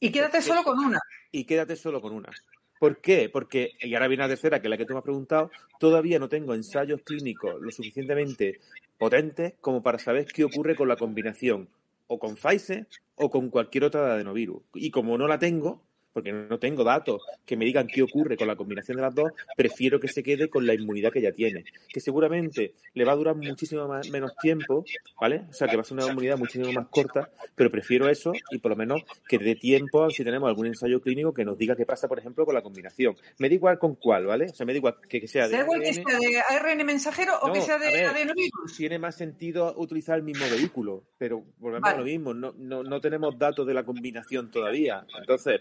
Y 0.00 0.10
quédate 0.10 0.40
solo 0.42 0.62
con 0.62 0.78
una. 0.78 1.00
Y 1.30 1.44
quédate 1.44 1.76
solo 1.76 2.00
con 2.00 2.12
una. 2.12 2.30
¿Por 2.78 3.00
qué? 3.00 3.28
Porque, 3.28 3.72
y 3.80 3.94
ahora 3.94 4.08
viene 4.08 4.22
la 4.22 4.28
tercera, 4.28 4.60
que 4.60 4.68
es 4.68 4.70
la 4.70 4.76
que 4.76 4.84
tú 4.84 4.92
me 4.92 4.98
has 4.98 5.04
preguntado, 5.04 5.50
todavía 5.80 6.18
no 6.18 6.28
tengo 6.28 6.54
ensayos 6.54 7.02
clínicos 7.02 7.60
lo 7.60 7.70
suficientemente 7.70 8.60
potentes 8.98 9.54
como 9.60 9.82
para 9.82 9.98
saber 9.98 10.26
qué 10.26 10.44
ocurre 10.44 10.76
con 10.76 10.88
la 10.88 10.96
combinación 10.96 11.68
o 12.06 12.18
con 12.18 12.36
Pfizer 12.36 12.86
o 13.16 13.30
con 13.30 13.50
cualquier 13.50 13.84
otra 13.84 14.14
adenovirus. 14.14 14.62
Y 14.74 14.90
como 14.90 15.18
no 15.18 15.26
la 15.26 15.38
tengo, 15.38 15.82
porque 16.12 16.32
no 16.32 16.58
tengo 16.58 16.84
datos 16.84 17.22
que 17.46 17.56
me 17.56 17.64
digan 17.64 17.86
qué 17.86 18.02
ocurre 18.02 18.36
con 18.36 18.48
la 18.48 18.56
combinación 18.56 18.96
de 18.96 19.02
las 19.02 19.14
dos, 19.14 19.30
prefiero 19.56 20.00
que 20.00 20.08
se 20.08 20.22
quede 20.22 20.48
con 20.48 20.66
la 20.66 20.74
inmunidad 20.74 21.12
que 21.12 21.20
ya 21.20 21.32
tiene, 21.32 21.64
que 21.88 22.00
seguramente 22.00 22.74
le 22.94 23.04
va 23.04 23.12
a 23.12 23.16
durar 23.16 23.36
muchísimo 23.36 23.86
más- 23.86 24.08
menos 24.10 24.32
tiempo, 24.40 24.84
¿vale? 25.20 25.42
O 25.48 25.52
sea, 25.52 25.68
que 25.68 25.76
va 25.76 25.82
a 25.82 25.84
ser 25.84 25.96
una 25.96 26.06
inmunidad 26.08 26.36
muchísimo 26.38 26.72
más 26.72 26.88
corta, 26.88 27.30
pero 27.54 27.70
prefiero 27.70 28.08
eso 28.08 28.32
y 28.50 28.58
por 28.58 28.70
lo 28.70 28.76
menos 28.76 29.02
que 29.28 29.38
dé 29.38 29.54
tiempo 29.54 30.10
si 30.10 30.24
tenemos 30.24 30.48
algún 30.48 30.66
ensayo 30.66 31.00
clínico 31.00 31.32
que 31.32 31.44
nos 31.44 31.56
diga 31.58 31.76
qué 31.76 31.86
pasa, 31.86 32.08
por 32.08 32.18
ejemplo, 32.18 32.44
con 32.44 32.54
la 32.54 32.62
combinación. 32.62 33.14
Me 33.38 33.48
da 33.48 33.54
igual 33.54 33.78
con 33.78 33.94
cuál, 33.94 34.26
¿vale? 34.26 34.46
O 34.46 34.54
sea, 34.54 34.66
me 34.66 34.72
da 34.72 34.78
igual 34.78 34.96
que, 35.08 35.20
que 35.20 35.28
sea 35.28 35.46
de 35.48 35.58
igual 35.58 35.80
que 35.82 35.92
sea 35.94 36.04
de 36.18 36.40
ARN 36.48 36.84
mensajero 36.84 37.34
o 37.42 37.48
No, 37.48 37.52
que 37.54 37.60
sea 37.60 37.76
a 37.76 37.78
de 37.78 37.86
ver, 37.92 38.06
adenovirus. 38.06 38.76
tiene 38.76 38.98
más 38.98 39.14
sentido 39.16 39.74
utilizar 39.76 40.16
el 40.16 40.22
mismo 40.24 40.44
vehículo, 40.50 41.04
pero 41.18 41.44
volvemos 41.58 41.88
a 41.88 41.92
Vale. 41.92 41.98
lo 41.98 42.04
mismo, 42.04 42.34
no, 42.34 42.52
no, 42.56 42.82
no 42.82 43.00
tenemos 43.00 43.38
datos 43.38 43.66
de 43.66 43.74
la 43.74 43.84
combinación 43.84 44.50
todavía. 44.50 45.04
Entonces, 45.20 45.60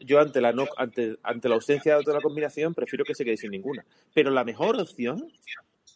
yo 0.00 0.20
ante 0.20 0.40
la 0.40 0.52
no, 0.52 0.66
ante, 0.76 1.16
ante 1.22 1.48
la 1.48 1.54
ausencia 1.56 1.96
de 1.98 2.12
la 2.12 2.20
combinación, 2.20 2.74
prefiero 2.74 3.04
que 3.04 3.14
se 3.14 3.24
quede 3.24 3.36
sin 3.36 3.50
ninguna. 3.50 3.84
Pero 4.14 4.30
la 4.30 4.44
mejor 4.44 4.80
opción, 4.80 5.32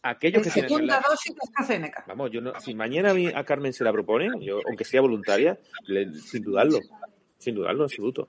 aquellos 0.03 0.43
que 0.43 0.49
En 0.49 0.53
tienen 0.55 0.69
segunda 0.71 1.01
la- 1.01 1.09
dosis 1.09 1.35
de 1.35 1.41
AstraZeneca. 1.43 2.05
Vamos, 2.07 2.31
yo 2.31 2.41
no, 2.41 2.59
si 2.61 2.75
mañana 2.75 3.11
a, 3.11 3.15
mí- 3.15 3.33
a 3.35 3.45
Carmen 3.45 3.73
se 3.73 3.85
la 3.85 3.93
propone, 3.93 4.31
yo, 4.45 4.61
aunque 4.67 4.85
sea 4.85 5.01
voluntaria, 5.01 5.59
le- 5.87 6.13
sin 6.15 6.43
dudarlo, 6.43 6.79
sin 7.39 7.55
dudarlo 7.55 7.83
en 7.83 7.91
absoluto. 7.91 8.29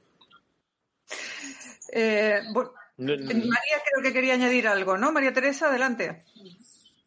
Eh, 1.94 2.42
bueno, 2.54 2.72
No- 2.98 3.16
no- 3.16 3.26
María 3.26 3.78
creo 3.86 4.04
que 4.04 4.12
quería 4.14 4.34
añadir 4.34 4.68
algo, 4.68 4.98
¿no? 4.98 5.12
María 5.12 5.32
Teresa, 5.34 5.68
adelante. 5.70 6.24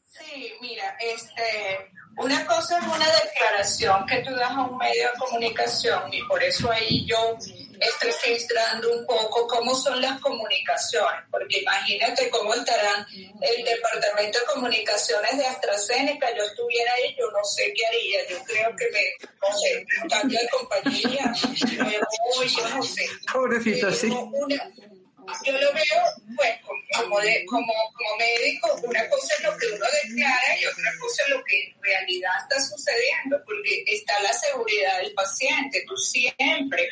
Sí, 0.06 0.52
mira, 0.60 0.96
este, 1.00 1.90
una 2.16 2.44
cosa 2.46 2.78
es 2.78 2.84
una 2.86 3.06
declaración 3.24 4.04
que 4.06 4.18
tú 4.18 4.34
das 4.34 4.50
a 4.50 4.62
un 4.64 4.76
medio 4.76 5.04
de 5.04 5.18
comunicación 5.18 6.12
y 6.12 6.22
por 6.24 6.42
eso 6.42 6.70
ahí 6.70 7.06
yo 7.06 7.36
estoy 7.80 8.12
filtrando 8.12 8.92
un 8.92 9.06
poco 9.06 9.46
cómo 9.46 9.74
son 9.74 10.00
las 10.02 10.20
comunicaciones, 10.20 11.22
porque 11.30 11.60
imagínate 11.60 12.28
cómo 12.28 12.52
estarán 12.52 13.06
el 13.40 13.64
departamento 13.64 14.38
de 14.38 14.44
comunicaciones 14.52 15.38
de 15.38 15.46
AstraZeneca, 15.46 16.28
yo 16.36 16.42
estuviera 16.44 16.92
ahí, 16.92 17.16
yo 17.18 17.30
no 17.30 17.42
sé 17.42 17.72
qué 17.74 17.86
haría, 17.86 18.28
yo 18.28 18.44
creo 18.44 18.76
que 18.76 18.90
me, 18.92 19.00
no 19.40 19.56
sé, 19.58 19.86
cambio 20.10 20.38
de 20.40 20.48
compañía, 20.50 21.32
me 21.84 21.98
voy, 22.36 22.48
yo 22.48 22.68
no 22.68 22.82
sé. 22.82 23.06
Pobrecito, 23.32 23.90
sí. 23.92 24.08
Una- 24.10 24.70
yo 25.44 25.52
lo 25.52 25.72
veo 25.72 26.02
pues 26.36 26.50
como, 26.96 27.20
de- 27.20 27.44
como, 27.46 27.72
como 27.94 28.16
médico, 28.18 28.74
una 28.84 29.08
cosa 29.08 29.34
es 29.38 29.44
lo 29.44 29.56
que 29.56 29.66
uno 29.66 29.86
declara 30.04 30.58
y 30.60 30.66
otra 30.66 30.92
cosa 31.00 31.22
es 31.24 31.28
lo 31.30 31.44
que 31.44 31.64
en 31.64 31.82
realidad 31.82 32.30
está 32.42 32.60
sucediendo, 32.62 33.40
porque 33.44 33.82
está 33.86 34.20
la 34.22 34.32
seguridad 34.32 34.98
del 34.98 35.12
paciente. 35.14 35.84
Tú 35.86 35.96
siempre 35.96 36.88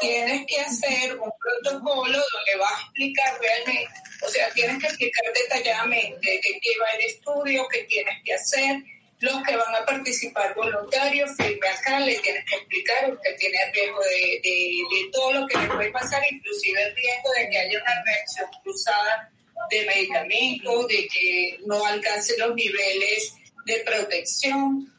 tienes 0.00 0.46
que 0.46 0.60
hacer 0.60 1.16
un 1.18 1.30
protocolo 1.40 2.18
donde 2.32 2.56
vas 2.58 2.72
a 2.72 2.82
explicar 2.82 3.38
realmente, 3.40 3.88
o 4.22 4.28
sea, 4.28 4.50
tienes 4.52 4.78
que 4.80 4.86
explicar 4.86 5.24
detalladamente 5.32 6.30
de 6.30 6.40
qué 6.40 6.70
va 6.80 6.90
el 6.98 7.04
estudio, 7.06 7.66
qué 7.68 7.84
tienes 7.84 8.16
que 8.24 8.34
hacer, 8.34 8.76
los 9.20 9.42
que 9.42 9.56
van 9.56 9.74
a 9.74 9.84
participar 9.86 10.54
voluntarios, 10.54 11.30
firme 11.36 11.68
acá, 11.68 12.00
le 12.00 12.16
tienes 12.16 12.44
que 12.44 12.56
explicar, 12.56 13.10
usted 13.10 13.36
tiene 13.38 13.58
riesgo 13.72 14.00
de, 14.00 14.40
de, 14.42 15.10
todo 15.12 15.32
lo 15.32 15.46
que 15.46 15.58
le 15.58 15.68
puede 15.68 15.90
pasar, 15.90 16.22
inclusive 16.30 16.82
el 16.82 16.94
riesgo 16.94 17.30
de 17.38 17.48
que 17.48 17.58
haya 17.58 17.80
una 17.80 18.04
reacción 18.04 18.46
cruzada 18.62 19.30
de 19.70 19.86
medicamentos, 19.86 20.88
de 20.88 21.08
que 21.08 21.58
no 21.64 21.84
alcance 21.86 22.36
los 22.38 22.54
niveles 22.54 23.34
de 23.64 23.78
protección. 23.78 24.92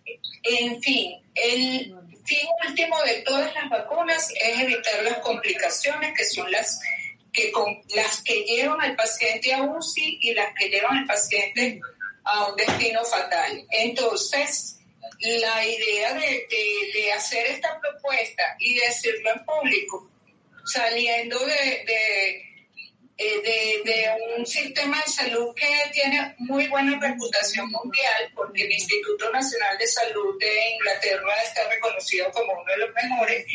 En 0.44 0.82
fin, 0.82 1.22
el 1.36 1.94
fin 2.26 2.48
último 2.68 3.02
de 3.04 3.22
todas 3.22 3.54
las 3.54 3.70
vacunas 3.70 4.30
es 4.42 4.60
evitar 4.60 5.04
las 5.04 5.20
complicaciones 5.20 6.14
que 6.18 6.26
son 6.26 6.52
las 6.52 6.80
que 7.32 7.52
con 7.52 7.82
las 7.96 8.22
que 8.24 8.44
llevan 8.46 8.82
al 8.82 8.96
paciente 8.96 9.54
a 9.54 9.62
UCI 9.62 10.18
y 10.22 10.34
las 10.34 10.48
que 10.58 10.70
llevan 10.70 10.98
al 10.98 11.06
paciente 11.06 11.80
a 12.28 12.48
un 12.50 12.56
destino 12.56 13.04
fatal. 13.06 13.66
Entonces, 13.72 14.80
la 15.20 15.66
idea 15.66 16.14
de, 16.14 16.20
de- 16.50 16.92
de 16.94 17.14
hacer 17.14 17.46
esta 17.48 17.80
propuesta 17.80 18.44
y 18.60 18.76
decirlo 18.76 19.32
en 19.32 19.46
público, 19.46 20.10
saliendo 20.66 21.40
de, 21.46 21.84
eh, 23.20 23.42
de- 23.42 23.82
de 23.84 24.10
un 24.38 24.46
sistema 24.46 25.02
de 25.04 25.12
salud 25.12 25.56
que 25.56 25.68
tiene 25.92 26.36
muy 26.38 26.68
buena 26.68 27.00
reputación 27.00 27.68
mundial, 27.72 28.32
porque 28.36 28.64
el 28.66 28.72
Instituto 28.72 29.32
Nacional 29.32 29.76
de 29.80 29.88
Salud 29.88 30.38
de 30.40 30.70
Inglaterra 30.76 31.34
está 31.44 31.68
reconocido 31.68 32.30
como 32.32 32.54
uno 32.54 32.64
de 32.72 32.78
los 32.78 32.90
mejores, 32.94 33.46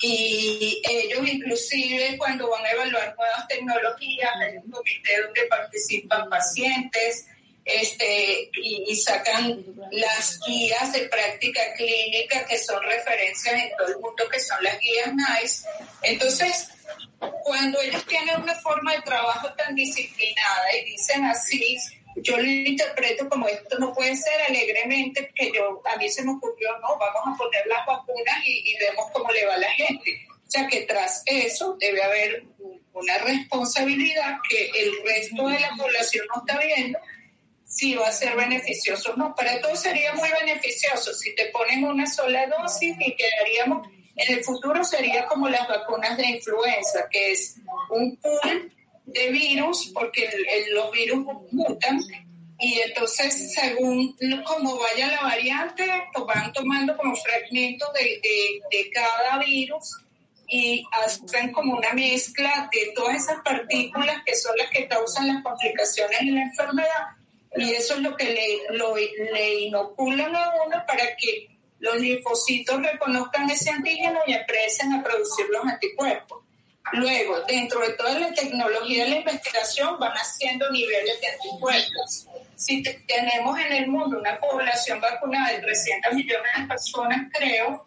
y 0.00 0.82
ellos 0.88 1.28
inclusive 1.28 2.16
cuando 2.16 2.48
van 2.48 2.64
a 2.64 2.70
evaluar 2.70 3.14
nuevas 3.16 3.46
tecnologías, 3.48 4.30
hay 4.40 4.56
un 4.56 4.70
comité 4.70 5.20
donde 5.20 5.42
participan 5.46 6.30
pacientes, 6.30 7.26
este, 7.64 8.50
y, 8.54 8.84
y 8.88 8.96
sacan 8.96 9.64
las 9.92 10.40
guías 10.46 10.92
de 10.92 11.08
práctica 11.08 11.60
clínica 11.76 12.44
que 12.46 12.58
son 12.58 12.82
referencias 12.82 13.54
en 13.54 13.76
todo 13.76 13.88
el 13.88 13.98
mundo, 14.00 14.28
que 14.30 14.40
son 14.40 14.62
las 14.62 14.78
guías 14.80 15.12
NICE. 15.14 15.68
Entonces, 16.02 16.68
cuando 17.44 17.80
ellos 17.80 18.04
tienen 18.06 18.42
una 18.42 18.54
forma 18.56 18.94
de 18.94 19.02
trabajo 19.02 19.52
tan 19.54 19.74
disciplinada 19.74 20.76
y 20.80 20.90
dicen 20.90 21.24
así, 21.24 21.76
yo 22.16 22.36
lo 22.36 22.44
interpreto 22.44 23.28
como 23.28 23.48
esto 23.48 23.78
no 23.78 23.92
puede 23.92 24.16
ser 24.16 24.40
alegremente, 24.48 25.30
que 25.34 25.52
yo 25.52 25.80
a 25.84 25.96
mí 25.96 26.08
se 26.08 26.22
me 26.22 26.32
ocurrió, 26.32 26.78
no, 26.80 26.98
vamos 26.98 27.34
a 27.34 27.38
poner 27.38 27.66
las 27.66 27.86
vacunas 27.86 28.44
y, 28.44 28.72
y 28.72 28.78
vemos 28.78 29.06
cómo 29.12 29.30
le 29.30 29.46
va 29.46 29.54
a 29.54 29.58
la 29.58 29.70
gente. 29.70 30.26
O 30.28 30.50
sea 30.52 30.66
que 30.66 30.82
tras 30.82 31.22
eso 31.24 31.76
debe 31.80 32.02
haber 32.02 32.44
una 32.92 33.18
responsabilidad 33.18 34.36
que 34.50 34.66
el 34.66 34.92
resto 35.04 35.48
de 35.48 35.60
la 35.60 35.70
población 35.78 36.26
no 36.34 36.42
está 36.44 36.58
viendo 36.58 36.98
si 37.74 37.94
va 37.94 38.08
a 38.08 38.12
ser 38.12 38.36
beneficioso 38.36 39.14
no. 39.16 39.34
Para 39.34 39.58
todos 39.62 39.80
sería 39.80 40.12
muy 40.12 40.28
beneficioso 40.40 41.14
si 41.14 41.34
te 41.34 41.46
ponen 41.46 41.84
una 41.84 42.06
sola 42.06 42.46
dosis 42.46 42.94
y 43.00 43.16
quedaríamos, 43.16 43.88
en 44.14 44.36
el 44.36 44.44
futuro 44.44 44.84
sería 44.84 45.24
como 45.26 45.48
las 45.48 45.66
vacunas 45.66 46.16
de 46.18 46.26
influenza, 46.26 47.08
que 47.10 47.32
es 47.32 47.56
un 47.88 48.16
pool 48.18 48.70
de 49.06 49.28
virus, 49.30 49.90
porque 49.94 50.26
el- 50.26 50.46
el- 50.48 50.74
los 50.74 50.92
virus 50.92 51.24
mutan, 51.50 51.98
y 52.58 52.78
entonces 52.80 53.52
según 53.54 54.16
como 54.44 54.78
vaya 54.78 55.08
la 55.08 55.22
variante, 55.22 55.84
pues 56.12 56.26
van 56.26 56.52
tomando 56.52 56.94
como 56.96 57.16
fragmentos 57.16 57.88
de, 57.94 58.20
de, 58.22 58.60
de 58.70 58.90
cada 58.90 59.38
virus 59.38 59.96
y 60.46 60.84
hacen 60.92 61.50
como 61.52 61.78
una 61.78 61.92
mezcla 61.94 62.68
de 62.70 62.92
todas 62.94 63.16
esas 63.16 63.40
partículas 63.42 64.16
que 64.26 64.36
son 64.36 64.54
las 64.58 64.68
que 64.70 64.86
causan 64.86 65.26
las 65.28 65.42
complicaciones 65.42 66.20
en 66.20 66.34
la 66.34 66.42
enfermedad 66.42 67.06
y 67.56 67.72
eso 67.72 67.94
es 67.94 68.00
lo 68.00 68.16
que 68.16 68.24
le, 68.24 69.60
inoculan 69.60 70.34
a 70.34 70.52
uno 70.66 70.84
para 70.86 71.14
que 71.16 71.48
los 71.80 71.96
linfocitos 71.96 72.80
reconozcan 72.82 73.50
ese 73.50 73.70
antígeno 73.70 74.20
y 74.26 74.32
empiecen 74.32 74.92
a 74.92 75.02
producir 75.02 75.46
los 75.50 75.64
anticuerpos. 75.64 76.38
Luego, 76.92 77.40
dentro 77.42 77.80
de 77.80 77.92
toda 77.94 78.18
la 78.18 78.32
tecnología 78.32 79.04
de 79.04 79.10
la 79.10 79.16
investigación, 79.16 79.98
van 79.98 80.12
haciendo 80.12 80.70
niveles 80.70 81.20
de 81.20 81.28
anticuerpos. 81.28 82.26
Si 82.56 82.82
tenemos 82.82 83.58
en 83.58 83.72
el 83.72 83.88
mundo 83.88 84.18
una 84.18 84.38
población 84.38 85.00
vacunada 85.00 85.52
de 85.52 85.60
300 85.60 86.14
millones 86.14 86.52
de 86.58 86.66
personas, 86.66 87.28
creo, 87.32 87.86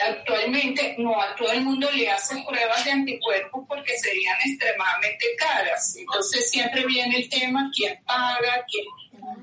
actualmente 0.00 0.94
no 0.98 1.20
a 1.20 1.34
todo 1.36 1.52
el 1.52 1.62
mundo 1.62 1.90
le 1.90 2.10
hacen 2.10 2.44
pruebas 2.44 2.84
de 2.84 2.92
anticuerpos 2.92 3.64
porque 3.68 3.96
serían 3.98 4.36
extremadamente 4.44 5.26
caras. 5.36 5.96
Entonces 5.96 6.50
siempre 6.50 6.84
viene 6.86 7.16
el 7.16 7.28
tema, 7.28 7.70
quién 7.74 8.02
paga, 8.04 8.64
quién 8.70 8.84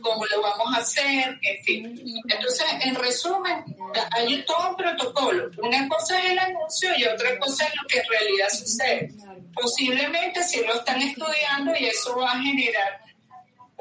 cómo 0.01 0.25
lo 0.25 0.41
vamos 0.41 0.75
a 0.75 0.81
hacer, 0.81 1.39
en 1.41 1.63
fin. 1.63 2.21
Entonces, 2.27 2.65
en 2.81 2.95
resumen, 2.95 3.63
hay 4.11 4.43
todo 4.43 4.69
un 4.69 4.75
protocolo. 4.75 5.49
Una 5.57 5.87
cosa 5.87 6.19
es 6.19 6.31
el 6.31 6.39
anuncio 6.39 6.89
y 6.97 7.05
otra 7.05 7.37
cosa 7.39 7.67
es 7.67 7.75
lo 7.75 7.87
que 7.87 7.99
en 7.99 8.05
realidad 8.09 8.49
sucede. 8.49 9.09
Posiblemente 9.53 10.43
si 10.43 10.63
lo 10.63 10.75
están 10.75 11.01
estudiando 11.01 11.73
y 11.77 11.85
eso 11.85 12.15
va 12.17 12.31
a 12.31 12.41
generar 12.41 13.01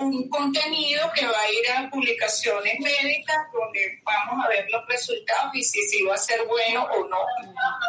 un 0.01 0.29
contenido 0.29 1.11
que 1.15 1.27
va 1.27 1.41
a 1.41 1.51
ir 1.51 1.71
a 1.71 1.91
publicaciones 1.91 2.79
médicas 2.81 3.37
donde 3.53 4.01
vamos 4.03 4.45
a 4.45 4.49
ver 4.49 4.67
los 4.71 4.87
resultados 4.87 5.55
y 5.55 5.63
si, 5.63 5.81
si 5.89 6.03
va 6.03 6.15
a 6.15 6.19
ser 6.19 6.45
bueno 6.47 6.85
o 6.85 7.09
no. 7.09 7.19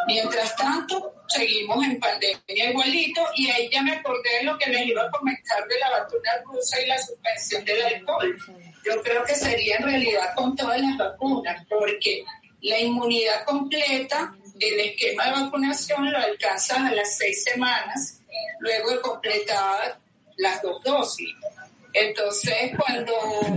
Mientras 0.06 0.54
tanto, 0.56 1.14
seguimos 1.28 1.84
en 1.84 1.98
pandemia 1.98 2.70
igualito 2.70 3.22
y 3.34 3.50
ahí 3.50 3.68
ya 3.70 3.82
me 3.82 3.92
acordé 3.92 4.38
de 4.38 4.44
lo 4.44 4.58
que 4.58 4.70
les 4.70 4.86
iba 4.86 5.02
a 5.02 5.10
comentar 5.10 5.66
de 5.66 5.78
la 5.78 5.90
vacuna 5.90 6.30
rusa 6.44 6.80
y 6.80 6.86
la 6.86 6.98
suspensión 6.98 7.64
del 7.64 7.82
alcohol. 7.82 8.36
Yo 8.84 9.02
creo 9.02 9.24
que 9.24 9.34
sería 9.34 9.76
en 9.76 9.84
realidad 9.84 10.34
con 10.34 10.54
todas 10.56 10.80
las 10.80 10.98
vacunas, 10.98 11.64
porque 11.68 12.24
la 12.60 12.78
inmunidad 12.78 13.44
completa, 13.44 14.34
el 14.58 14.80
esquema 14.80 15.26
de 15.26 15.42
vacunación 15.44 16.10
lo 16.10 16.18
alcanzas 16.18 16.78
a 16.78 16.92
las 16.92 17.16
seis 17.16 17.44
semanas, 17.44 18.20
luego 18.60 18.90
de 18.90 19.00
completar 19.00 19.98
las 20.36 20.62
dos 20.62 20.82
dosis. 20.82 21.30
Entonces, 21.94 22.72
cuando 22.78 23.12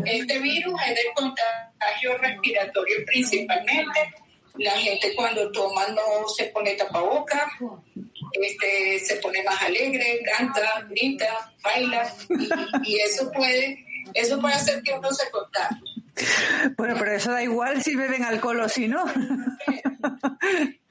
este 0.05 0.39
virus 0.39 0.79
es 0.87 0.95
de 0.95 1.13
contagio 1.15 2.17
respiratorio 2.17 2.97
principalmente, 3.05 4.13
la 4.57 4.71
gente 4.71 5.13
cuando 5.15 5.51
toma 5.51 5.87
no 5.89 6.27
se 6.27 6.45
pone 6.45 6.75
tapaboca, 6.75 7.49
este, 8.33 8.99
se 8.99 9.15
pone 9.17 9.43
más 9.43 9.61
alegre, 9.61 10.21
canta, 10.37 10.85
grita, 10.89 11.53
baila, 11.63 12.13
y, 12.83 12.95
eso 12.99 13.31
puede, 13.31 13.85
eso 14.13 14.39
puede 14.39 14.55
hacer 14.55 14.81
que 14.83 14.93
uno 14.93 15.11
se 15.11 15.29
contagie. 15.29 15.95
Bueno, 16.77 16.95
pero 16.97 17.11
eso 17.13 17.31
da 17.31 17.43
igual 17.43 17.83
si 17.83 17.95
beben 17.95 18.23
alcohol 18.23 18.61
o 18.61 18.69
si 18.69 18.87
no. 18.87 19.03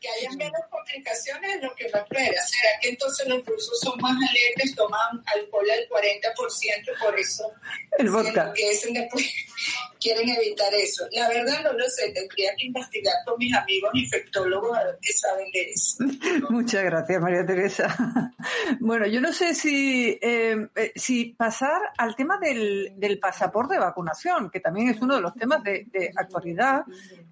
Que 0.00 0.08
haya 0.10 0.36
menos 0.36 0.60
complicaciones 0.70 1.56
es 1.56 1.62
lo 1.62 1.74
que 1.74 1.84
me 1.84 1.98
espera. 1.98 2.42
¿Será 2.42 2.68
que 2.80 2.90
entonces 2.90 3.26
los 3.26 3.44
rusos 3.46 3.80
son 3.80 3.98
más 4.00 4.16
alegres, 4.16 4.74
toman 4.74 5.22
alcohol 5.34 5.66
al 5.70 5.88
40% 5.88 6.98
por 7.00 7.18
eso? 7.18 7.50
El 7.98 8.10
vodka. 8.10 8.52
Que 8.52 8.70
después 8.92 9.32
quieren 10.00 10.28
evitar 10.28 10.72
eso. 10.74 11.06
La 11.12 11.28
verdad 11.28 11.62
no 11.64 11.72
lo 11.72 11.88
sé, 11.88 12.10
tendría 12.10 12.54
que 12.56 12.66
investigar 12.66 13.14
con 13.24 13.38
mis 13.38 13.54
amigos 13.54 13.90
infectólogos 13.94 14.78
qué 15.00 15.12
saben 15.12 15.50
de 15.52 15.70
eso. 15.70 16.04
Muchas 16.50 16.84
gracias, 16.84 17.20
María 17.20 17.46
Teresa. 17.46 18.32
Bueno, 18.80 19.06
yo 19.06 19.20
no 19.20 19.32
sé 19.32 19.54
si, 19.54 20.18
eh, 20.20 20.68
eh, 20.74 20.92
si 20.94 21.26
pasar 21.26 21.80
al 21.96 22.14
tema 22.14 22.38
del, 22.38 22.92
del, 22.96 23.18
pasaporte 23.18 23.74
de 23.74 23.80
vacunación, 23.80 24.50
que 24.50 24.60
también 24.60 24.90
es 24.90 25.00
uno 25.00 25.16
de 25.16 25.22
los 25.22 25.34
temas 25.34 25.62
de, 25.62 25.86
de 25.86 26.10
actualidad 26.14 26.84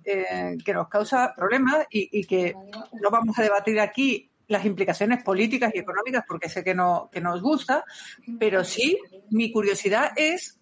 eh, 0.05 0.57
que 0.65 0.75
nos 0.75 0.89
causa 0.89 1.33
problemas 1.37 1.87
y, 1.91 2.25
que 2.25 2.55
no 3.01 3.11
vamos 3.11 3.39
a 3.39 3.43
debatir 3.43 3.81
aquí 3.81 4.31
las 4.49 4.65
implicaciones 4.65 5.23
políticas 5.23 5.73
y 5.75 5.79
económicas 5.79 6.25
porque 6.27 6.49
sé 6.49 6.63
que 6.63 6.75
no 6.75 7.09
que 7.13 7.21
nos 7.21 7.41
gusta, 7.41 7.85
pero 8.39 8.65
sí 8.65 8.99
mi 9.31 9.51
curiosidad 9.51 10.13
es 10.17 10.61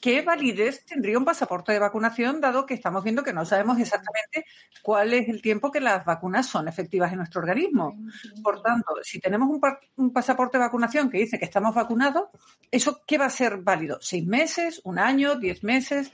qué 0.00 0.22
validez 0.22 0.84
tendría 0.84 1.18
un 1.18 1.24
pasaporte 1.24 1.72
de 1.72 1.78
vacunación 1.78 2.40
dado 2.40 2.66
que 2.66 2.74
estamos 2.74 3.02
viendo 3.02 3.22
que 3.22 3.32
no 3.32 3.44
sabemos 3.44 3.78
exactamente 3.78 4.44
cuál 4.82 5.12
es 5.12 5.28
el 5.28 5.42
tiempo 5.42 5.72
que 5.72 5.80
las 5.80 6.04
vacunas 6.04 6.46
son 6.46 6.68
efectivas 6.68 7.10
en 7.10 7.18
nuestro 7.18 7.40
organismo. 7.40 7.96
Por 8.42 8.62
tanto, 8.62 8.94
si 9.02 9.18
tenemos 9.18 9.48
un, 9.48 9.60
un 9.96 10.12
pasaporte 10.12 10.58
de 10.58 10.64
vacunación 10.64 11.10
que 11.10 11.18
dice 11.18 11.38
que 11.38 11.44
estamos 11.44 11.74
vacunados, 11.74 12.28
¿eso 12.70 13.02
qué 13.06 13.18
va 13.18 13.26
a 13.26 13.30
ser 13.30 13.58
válido? 13.58 13.98
¿Seis 14.00 14.24
meses? 14.26 14.80
¿Un 14.84 14.98
año? 14.98 15.36
¿Diez 15.36 15.64
meses? 15.64 16.12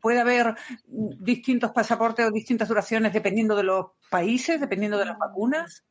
¿Puede 0.00 0.20
haber 0.20 0.54
distintos 0.86 1.72
pasaportes 1.72 2.26
o 2.26 2.30
distintas 2.30 2.68
duraciones 2.68 3.12
dependiendo 3.12 3.56
de 3.56 3.62
los 3.62 3.86
países, 4.10 4.60
dependiendo 4.60 4.98
de 4.98 5.06
las 5.06 5.18
vacunas? 5.18 5.84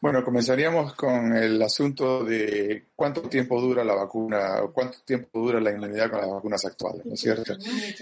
Bueno, 0.00 0.22
comenzaríamos 0.22 0.94
con 0.94 1.36
el 1.36 1.60
asunto 1.60 2.24
de 2.24 2.86
cuánto 2.94 3.22
tiempo 3.22 3.60
dura 3.60 3.82
la 3.82 3.96
vacuna, 3.96 4.60
cuánto 4.72 4.98
tiempo 5.04 5.40
dura 5.40 5.60
la 5.60 5.72
inmunidad 5.72 6.08
con 6.08 6.20
las 6.20 6.30
vacunas 6.30 6.64
actuales, 6.64 7.04
¿no 7.04 7.14
es 7.14 7.20
cierto? 7.20 7.56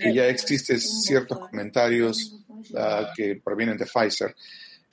Y 0.04 0.12
ya 0.12 0.26
existen 0.26 0.78
ciertos 0.78 1.38
comentarios 1.38 2.44
uh, 2.72 3.06
que 3.16 3.40
provienen 3.42 3.78
de 3.78 3.86
Pfizer 3.86 4.36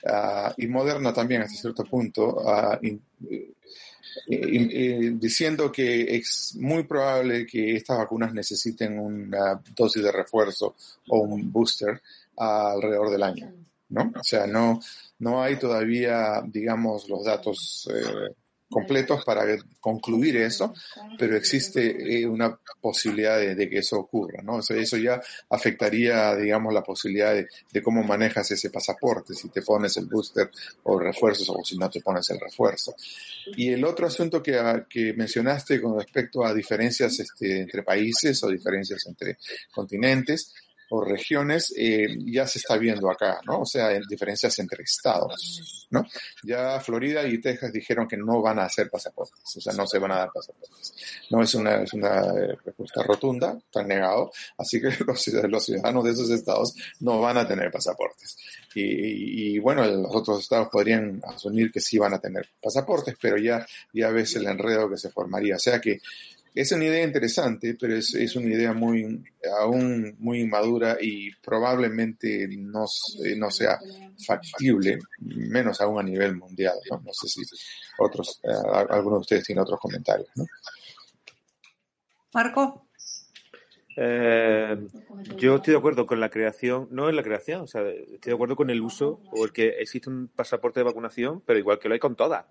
uh, 0.04 0.52
y 0.56 0.66
Moderna 0.66 1.12
también 1.12 1.42
hasta 1.42 1.60
cierto 1.60 1.84
punto, 1.84 2.42
in, 2.80 3.02
in, 4.26 5.18
diciendo 5.18 5.70
que 5.70 6.16
es 6.16 6.56
muy 6.58 6.84
probable 6.84 7.46
que 7.46 7.76
estas 7.76 7.98
vacunas 7.98 8.32
necesiten 8.32 8.98
una 8.98 9.60
dosis 9.74 10.02
de 10.02 10.12
refuerzo 10.12 10.74
o 11.08 11.18
un 11.20 11.50
booster 11.52 12.00
alrededor 12.36 13.10
del 13.10 13.22
año, 13.22 13.52
¿no? 13.88 14.12
O 14.18 14.24
sea, 14.24 14.46
no 14.46 14.80
no 15.18 15.42
hay 15.42 15.56
todavía, 15.56 16.42
digamos, 16.46 17.08
los 17.08 17.24
datos 17.24 17.88
eh, 17.92 18.34
completos 18.74 19.24
para 19.24 19.44
concluir 19.80 20.36
eso, 20.38 20.74
pero 21.16 21.36
existe 21.36 22.18
eh, 22.18 22.26
una 22.26 22.58
posibilidad 22.80 23.38
de, 23.38 23.54
de, 23.54 23.70
que 23.70 23.78
eso 23.78 24.00
ocurra, 24.00 24.42
¿no? 24.42 24.56
O 24.56 24.62
sea, 24.62 24.76
eso 24.76 24.96
ya 24.96 25.20
afectaría, 25.48 26.34
digamos, 26.34 26.74
la 26.74 26.82
posibilidad 26.82 27.32
de, 27.32 27.46
de, 27.72 27.82
cómo 27.82 28.02
manejas 28.02 28.50
ese 28.50 28.70
pasaporte, 28.70 29.32
si 29.32 29.48
te 29.48 29.62
pones 29.62 29.96
el 29.96 30.06
booster 30.06 30.50
o 30.82 30.98
refuerzos 30.98 31.48
o 31.50 31.64
si 31.64 31.78
no 31.78 31.88
te 31.88 32.00
pones 32.00 32.28
el 32.30 32.40
refuerzo. 32.40 32.96
Y 33.56 33.72
el 33.72 33.84
otro 33.84 34.08
asunto 34.08 34.42
que, 34.42 34.84
que 34.90 35.12
mencionaste 35.12 35.80
con 35.80 35.96
respecto 35.96 36.44
a 36.44 36.52
diferencias 36.52 37.20
este, 37.20 37.60
entre 37.60 37.84
países 37.84 38.42
o 38.42 38.48
diferencias 38.48 39.06
entre 39.06 39.38
continentes, 39.72 40.52
o 40.90 41.04
regiones 41.04 41.72
eh, 41.76 42.08
ya 42.26 42.46
se 42.46 42.58
está 42.58 42.76
viendo 42.76 43.10
acá, 43.10 43.40
¿no? 43.46 43.60
O 43.60 43.66
sea, 43.66 43.92
en 43.92 44.02
diferencias 44.08 44.58
entre 44.58 44.82
estados, 44.82 45.86
¿no? 45.90 46.06
Ya 46.42 46.80
Florida 46.80 47.26
y 47.26 47.40
Texas 47.40 47.72
dijeron 47.72 48.06
que 48.06 48.16
no 48.16 48.42
van 48.42 48.58
a 48.58 48.64
hacer 48.64 48.90
pasaportes, 48.90 49.56
o 49.56 49.60
sea, 49.60 49.72
no 49.72 49.86
se 49.86 49.98
van 49.98 50.12
a 50.12 50.18
dar 50.18 50.30
pasaportes. 50.32 50.94
No 51.30 51.42
es 51.42 51.54
una, 51.54 51.82
es 51.82 51.92
una 51.94 52.20
eh, 52.20 52.56
respuesta 52.64 53.02
rotunda, 53.02 53.56
están 53.58 53.88
negado, 53.88 54.30
así 54.58 54.80
que 54.80 54.88
los, 55.06 55.26
los, 55.28 55.64
ciudadanos 55.64 56.04
de 56.04 56.10
esos 56.10 56.30
estados 56.30 56.74
no 57.00 57.20
van 57.20 57.38
a 57.38 57.48
tener 57.48 57.70
pasaportes. 57.70 58.36
Y, 58.74 58.82
y, 58.82 59.54
y, 59.54 59.58
bueno, 59.60 59.84
los 59.86 60.14
otros 60.14 60.40
estados 60.40 60.68
podrían 60.70 61.20
asumir 61.24 61.70
que 61.70 61.80
sí 61.80 61.96
van 61.96 62.14
a 62.14 62.18
tener 62.18 62.48
pasaportes, 62.60 63.14
pero 63.20 63.36
ya, 63.36 63.64
ya 63.92 64.10
ves 64.10 64.34
el 64.36 64.46
enredo 64.46 64.90
que 64.90 64.98
se 64.98 65.10
formaría. 65.10 65.56
O 65.56 65.60
sea 65.60 65.80
que 65.80 66.00
es 66.54 66.70
una 66.70 66.84
idea 66.84 67.04
interesante, 67.04 67.76
pero 67.78 67.96
es, 67.96 68.14
es, 68.14 68.36
una 68.36 68.46
idea 68.46 68.72
muy, 68.72 69.24
aún 69.58 70.14
muy 70.20 70.42
inmadura 70.42 70.96
y 71.00 71.34
probablemente 71.42 72.46
no, 72.48 72.84
no 73.36 73.50
sea 73.50 73.78
factible, 74.24 75.00
menos 75.18 75.80
aún 75.80 75.98
a 75.98 76.02
nivel 76.04 76.36
mundial. 76.36 76.74
No, 76.88 77.02
no 77.04 77.12
sé 77.12 77.26
si 77.26 77.42
otros, 77.98 78.40
eh, 78.44 78.52
algunos 78.88 79.18
de 79.18 79.20
ustedes 79.22 79.44
tienen 79.44 79.62
otros 79.62 79.80
comentarios. 79.80 80.28
¿no? 80.36 80.46
Marco. 82.32 82.86
Eh, 83.96 84.76
yo 85.36 85.56
estoy 85.56 85.72
de 85.72 85.78
acuerdo 85.78 86.06
con 86.06 86.18
la 86.18 86.28
creación, 86.28 86.88
no 86.90 87.08
en 87.08 87.14
la 87.14 87.22
creación, 87.22 87.60
o 87.62 87.66
sea, 87.68 87.82
estoy 87.88 88.30
de 88.30 88.34
acuerdo 88.34 88.56
con 88.56 88.70
el 88.70 88.80
uso 88.80 89.20
o 89.30 89.44
el 89.44 89.52
que 89.52 89.68
existe 89.80 90.10
un 90.10 90.28
pasaporte 90.28 90.80
de 90.80 90.84
vacunación, 90.84 91.42
pero 91.46 91.60
igual 91.60 91.78
que 91.78 91.88
lo 91.88 91.94
hay 91.94 92.00
con 92.00 92.16
todas. 92.16 92.44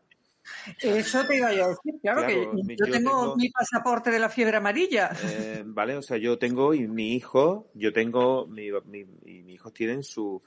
Eso 0.81 1.25
te 1.25 1.37
iba 1.37 1.53
yo 1.53 1.65
a 1.65 1.69
decir, 1.69 1.95
claro, 2.01 2.21
claro 2.21 2.27
que 2.27 2.35
yo, 2.35 2.85
yo 2.85 2.91
tengo, 2.91 3.21
tengo, 3.21 3.35
mi 3.35 3.49
pasaporte 3.49 4.11
de 4.11 4.19
la 4.19 4.29
fiebre 4.29 4.57
amarilla. 4.57 5.11
Eh, 5.23 5.63
vale, 5.65 5.95
o 5.97 6.01
sea, 6.01 6.17
yo 6.17 6.37
tengo 6.37 6.73
y 6.73 6.87
mi 6.87 7.13
hijo, 7.13 7.69
yo 7.73 7.91
tengo, 7.91 8.47
mi, 8.47 8.69
mi, 8.85 9.03
mi 9.05 9.53
hijos 9.53 9.73
tienen 9.73 10.03
su, 10.03 10.41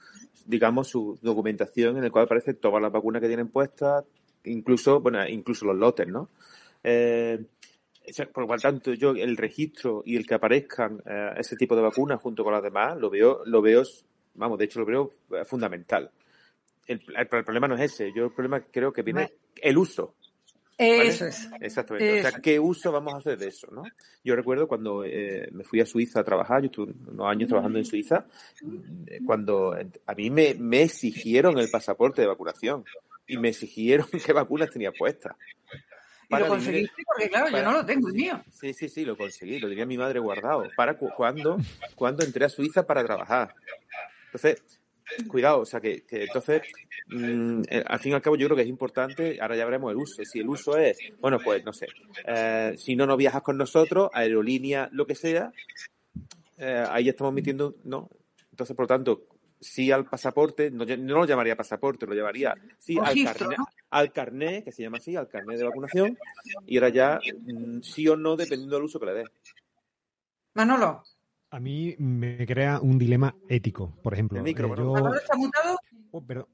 digamos, 0.45 0.87
su 0.87 1.17
documentación 1.21 1.97
en 1.97 2.03
el 2.03 2.11
cual 2.11 2.25
aparece 2.25 2.53
todas 2.53 2.81
las 2.81 2.91
vacunas 2.91 3.21
que 3.21 3.27
tienen 3.27 3.49
puestas, 3.49 4.03
incluso, 4.43 4.99
bueno, 5.01 5.27
incluso 5.27 5.65
los 5.65 5.75
lotes, 5.75 6.07
¿no? 6.07 6.29
Eh, 6.83 7.43
por 8.33 8.47
lo 8.47 8.57
tanto, 8.57 8.93
yo 8.93 9.11
el 9.11 9.35
registro 9.35 10.01
y 10.05 10.15
el 10.15 10.25
que 10.25 10.35
aparezcan 10.35 11.01
eh, 11.05 11.33
ese 11.37 11.57
tipo 11.57 11.75
de 11.75 11.81
vacunas 11.81 12.21
junto 12.21 12.43
con 12.43 12.53
las 12.53 12.63
demás, 12.63 12.97
lo 12.97 13.09
veo, 13.09 13.41
lo 13.45 13.61
veo, 13.61 13.83
vamos, 14.35 14.57
de 14.57 14.65
hecho 14.65 14.79
lo 14.79 14.85
veo 14.85 15.11
fundamental. 15.45 16.09
el, 16.87 17.01
el 17.15 17.27
problema 17.27 17.67
no 17.67 17.75
es 17.75 17.91
ese. 17.91 18.13
Yo 18.13 18.25
el 18.25 18.31
problema 18.31 18.61
creo 18.61 18.93
que 18.93 19.01
viene 19.01 19.33
el 19.61 19.77
uso. 19.77 20.15
¿vale? 20.79 21.07
Eso 21.07 21.25
es. 21.25 21.49
Exactamente. 21.59 22.19
O 22.19 22.29
sea. 22.29 22.39
¿qué 22.39 22.59
uso 22.59 22.91
vamos 22.91 23.13
a 23.13 23.17
hacer 23.17 23.37
de 23.37 23.47
eso? 23.47 23.67
¿no? 23.71 23.83
Yo 24.23 24.35
recuerdo 24.35 24.67
cuando 24.67 25.03
eh, 25.03 25.49
me 25.51 25.63
fui 25.63 25.79
a 25.81 25.85
Suiza 25.85 26.19
a 26.19 26.23
trabajar, 26.23 26.61
yo 26.61 26.67
estuve 26.67 26.93
unos 27.07 27.27
años 27.27 27.47
trabajando 27.49 27.79
en 27.79 27.85
Suiza, 27.85 28.25
cuando 29.25 29.75
a 30.05 30.13
mí 30.13 30.29
me, 30.29 30.53
me 30.55 30.83
exigieron 30.83 31.57
el 31.57 31.69
pasaporte 31.69 32.21
de 32.21 32.27
vacunación 32.27 32.83
y 33.25 33.37
me 33.37 33.49
exigieron 33.49 34.07
qué 34.25 34.33
vacunas 34.33 34.69
tenía 34.69 34.91
puestas. 34.91 35.35
Y 36.29 36.33
lo 36.33 36.39
Para 36.39 36.47
conseguiste 36.49 37.03
porque, 37.05 37.29
claro, 37.29 37.49
yo 37.49 37.63
no 37.63 37.71
lo 37.71 37.85
tengo, 37.85 38.09
el 38.09 38.13
mío. 38.13 38.43
Sí, 38.51 38.73
sí, 38.73 38.89
sí, 38.89 39.05
lo 39.05 39.15
conseguí, 39.17 39.59
lo 39.59 39.69
tenía 39.69 39.85
mi 39.85 39.97
madre 39.97 40.19
guardado. 40.19 40.69
Para 40.75 40.97
cu- 40.97 41.09
cuando, 41.15 41.57
cuando 41.95 42.23
entré 42.25 42.43
a 42.45 42.49
Suiza 42.49 42.85
para 42.85 43.01
trabajar. 43.03 43.55
Entonces, 44.25 44.61
cuidado, 45.27 45.61
o 45.61 45.65
sea 45.65 45.79
que, 45.79 46.03
que 46.05 46.23
entonces, 46.23 46.61
mm, 47.07 47.61
eh, 47.69 47.83
al 47.85 47.99
fin 47.99 48.11
y 48.11 48.15
al 48.15 48.21
cabo, 48.21 48.35
yo 48.35 48.47
creo 48.47 48.55
que 48.55 48.63
es 48.63 48.69
importante, 48.69 49.39
ahora 49.41 49.55
ya 49.55 49.65
veremos 49.65 49.91
el 49.91 49.97
uso. 49.97 50.23
Si 50.23 50.39
el 50.39 50.49
uso 50.49 50.77
es, 50.77 50.97
bueno, 51.19 51.39
pues 51.43 51.63
no 51.65 51.73
sé, 51.73 51.87
eh, 52.25 52.75
si 52.77 52.95
no, 52.95 53.05
no 53.05 53.17
viajas 53.17 53.41
con 53.41 53.57
nosotros, 53.57 54.09
aerolínea, 54.13 54.89
lo 54.91 55.05
que 55.05 55.15
sea, 55.15 55.51
eh, 56.57 56.85
ahí 56.89 57.09
estamos 57.09 57.33
metiendo, 57.33 57.75
¿no? 57.83 58.09
Entonces, 58.51 58.75
por 58.75 58.83
lo 58.83 58.87
tanto, 58.87 59.27
sí 59.59 59.91
al 59.91 60.05
pasaporte, 60.05 60.71
no, 60.71 60.85
no 60.85 61.15
lo 61.15 61.25
llamaría 61.25 61.55
pasaporte, 61.55 62.05
lo 62.05 62.13
llamaría, 62.13 62.55
sí, 62.77 62.97
al 62.97 63.23
carnet, 63.23 63.59
al 63.89 64.11
carnet, 64.11 64.63
que 64.65 64.71
se 64.71 64.83
llama 64.83 64.97
así, 64.97 65.15
al 65.15 65.27
carnet 65.27 65.57
de 65.57 65.65
vacunación, 65.65 66.17
y 66.65 66.77
ahora 66.77 66.89
ya 66.89 67.19
mm, 67.45 67.81
sí 67.81 68.07
o 68.07 68.15
no, 68.15 68.35
dependiendo 68.35 68.75
del 68.75 68.85
uso 68.85 68.99
que 68.99 69.05
le 69.07 69.13
des. 69.13 69.29
Manolo, 70.53 71.03
A 71.49 71.59
mí 71.59 71.95
me 71.97 72.45
crea 72.45 72.79
un 72.81 72.97
dilema 72.99 73.35
ético, 73.47 73.97
por 74.01 74.13
ejemplo. 74.13 74.39
El 74.39 74.43
micro, 74.43 74.67
Eh, 74.73 74.77
yo- 74.77 75.13
está 75.15 75.35
mutado. 75.37 75.77
Oh, 76.11 76.21
perdón. 76.21 76.45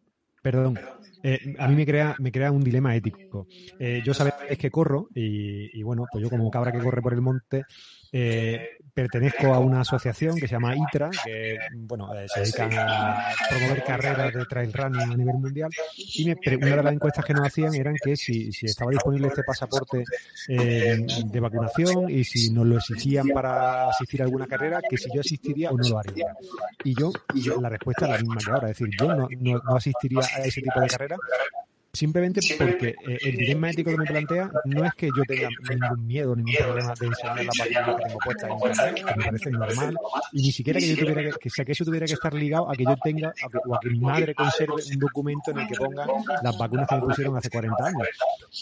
Perdón. 0.41 0.79
Eh, 1.23 1.55
a 1.57 1.67
mí 1.69 1.75
me 1.75 1.85
crea, 1.85 2.15
me 2.19 2.31
crea 2.31 2.51
un 2.51 2.63
dilema 2.63 2.95
ético. 2.95 3.47
Eh, 3.79 4.01
yo 4.05 4.13
sabéis 4.13 4.35
que 4.59 4.69
corro 4.69 5.07
y, 5.15 5.79
y, 5.79 5.81
bueno, 5.81 6.05
pues 6.11 6.21
yo 6.21 6.29
como 6.29 6.51
cabra 6.51 6.71
que 6.71 6.79
corre 6.79 7.01
por 7.01 7.13
el 7.13 7.21
monte, 7.21 7.63
eh, 8.11 8.67
pertenezco 8.93 9.53
a 9.53 9.59
una 9.59 9.81
asociación 9.81 10.35
que 10.35 10.47
se 10.47 10.53
llama 10.53 10.75
ITRA, 10.75 11.09
que 11.23 11.57
bueno, 11.73 12.13
eh, 12.13 12.27
se 12.27 12.41
dedican 12.41 12.71
a 12.73 13.29
promover 13.49 13.83
carreras 13.83 14.33
de 14.33 14.45
trail 14.45 14.71
running 14.71 15.13
a 15.13 15.17
nivel 15.17 15.35
mundial. 15.35 15.71
Y 15.97 16.25
me 16.25 16.37
una 16.57 16.75
de 16.75 16.83
las 16.83 16.93
encuestas 16.93 17.25
que 17.25 17.33
nos 17.33 17.47
hacían 17.47 17.73
eran 17.73 17.95
que 18.01 18.15
si, 18.15 18.51
si 18.51 18.67
estaba 18.67 18.91
disponible 18.91 19.27
este 19.27 19.43
pasaporte 19.43 20.03
eh, 20.47 21.05
de 21.25 21.39
vacunación 21.39 22.09
y 22.09 22.23
si 22.23 22.51
nos 22.51 22.65
lo 22.65 22.77
exigían 22.77 23.29
para 23.29 23.89
asistir 23.89 24.21
a 24.21 24.25
alguna 24.25 24.47
carrera, 24.47 24.79
que 24.87 24.97
si 24.97 25.09
yo 25.13 25.21
asistiría 25.21 25.71
o 25.71 25.77
no 25.77 25.89
lo 25.89 25.99
haría. 25.99 26.35
Y 26.83 26.95
yo, 26.95 27.11
yo 27.33 27.59
la 27.59 27.69
respuesta 27.69 28.05
es 28.05 28.11
la 28.11 28.17
misma 28.19 28.37
que 28.37 28.51
ahora, 28.51 28.69
es 28.69 28.77
decir, 28.77 28.95
yo 28.99 29.07
no, 29.15 29.27
no 29.39 29.75
asistiría 29.75 30.21
a 30.21 30.41
ese 30.43 30.61
tipo 30.61 30.79
de 30.79 30.87
carrera 30.87 31.17
simplemente 31.97 32.41
porque 32.57 32.95
eh, 33.07 33.17
el 33.21 33.37
dilema 33.37 33.69
ético 33.69 33.91
que 33.91 33.97
me 33.97 34.05
plantea 34.05 34.49
no 34.65 34.83
es 34.83 34.93
que 34.95 35.07
yo 35.15 35.23
tenga 35.27 35.47
ningún 35.69 36.07
miedo, 36.07 36.35
ningún 36.35 36.53
problema 36.55 36.93
de 36.99 37.05
enseñar 37.05 37.35
la 37.37 37.43
vacuna 37.43 37.95
que 37.97 38.03
tengo 38.03 38.19
puesta 38.19 38.47
en 38.47 38.53
internet, 38.53 38.95
que 39.05 39.15
me 39.15 39.25
parece 39.25 39.51
normal, 39.51 39.95
y 40.31 40.41
ni 40.41 40.51
siquiera 40.51 40.79
que 40.79 40.87
yo 40.89 40.97
tuviera 40.97 41.21
que, 41.23 41.31
que, 41.39 41.49
sea, 41.51 41.63
que 41.65 41.71
eso 41.73 41.85
tuviera 41.85 42.07
que 42.07 42.13
estar 42.13 42.33
ligado 42.33 42.69
a 42.71 42.75
que 42.75 42.83
yo 42.83 42.95
tenga 43.03 43.29
a 43.29 43.33
que- 43.49 43.59
o 43.63 43.75
a 43.75 43.79
que 43.79 43.89
mi 43.91 43.99
madre 43.99 44.33
conserve 44.33 44.73
un 44.91 44.99
documento 44.99 45.51
en 45.51 45.59
el 45.59 45.67
que 45.67 45.75
ponga 45.75 46.07
las 46.41 46.57
vacunas 46.57 46.87
que 46.87 46.95
me 46.95 47.01
pusieron 47.01 47.37
hace 47.37 47.49
40 47.51 47.85
años. 47.85 48.07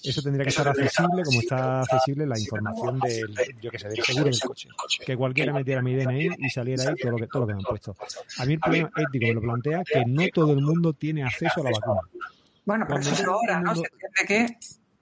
Eso 0.03 0.21
tendría 0.21 0.43
que 0.43 0.49
estar 0.49 0.67
accesible 0.67 1.23
como 1.23 1.39
está 1.39 1.81
accesible 1.83 2.25
la 2.27 2.37
información 2.37 2.99
del, 2.99 3.33
yo 3.61 3.71
que 3.71 3.79
sé, 3.79 3.87
del 3.87 4.03
seguro 4.03 4.25
del 4.25 4.39
coche. 4.41 4.67
Que 5.05 5.15
cualquiera 5.15 5.53
metiera 5.53 5.81
mi 5.81 5.95
DNI 5.95 6.29
y 6.37 6.49
saliera 6.49 6.83
ahí 6.89 6.95
todo 7.01 7.11
lo 7.11 7.17
que, 7.17 7.27
todo 7.27 7.41
lo 7.43 7.47
que 7.47 7.53
me 7.53 7.59
han 7.59 7.65
puesto. 7.65 7.95
A 8.39 8.45
mí 8.45 8.53
el 8.55 8.59
problema 8.59 8.91
ético 8.97 9.25
me 9.27 9.33
lo 9.35 9.41
plantea 9.41 9.83
que 9.85 10.03
no 10.05 10.23
todo 10.33 10.51
el 10.51 10.61
mundo 10.61 10.91
tiene 10.91 11.23
acceso 11.23 11.61
a 11.61 11.63
la 11.63 11.71
vacuna. 11.71 12.01
Bueno, 12.65 12.85
pero 12.87 12.99
Cuando 12.99 13.09
eso 13.11 13.21
es 13.23 13.27
ahora, 13.27 13.59
¿no? 13.61 13.75
Se 13.75 13.81
entiende 13.81 14.25
que 14.27 14.57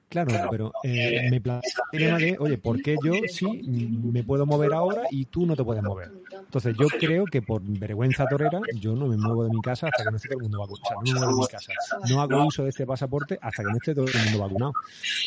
Claro, 0.09 0.31
pero 0.49 0.71
eh, 0.83 1.29
me 1.29 1.39
plantea 1.39 1.71
el 1.91 1.99
dilema 1.99 2.17
de, 2.17 2.35
oye, 2.39 2.57
¿por 2.57 2.81
qué 2.81 2.95
yo 3.03 3.13
sí 3.27 3.45
mm, 3.45 4.11
me 4.11 4.23
puedo 4.23 4.45
mover 4.47 4.73
ahora 4.73 5.03
y 5.11 5.25
tú 5.25 5.45
no 5.45 5.55
te 5.55 5.63
puedes 5.63 5.83
mover? 5.83 6.11
Entonces 6.31 6.75
yo 6.79 6.87
creo 6.87 7.25
que 7.25 7.43
por 7.43 7.61
vergüenza 7.61 8.25
torera 8.25 8.59
yo 8.73 8.95
no 8.95 9.05
me 9.05 9.17
muevo 9.17 9.43
de 9.43 9.51
mi 9.51 9.61
casa 9.61 9.87
hasta 9.87 10.03
que 10.03 10.09
no 10.09 10.17
esté 10.17 10.29
todo 10.29 10.39
el 10.39 10.43
mundo 10.43 10.59
vacunado. 10.59 10.81
O 10.81 11.05
sea, 11.05 11.13
no 11.13 11.19
me 11.19 11.25
muevo 11.27 11.35
de 11.35 11.41
mi 11.41 11.47
casa. 11.47 11.73
No 12.09 12.21
hago 12.21 12.45
uso 12.45 12.63
de 12.63 12.69
este 12.69 12.87
pasaporte 12.87 13.37
hasta 13.39 13.63
que 13.63 13.69
no 13.69 13.77
esté 13.77 13.93
todo 13.93 14.05
el 14.07 14.23
mundo 14.25 14.39
vacunado. 14.39 14.73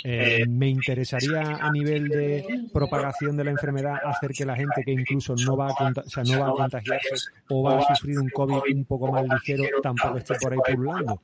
Eh, 0.03 0.45
me 0.49 0.69
interesaría 0.69 1.59
a 1.61 1.71
nivel 1.71 2.09
de 2.09 2.67
propagación 2.73 3.37
de 3.37 3.45
la 3.45 3.53
enfermedad 3.53 3.99
hacer 4.05 4.33
que 4.33 4.45
la 4.45 4.57
gente 4.57 4.83
que 4.85 4.91
incluso 4.91 5.37
no 5.37 5.57
va 5.57 5.69
a, 5.69 5.93
o 5.95 6.11
sea, 6.11 6.25
no 6.25 6.41
va 6.41 6.49
a 6.49 6.53
contagiarse 6.53 7.15
o 7.49 7.63
va 7.63 7.79
a 7.79 7.95
sufrir 7.95 8.19
un 8.19 8.29
COVID 8.31 8.75
un 8.75 8.85
poco 8.85 9.13
más 9.13 9.25
ligero 9.29 9.65
tampoco 9.81 10.19
esté 10.19 10.35
por 10.41 10.53
ahí 10.53 10.59
pululando. 10.75 11.23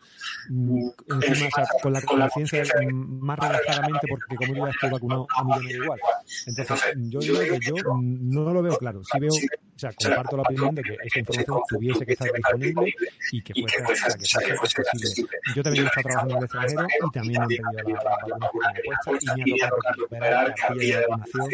Mm, 0.49 0.89
Encima, 1.09 1.49
o 1.49 1.51
sea, 1.57 1.67
con 1.83 1.93
la 1.93 2.03
conciencia 2.03 2.63
mm, 2.63 3.21
más 3.49 3.59
relajadamente 3.59 4.07
porque 4.09 4.37
como 4.37 4.67
ya 4.67 4.73
estoy 4.73 4.91
vacunado, 4.91 5.27
a 5.35 5.45
mí 5.45 5.53
me 5.65 5.73
da 5.73 5.85
igual. 5.85 6.01
Entonces, 6.47 6.95
yo 6.97 7.21
digo 7.21 7.39
que 7.39 7.61
yo 7.61 7.75
no 8.01 8.53
lo 8.53 8.63
veo 8.63 8.77
claro. 8.79 9.03
Sí 9.05 9.19
veo, 9.19 9.33
o 9.33 9.81
sea, 9.81 9.93
comparto 9.93 10.37
la 10.37 10.43
opinión 10.43 10.75
de 10.75 10.83
que 10.83 10.97
esa 11.05 11.21
información 11.21 11.61
tuviese 11.69 12.05
que 12.05 12.13
estar 12.13 12.33
disponible 12.33 12.95
y 13.31 13.43
que 13.43 13.55
fuese, 13.55 13.83
o 13.83 14.25
sea, 14.25 14.41
que 14.41 14.55
fuese 14.57 14.81
accesible. 14.81 15.31
Yo 15.55 15.63
también 15.63 15.85
he 15.85 15.87
estado 15.87 16.09
trabajando 16.09 16.35
en 16.35 16.39
el 16.39 16.45
extranjero 16.45 16.87
y 17.07 17.11
también 17.13 17.43
han 17.43 17.49
pedido 17.49 17.99
la, 18.03 18.39
vacuna 18.39 18.73
que 18.75 18.83
puesta 18.83 19.11
y 19.37 19.53
me 19.53 19.63
ha 19.63 19.69
tocado 19.69 19.95
recuperar 19.97 20.49
la 20.49 20.55
cartilla 20.55 20.99
de 20.99 21.07
vacunación 21.07 21.49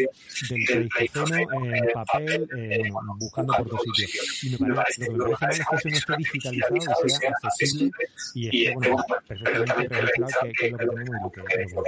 del 0.49 0.89
Pleistoceno 0.89 1.65
en 1.65 1.87
papel, 1.93 2.49
eh, 2.57 2.89
bueno, 2.91 3.15
buscando 3.19 3.53
por 3.53 3.69
todos 3.69 3.81
sitios. 3.83 4.43
Y 4.43 4.63
me 4.63 4.73
parece, 4.73 5.11
lo 5.11 5.25
que 5.25 5.31
me 5.31 5.37
parece 5.37 5.63
mal 5.63 5.75
es 5.75 5.83
que 5.83 5.89
eso 5.89 5.89
no 5.89 5.97
esté 5.97 6.15
digitalizado 6.17 7.05
y 7.05 7.09
sea 7.11 7.29
accesible 7.43 7.91
y 8.33 8.65
esté, 8.65 8.73
bueno, 8.73 9.05
perfectamente 9.27 10.01
registrado 10.01 10.41
que, 10.41 10.51
que 10.51 10.65
es 10.65 10.71
lo 10.71 10.77
que 10.79 10.85
tenemos 10.87 11.15
y 11.15 11.23
lo 11.23 11.31
que, 11.31 11.75
lo 11.75 11.83
que 11.83 11.84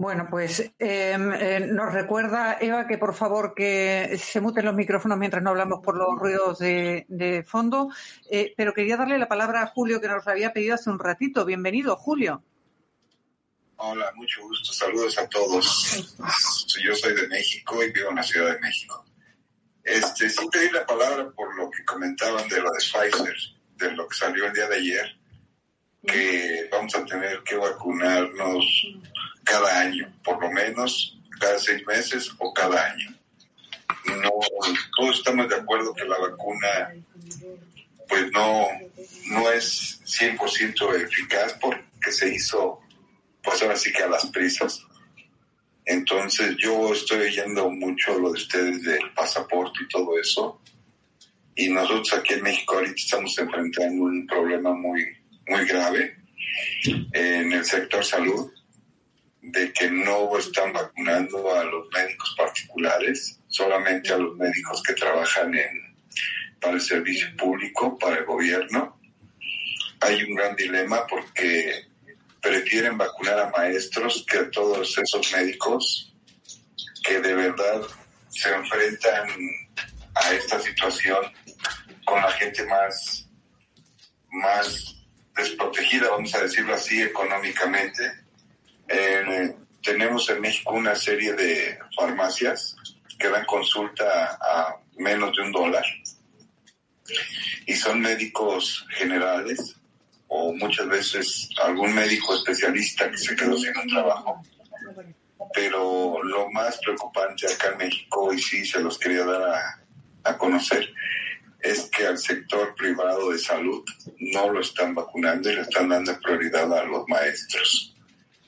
Bueno, 0.00 0.28
pues 0.30 0.60
eh, 0.60 0.72
eh, 0.78 1.68
nos 1.70 1.92
recuerda 1.92 2.56
Eva 2.58 2.86
que 2.86 2.96
por 2.96 3.14
favor 3.14 3.52
que 3.54 4.18
se 4.18 4.40
muten 4.40 4.64
los 4.64 4.74
micrófonos 4.74 5.18
mientras 5.18 5.42
no 5.42 5.50
hablamos 5.50 5.80
por 5.84 5.94
los 5.94 6.18
ruidos 6.18 6.58
de, 6.58 7.04
de 7.08 7.42
fondo. 7.42 7.90
Eh, 8.30 8.54
pero 8.56 8.72
quería 8.72 8.96
darle 8.96 9.18
la 9.18 9.28
palabra 9.28 9.62
a 9.62 9.66
Julio 9.66 10.00
que 10.00 10.08
nos 10.08 10.26
había 10.26 10.54
pedido 10.54 10.76
hace 10.76 10.88
un 10.88 10.98
ratito. 10.98 11.44
Bienvenido, 11.44 11.96
Julio. 11.96 12.42
Hola, 13.76 14.10
mucho 14.14 14.40
gusto. 14.42 14.72
Saludos 14.72 15.18
a 15.18 15.28
todos. 15.28 16.16
Yo 16.82 16.94
soy 16.94 17.14
de 17.14 17.28
México 17.28 17.84
y 17.84 17.92
vivo 17.92 18.08
en 18.08 18.16
la 18.16 18.22
Ciudad 18.22 18.54
de 18.54 18.60
México. 18.60 19.04
Este, 19.84 20.30
sí 20.30 20.48
pedí 20.50 20.70
la 20.70 20.86
palabra 20.86 21.30
por 21.30 21.54
lo 21.56 21.70
que 21.70 21.84
comentaban 21.84 22.48
de 22.48 22.60
lo 22.60 22.70
de 22.70 22.78
Pfizer, 22.78 23.36
de 23.76 23.92
lo 23.92 24.08
que 24.08 24.16
salió 24.16 24.46
el 24.46 24.52
día 24.54 24.66
de 24.66 24.76
ayer, 24.76 25.19
que 26.06 26.68
vamos 26.70 26.94
a 26.94 27.04
tener 27.04 27.42
que 27.42 27.56
vacunarnos 27.56 28.64
cada 29.44 29.80
año, 29.80 30.12
por 30.24 30.40
lo 30.40 30.50
menos 30.50 31.18
cada 31.38 31.58
seis 31.58 31.86
meses 31.86 32.30
o 32.38 32.52
cada 32.52 32.92
año. 32.92 33.16
No, 34.06 34.30
todos 34.96 35.18
estamos 35.18 35.48
de 35.48 35.56
acuerdo 35.56 35.94
que 35.94 36.04
la 36.04 36.18
vacuna 36.18 36.94
pues 38.08 38.30
no, 38.32 38.66
no 39.30 39.50
es 39.52 40.00
100% 40.04 41.02
eficaz 41.02 41.56
porque 41.60 42.10
se 42.10 42.34
hizo 42.34 42.80
pues 43.42 43.62
ahora 43.62 43.76
sí 43.76 43.92
que 43.92 44.02
a 44.02 44.08
las 44.08 44.26
prisas. 44.26 44.84
Entonces 45.84 46.56
yo 46.58 46.92
estoy 46.92 47.20
oyendo 47.20 47.70
mucho 47.70 48.18
lo 48.18 48.32
de 48.32 48.38
ustedes 48.38 48.82
del 48.82 49.12
pasaporte 49.14 49.80
y 49.82 49.88
todo 49.88 50.18
eso. 50.18 50.60
Y 51.54 51.68
nosotros 51.68 52.12
aquí 52.14 52.34
en 52.34 52.42
México 52.42 52.74
ahorita 52.74 52.94
estamos 52.96 53.36
enfrentando 53.38 54.04
un 54.04 54.26
problema 54.26 54.72
muy, 54.72 55.04
muy 55.50 55.66
grave 55.66 56.16
en 57.12 57.52
el 57.52 57.64
sector 57.64 58.04
salud, 58.04 58.52
de 59.42 59.72
que 59.72 59.90
no 59.90 60.38
están 60.38 60.72
vacunando 60.72 61.52
a 61.52 61.64
los 61.64 61.88
médicos 61.92 62.34
particulares, 62.36 63.40
solamente 63.48 64.12
a 64.12 64.18
los 64.18 64.36
médicos 64.36 64.80
que 64.82 64.94
trabajan 64.94 65.52
en, 65.54 65.96
para 66.60 66.74
el 66.74 66.80
servicio 66.80 67.26
público, 67.36 67.98
para 67.98 68.18
el 68.18 68.24
gobierno. 68.26 69.00
Hay 70.00 70.22
un 70.22 70.34
gran 70.36 70.54
dilema 70.54 71.04
porque 71.06 71.86
prefieren 72.40 72.96
vacunar 72.96 73.40
a 73.40 73.50
maestros 73.50 74.24
que 74.30 74.38
a 74.38 74.50
todos 74.50 74.96
esos 74.96 75.32
médicos 75.32 76.14
que 77.02 77.20
de 77.20 77.34
verdad 77.34 77.82
se 78.28 78.54
enfrentan 78.54 79.28
a 80.14 80.32
esta 80.32 80.60
situación 80.60 81.18
con 82.04 82.20
la 82.20 82.30
gente 82.32 82.64
más, 82.66 83.28
más 84.30 84.99
desprotegida, 85.40 86.10
vamos 86.10 86.34
a 86.34 86.42
decirlo 86.42 86.74
así, 86.74 87.02
económicamente. 87.02 88.12
Eh, 88.88 89.54
tenemos 89.82 90.28
en 90.30 90.40
México 90.40 90.72
una 90.72 90.94
serie 90.94 91.32
de 91.34 91.78
farmacias 91.96 92.76
que 93.18 93.28
dan 93.28 93.44
consulta 93.44 94.38
a 94.40 94.76
menos 94.96 95.36
de 95.36 95.42
un 95.42 95.52
dólar 95.52 95.84
y 97.66 97.74
son 97.74 98.00
médicos 98.00 98.86
generales 98.90 99.76
o 100.28 100.52
muchas 100.54 100.88
veces 100.88 101.48
algún 101.62 101.94
médico 101.94 102.34
especialista 102.34 103.10
que 103.10 103.18
se 103.18 103.34
quedó 103.34 103.56
sin 103.56 103.76
un 103.76 103.88
trabajo. 103.88 104.42
Pero 105.52 106.22
lo 106.22 106.50
más 106.50 106.78
preocupante 106.78 107.52
acá 107.52 107.70
en 107.72 107.78
México, 107.78 108.32
y 108.32 108.40
sí 108.40 108.64
se 108.64 108.80
los 108.80 108.98
quería 108.98 109.24
dar 109.24 109.42
a, 109.42 109.80
a 110.24 110.38
conocer, 110.38 110.92
es 111.62 111.90
que 111.90 112.06
al 112.06 112.18
sector 112.18 112.74
privado 112.74 113.30
de 113.30 113.38
salud 113.38 113.84
no 114.18 114.50
lo 114.50 114.60
están 114.60 114.94
vacunando 114.94 115.50
y 115.50 115.56
le 115.56 115.62
están 115.62 115.88
dando 115.88 116.18
prioridad 116.20 116.72
a 116.72 116.84
los 116.84 117.06
maestros. 117.08 117.94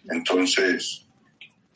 Entonces, 0.09 1.05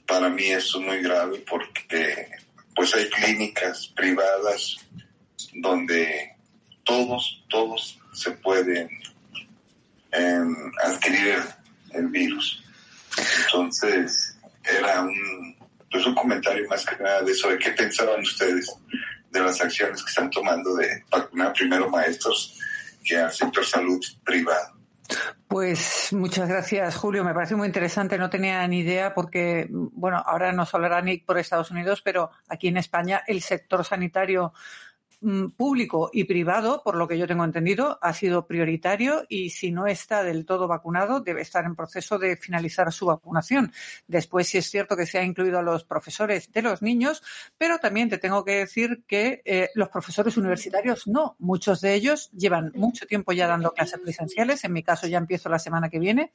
para 0.07 0.29
mí 0.29 0.45
eso 0.45 0.81
es 0.81 0.87
muy 0.87 1.03
grave 1.03 1.45
porque 1.49 2.29
pues 2.75 2.95
hay 2.95 3.09
clínicas 3.11 3.89
privadas 3.97 4.77
donde 5.55 6.37
todos, 6.85 7.45
todos 7.49 7.99
se 8.13 8.31
pueden 8.33 8.89
em, 10.13 10.73
adquirir 10.85 11.43
el, 11.93 12.09
virus. 12.09 12.63
Entonces, 13.45 14.37
era 14.63 15.03
un, 15.03 15.57
pues 15.91 16.07
un 16.07 16.15
comentario 16.15 16.69
más 16.69 16.85
que 16.85 17.03
nada 17.03 17.23
de 17.23 17.33
eso, 17.33 17.49
de 17.49 17.59
qué 17.59 17.71
pensaban 17.71 18.21
ustedes 18.21 18.71
de 19.31 19.41
las 19.41 19.61
acciones 19.61 20.03
que 20.03 20.09
están 20.09 20.31
tomando 20.31 20.75
de 20.75 21.05
vacunar 21.11 21.53
primero 21.53 21.91
maestros 21.91 22.59
que 23.05 23.17
al 23.17 23.33
sector 23.33 23.65
salud 23.65 24.01
privado. 24.25 24.77
Pues 25.49 26.13
muchas 26.13 26.49
gracias, 26.49 26.97
Julio. 26.97 27.25
Me 27.25 27.33
parece 27.33 27.55
muy 27.55 27.67
interesante. 27.67 28.19
No 28.19 28.29
tenía 28.29 28.67
ni 28.67 28.81
idea 28.81 29.15
porque, 29.15 29.69
bueno, 29.71 30.23
ahora 30.27 30.53
nos 30.53 30.75
hablará 30.75 31.01
Nick 31.01 31.25
por 31.25 31.39
Estados 31.39 31.71
Unidos, 31.71 32.03
pero 32.03 32.31
aquí 32.49 32.69
en 32.69 32.77
España 32.77 33.23
el 33.27 33.41
sector 33.43 33.85
sanitario 33.85 34.53
público 35.57 36.11
y 36.13 36.25
privado, 36.25 36.83
por 36.85 36.97
lo 36.97 37.09
que 37.09 37.19
yo 37.19 37.27
tengo 37.27 37.45
entendido, 37.45 37.99
ha 38.03 38.13
sido 38.13 38.47
prioritario 38.47 39.25
y 39.29 39.51
si 39.51 39.73
no 39.73 39.87
está 39.87 40.23
del 40.23 40.45
todo 40.45 40.69
vacunado, 40.69 41.21
debe 41.21 41.43
estar 41.43 41.65
en 41.65 41.75
proceso 41.75 42.19
de 42.19 42.37
finalizar 42.37 42.93
su 42.93 43.07
vacunación. 43.07 43.73
Después, 44.07 44.49
sí 44.49 44.59
es 44.59 44.71
cierto 44.71 44.97
que 44.97 45.07
se 45.07 45.19
ha 45.19 45.25
incluido 45.25 45.59
a 45.59 45.63
los 45.63 45.85
profesores 45.85 46.53
de 46.53 46.63
los 46.63 46.83
niños, 46.83 47.23
pero 47.57 47.79
también 47.79 48.09
te 48.09 48.19
tengo 48.19 48.45
que 48.45 48.59
decir 48.59 49.05
que 49.07 49.43
eh, 49.45 49.71
los 49.75 49.89
profesores 49.89 50.37
universitarios 50.37 51.07
no. 51.07 51.37
Muchos 51.39 51.81
de 51.81 51.95
ellos 51.95 52.31
llevan 52.33 52.73
mucho 52.75 53.07
tiempo 53.07 53.33
ya 53.33 53.47
dando 53.47 53.73
clases 53.73 54.01
presenciales. 54.01 54.65
En 54.65 54.73
mi 54.73 54.83
caso 54.83 55.07
ya 55.07 55.19
empiezo 55.19 55.49
la 55.49 55.59
semana 55.59 55.89
que 55.89 55.99
viene, 55.99 56.33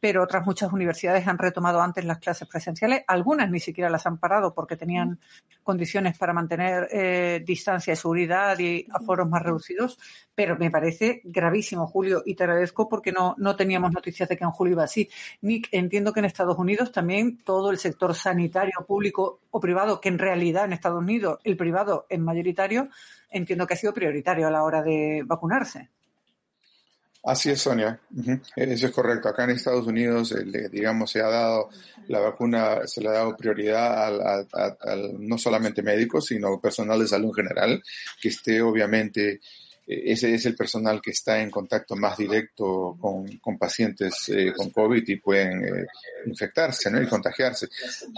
pero 0.00 0.22
otras 0.22 0.46
muchas 0.46 0.72
universidades 0.72 1.26
han 1.26 1.38
retomado 1.38 1.80
antes 1.80 2.04
las 2.04 2.18
clases 2.18 2.48
presenciales. 2.48 3.04
Algunas 3.06 3.50
ni 3.50 3.60
siquiera 3.60 3.90
las 3.90 4.06
han 4.06 4.18
parado 4.18 4.54
porque 4.54 4.76
tenían 4.76 5.20
condiciones 5.62 6.16
para 6.16 6.32
mantener 6.32 6.88
eh, 6.90 7.42
distancia 7.44 7.92
seguridad 8.06 8.56
y 8.60 8.86
aforos 8.92 9.28
más 9.28 9.42
reducidos, 9.42 9.98
pero 10.32 10.56
me 10.56 10.70
parece 10.70 11.22
gravísimo, 11.24 11.88
Julio, 11.88 12.22
y 12.24 12.36
te 12.36 12.44
agradezco 12.44 12.88
porque 12.88 13.10
no, 13.10 13.34
no 13.36 13.56
teníamos 13.56 13.90
noticias 13.92 14.28
de 14.28 14.36
que 14.36 14.44
en 14.44 14.52
julio 14.52 14.74
iba 14.74 14.84
así. 14.84 15.10
Nick, 15.40 15.68
entiendo 15.72 16.12
que 16.12 16.20
en 16.20 16.26
Estados 16.26 16.56
Unidos 16.56 16.92
también 16.92 17.38
todo 17.38 17.72
el 17.72 17.78
sector 17.78 18.14
sanitario, 18.14 18.84
público 18.86 19.40
o 19.50 19.58
privado, 19.58 20.00
que 20.00 20.08
en 20.08 20.20
realidad 20.20 20.66
en 20.66 20.72
Estados 20.72 21.00
Unidos 21.00 21.40
el 21.42 21.56
privado 21.56 22.06
es 22.08 22.20
mayoritario, 22.20 22.90
entiendo 23.28 23.66
que 23.66 23.74
ha 23.74 23.76
sido 23.76 23.92
prioritario 23.92 24.46
a 24.46 24.50
la 24.52 24.62
hora 24.62 24.82
de 24.82 25.24
vacunarse. 25.26 25.90
Así 27.26 27.50
es, 27.50 27.60
Sonia. 27.60 27.98
Eso 28.54 28.86
es 28.86 28.92
correcto. 28.92 29.28
Acá 29.28 29.42
en 29.44 29.50
Estados 29.50 29.84
Unidos, 29.84 30.32
digamos, 30.70 31.10
se 31.10 31.20
ha 31.20 31.28
dado 31.28 31.70
la 32.06 32.20
vacuna, 32.20 32.86
se 32.86 33.00
le 33.00 33.08
ha 33.08 33.12
dado 33.14 33.36
prioridad 33.36 34.46
a, 34.52 34.96
no 35.18 35.36
solamente 35.36 35.82
médicos, 35.82 36.26
sino 36.26 36.60
personal 36.60 37.00
de 37.00 37.08
salud 37.08 37.30
en 37.30 37.34
general, 37.34 37.82
que 38.22 38.28
esté 38.28 38.62
obviamente 38.62 39.32
eh, 39.32 39.40
ese 39.86 40.34
es 40.34 40.44
el 40.46 40.56
personal 40.56 41.00
que 41.00 41.12
está 41.12 41.40
en 41.40 41.50
contacto 41.50 41.94
más 41.94 42.16
directo 42.16 42.96
con, 43.00 43.56
pacientes 43.56 44.28
eh, 44.30 44.52
con 44.52 44.70
COVID 44.70 45.02
y 45.06 45.16
pueden 45.16 45.64
eh, 45.64 45.86
infectarse 46.26 46.90
¿no? 46.90 47.00
y 47.00 47.06
contagiarse. 47.06 47.68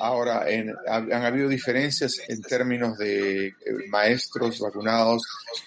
Ahora, 0.01 0.47
han 0.47 1.25
habido 1.25 1.49
diferencias 1.49 2.21
en 2.27 2.41
términos 2.41 2.97
de 2.97 3.53
maestros 3.89 4.61
vacunados 4.61 5.23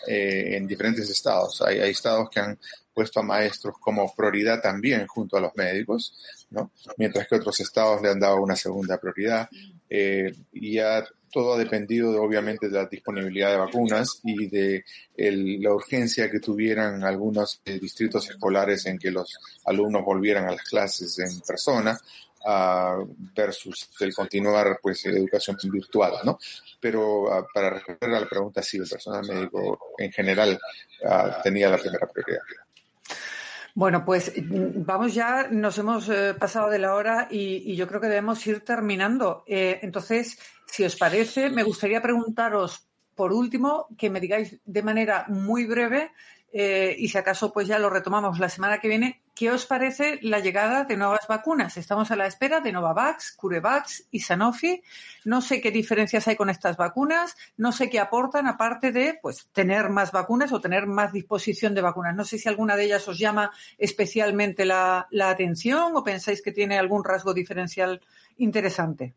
en 0.08 0.66
diferentes 0.66 1.08
estados. 1.10 1.62
Hay, 1.62 1.80
hay, 1.80 1.92
estados 1.92 2.30
que 2.32 2.40
han 2.40 2.58
puesto 2.94 3.20
a 3.20 3.24
maestros 3.24 3.76
como 3.80 4.12
prioridad 4.16 4.60
también 4.60 5.06
junto 5.06 5.38
a 5.38 5.42
los 5.42 5.56
médicos, 5.56 6.18
¿no? 6.50 6.72
mientras 6.98 7.28
que 7.28 7.36
otros 7.36 7.60
estados 7.60 8.02
le 8.02 8.10
han 8.10 8.20
dado 8.20 8.42
una 8.42 8.56
segunda 8.56 8.98
prioridad. 8.98 9.48
y 9.88 10.74
ya 10.74 11.06
todo 11.32 11.54
ha 11.54 11.58
dependido 11.58 12.22
obviamente 12.22 12.68
de 12.70 12.78
la 12.78 12.86
disponibilidad 12.86 13.52
de 13.52 13.58
vacunas 13.58 14.20
y 14.24 14.48
de 14.48 14.84
la 15.16 15.74
urgencia 15.74 16.30
que 16.30 16.40
tuvieran 16.40 17.04
algunos 17.04 17.62
eh, 17.66 17.80
distritos 17.80 18.30
escolares 18.30 18.86
en 18.86 18.98
que 18.98 19.12
los 19.12 19.38
alumnos 19.66 20.04
volvieran 20.04 20.48
a 20.48 20.52
las 20.52 20.64
clases 20.64 21.18
en 21.20 21.40
persona 21.42 21.98
versus 23.36 23.90
el 24.00 24.16
continuar 24.16 24.80
pues 24.82 25.06
educación 25.06 25.58
virtual, 25.72 26.14
¿no? 26.24 26.40
Pero 26.80 27.32
ah, 27.32 27.46
para 27.54 27.70
responder 27.70 28.16
a 28.16 28.20
la 28.22 28.28
pregunta, 28.28 28.64
sí, 28.64 28.78
el 28.78 28.90
personal 28.90 29.26
médico 29.28 29.94
en 29.98 30.12
general 30.12 30.60
ah, 31.06 31.40
tenía 31.44 31.70
la 31.70 31.78
primera 31.78 32.08
prioridad. 32.08 32.42
Bueno, 33.74 34.04
pues 34.04 34.34
mm, 34.36 34.84
vamos 34.86 35.14
ya, 35.14 35.48
nos 35.50 35.78
hemos 35.78 36.10
eh, 36.10 36.34
pasado 36.38 36.70
de 36.70 36.80
la 36.80 36.94
hora 36.94 37.28
y, 37.30 37.76
yo 37.76 37.88
creo 37.88 38.02
que 38.02 38.08
debemos 38.08 38.46
ir 38.48 38.62
terminando. 38.62 39.44
Eh, 39.48 39.80
entonces, 39.82 40.38
si 40.72 40.86
os 40.86 40.96
parece, 40.96 41.50
me 41.50 41.64
gustaría 41.64 42.02
preguntaros, 42.02 42.88
por 43.14 43.34
último, 43.34 43.88
que 43.98 44.10
me 44.10 44.22
digáis 44.22 44.60
de 44.64 44.84
manera 44.84 45.26
muy 45.28 45.66
breve 45.66 46.12
eh, 46.54 46.96
y 46.98 47.08
si 47.10 47.18
acaso 47.18 47.52
pues 47.54 47.68
ya 47.68 47.78
lo 47.78 47.90
retomamos 47.90 48.40
la 48.40 48.48
semana 48.48 48.80
que 48.80 48.88
viene, 48.88 49.22
¿qué 49.36 49.52
os 49.52 49.66
parece 49.66 50.18
la 50.22 50.40
llegada 50.40 50.86
de 50.86 50.96
nuevas 50.96 51.28
vacunas? 51.28 51.76
Estamos 51.76 52.10
a 52.12 52.16
la 52.16 52.26
espera 52.26 52.62
de 52.62 52.72
Novavax, 52.72 53.34
CureVax 53.36 54.08
y 54.12 54.20
Sanofi. 54.22 54.82
No 55.26 55.42
sé 55.42 55.60
qué 55.60 55.72
diferencias 55.72 56.28
hay 56.30 56.38
con 56.38 56.50
estas 56.50 56.78
vacunas, 56.78 57.36
no 57.58 57.72
sé 57.72 57.90
qué 57.90 58.00
aportan 58.00 58.48
aparte 58.48 58.94
de 58.94 59.20
pues 59.22 59.48
tener 59.52 59.90
más 59.90 60.14
vacunas 60.14 60.54
o 60.54 60.62
tener 60.62 60.88
más 60.88 61.12
disposición 61.12 61.74
de 61.74 61.82
vacunas. 61.82 62.16
No 62.16 62.26
sé 62.26 62.38
si 62.38 62.50
alguna 62.50 62.78
de 62.78 62.86
ellas 62.86 63.08
os 63.10 63.18
llama 63.20 63.52
especialmente 63.78 64.66
la, 64.66 65.08
la 65.12 65.30
atención 65.30 65.96
o 65.96 66.04
pensáis 66.04 66.42
que 66.42 66.52
tiene 66.52 66.78
algún 66.78 67.04
rasgo 67.04 67.34
diferencial 67.34 68.02
interesante. 68.38 69.16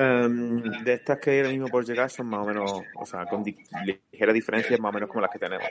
Em, 0.00 0.62
de 0.82 0.94
estas 0.94 1.18
que 1.18 1.36
ahora 1.36 1.50
mismo 1.50 1.68
por 1.68 1.84
llegar 1.84 2.08
son 2.08 2.26
más 2.26 2.40
o 2.40 2.46
menos, 2.46 2.72
o 2.94 3.04
sea, 3.04 3.26
con 3.26 3.44
ligeras 3.44 4.34
diferencias 4.34 4.80
más 4.80 4.88
o 4.88 4.94
menos 4.94 5.10
como 5.10 5.20
las 5.20 5.30
que 5.30 5.38
tenemos. 5.38 5.68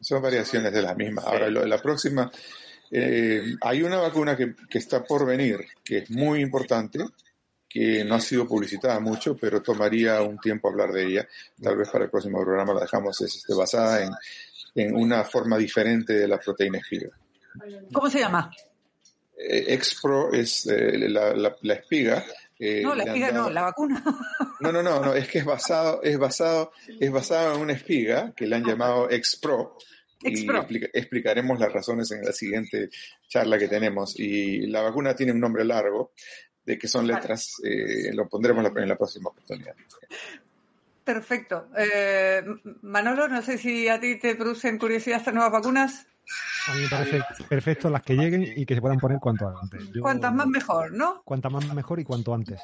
Son 0.00 0.22
variaciones 0.22 0.72
de 0.72 0.80
la 0.80 0.94
misma. 0.94 1.20
Ahora, 1.26 1.50
la 1.50 1.82
próxima, 1.82 2.30
eh, 2.90 3.54
hay 3.60 3.82
una 3.82 3.98
vacuna 3.98 4.34
que, 4.34 4.54
que, 4.66 4.78
está 4.78 5.04
por 5.04 5.26
venir, 5.26 5.60
que 5.84 5.98
es 5.98 6.10
muy 6.10 6.40
importante, 6.40 7.00
que 7.68 8.02
no 8.02 8.14
ha 8.14 8.20
sido 8.20 8.48
publicitada 8.48 8.98
mucho, 8.98 9.36
pero 9.36 9.60
tomaría 9.60 10.22
un 10.22 10.38
tiempo 10.38 10.70
hablar 10.70 10.90
de 10.92 11.06
ella. 11.06 11.28
Tal 11.62 11.76
vez 11.76 11.90
para 11.90 12.04
el 12.04 12.10
próximo 12.10 12.42
programa 12.42 12.72
la 12.72 12.80
dejamos, 12.80 13.20
es 13.20 13.36
este, 13.36 13.52
basada 13.52 14.02
en, 14.02 14.10
en 14.74 14.94
una 14.96 15.22
forma 15.24 15.58
diferente 15.58 16.14
de 16.14 16.26
la 16.26 16.38
proteína 16.38 16.78
espiga. 16.78 17.10
¿Cómo 17.92 18.08
se 18.08 18.20
llama? 18.20 18.50
Eh, 19.36 19.74
Expro 19.74 20.32
es 20.32 20.66
eh, 20.66 21.10
la, 21.10 21.34
la, 21.34 21.54
la, 21.60 21.74
espiga 21.74 22.24
eh, 22.60 22.82
no, 22.82 22.94
la 22.94 23.04
espiga 23.04 23.32
no, 23.32 23.50
la 23.50 23.62
vacuna. 23.62 24.02
No, 24.60 24.70
no, 24.70 24.82
no, 24.82 25.00
no, 25.00 25.14
es 25.14 25.26
que 25.26 25.38
es 25.38 25.44
basado, 25.46 26.02
es 26.02 26.18
basado, 26.18 26.72
es 26.86 27.10
basado 27.10 27.54
en 27.54 27.62
una 27.62 27.72
espiga 27.72 28.34
que 28.36 28.46
le 28.46 28.56
han 28.56 28.64
llamado 28.64 29.10
Expro. 29.10 29.78
Y 30.22 30.46
explicaremos 30.92 31.58
las 31.58 31.72
razones 31.72 32.10
en 32.10 32.22
la 32.22 32.32
siguiente 32.32 32.90
charla 33.26 33.58
que 33.58 33.68
tenemos. 33.68 34.20
Y 34.20 34.66
la 34.66 34.82
vacuna 34.82 35.16
tiene 35.16 35.32
un 35.32 35.40
nombre 35.40 35.64
largo, 35.64 36.12
de 36.62 36.78
que 36.78 36.88
son 36.88 37.06
letras, 37.06 37.54
eh, 37.64 38.12
lo 38.12 38.28
pondremos 38.28 38.62
en 38.76 38.88
la 38.88 38.98
próxima 38.98 39.30
oportunidad. 39.30 39.74
Perfecto. 41.02 41.68
Eh, 41.76 42.42
Manolo, 42.82 43.28
no 43.28 43.40
sé 43.40 43.56
si 43.56 43.88
a 43.88 43.98
ti 43.98 44.18
te 44.18 44.36
producen 44.36 44.78
curiosidad 44.78 45.18
estas 45.18 45.32
nuevas 45.32 45.52
vacunas. 45.52 46.06
A 46.68 46.74
mí 46.74 46.82
me 46.82 46.88
parece 46.88 47.22
perfecto 47.48 47.90
las 47.90 48.02
que 48.02 48.14
lleguen 48.14 48.42
y 48.42 48.66
que 48.66 48.74
se 48.74 48.80
puedan 48.80 48.98
poner 48.98 49.18
cuanto 49.18 49.48
antes. 49.48 49.82
Cuantas 50.00 50.32
más 50.32 50.46
mejor, 50.46 50.92
¿no? 50.92 51.22
Cuantas 51.24 51.52
más 51.52 51.74
mejor 51.74 52.00
y 52.00 52.04
cuanto 52.04 52.34
antes. 52.34 52.60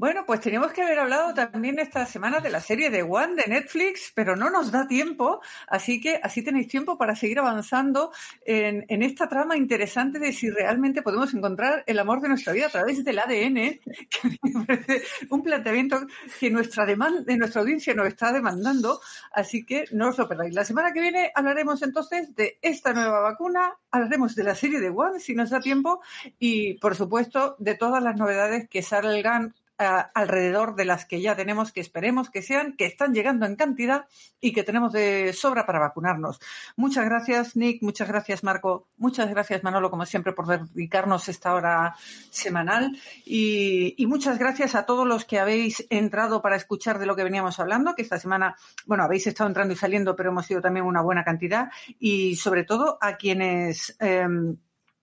Bueno, 0.00 0.24
pues 0.24 0.40
teníamos 0.40 0.72
que 0.72 0.82
haber 0.82 1.00
hablado 1.00 1.34
también 1.34 1.80
esta 1.80 2.06
semana 2.06 2.38
de 2.38 2.50
la 2.50 2.60
serie 2.60 2.88
de 2.88 3.02
One 3.02 3.34
de 3.34 3.48
Netflix, 3.48 4.12
pero 4.14 4.36
no 4.36 4.48
nos 4.48 4.70
da 4.70 4.86
tiempo, 4.86 5.40
así 5.66 6.00
que 6.00 6.20
así 6.22 6.44
tenéis 6.44 6.68
tiempo 6.68 6.96
para 6.96 7.16
seguir 7.16 7.40
avanzando 7.40 8.12
en, 8.44 9.02
esta 9.02 9.28
trama 9.28 9.56
interesante 9.56 10.20
de 10.20 10.32
si 10.32 10.50
realmente 10.50 11.02
podemos 11.02 11.34
encontrar 11.34 11.82
el 11.84 11.98
amor 11.98 12.20
de 12.20 12.28
nuestra 12.28 12.52
vida 12.52 12.66
a 12.66 12.70
través 12.70 13.02
del 13.02 13.18
ADN, 13.18 13.54
que 13.82 14.38
me 14.40 14.64
parece 14.64 15.02
un 15.30 15.42
planteamiento 15.42 16.06
que 16.38 16.48
nuestra 16.48 16.86
demanda, 16.86 17.34
nuestra 17.36 17.62
audiencia 17.62 17.92
nos 17.92 18.06
está 18.06 18.32
demandando, 18.32 19.00
así 19.32 19.66
que 19.66 19.86
no 19.90 20.10
os 20.10 20.18
lo 20.18 20.28
perdáis. 20.28 20.54
La 20.54 20.64
semana 20.64 20.92
que 20.92 21.00
viene 21.00 21.32
hablaremos 21.34 21.82
entonces 21.82 22.36
de 22.36 22.60
esta 22.62 22.92
nueva 22.92 23.18
vacuna, 23.18 23.74
hablaremos 23.90 24.36
de 24.36 24.44
la 24.44 24.54
serie 24.54 24.78
de 24.78 24.90
One 24.90 25.18
si 25.18 25.34
nos 25.34 25.50
da 25.50 25.58
tiempo 25.58 26.02
y, 26.38 26.74
por 26.74 26.94
supuesto, 26.94 27.56
de 27.58 27.74
todas 27.74 28.00
las 28.00 28.16
novedades 28.16 28.68
que 28.68 28.80
salgan 28.80 29.56
alrededor 29.78 30.74
de 30.74 30.84
las 30.84 31.04
que 31.04 31.20
ya 31.20 31.36
tenemos, 31.36 31.72
que 31.72 31.80
esperemos 31.80 32.30
que 32.30 32.42
sean, 32.42 32.74
que 32.76 32.86
están 32.86 33.14
llegando 33.14 33.46
en 33.46 33.54
cantidad 33.56 34.06
y 34.40 34.52
que 34.52 34.64
tenemos 34.64 34.92
de 34.92 35.32
sobra 35.32 35.66
para 35.66 35.78
vacunarnos. 35.78 36.40
Muchas 36.76 37.04
gracias, 37.04 37.56
Nick. 37.56 37.82
Muchas 37.82 38.08
gracias, 38.08 38.42
Marco. 38.42 38.88
Muchas 38.96 39.30
gracias, 39.30 39.62
Manolo, 39.62 39.90
como 39.90 40.04
siempre, 40.04 40.32
por 40.32 40.46
dedicarnos 40.46 41.28
esta 41.28 41.54
hora 41.54 41.94
semanal. 42.30 42.98
Y, 43.24 43.94
y 43.96 44.06
muchas 44.06 44.38
gracias 44.38 44.74
a 44.74 44.84
todos 44.84 45.06
los 45.06 45.24
que 45.24 45.38
habéis 45.38 45.86
entrado 45.90 46.42
para 46.42 46.56
escuchar 46.56 46.98
de 46.98 47.06
lo 47.06 47.14
que 47.14 47.24
veníamos 47.24 47.60
hablando, 47.60 47.94
que 47.94 48.02
esta 48.02 48.18
semana, 48.18 48.56
bueno, 48.86 49.04
habéis 49.04 49.26
estado 49.26 49.48
entrando 49.48 49.74
y 49.74 49.76
saliendo, 49.76 50.16
pero 50.16 50.30
hemos 50.30 50.46
sido 50.46 50.60
también 50.60 50.86
una 50.86 51.02
buena 51.02 51.24
cantidad. 51.24 51.70
Y 51.98 52.36
sobre 52.36 52.64
todo 52.64 52.98
a 53.00 53.16
quienes. 53.16 53.96
Eh, 54.00 54.26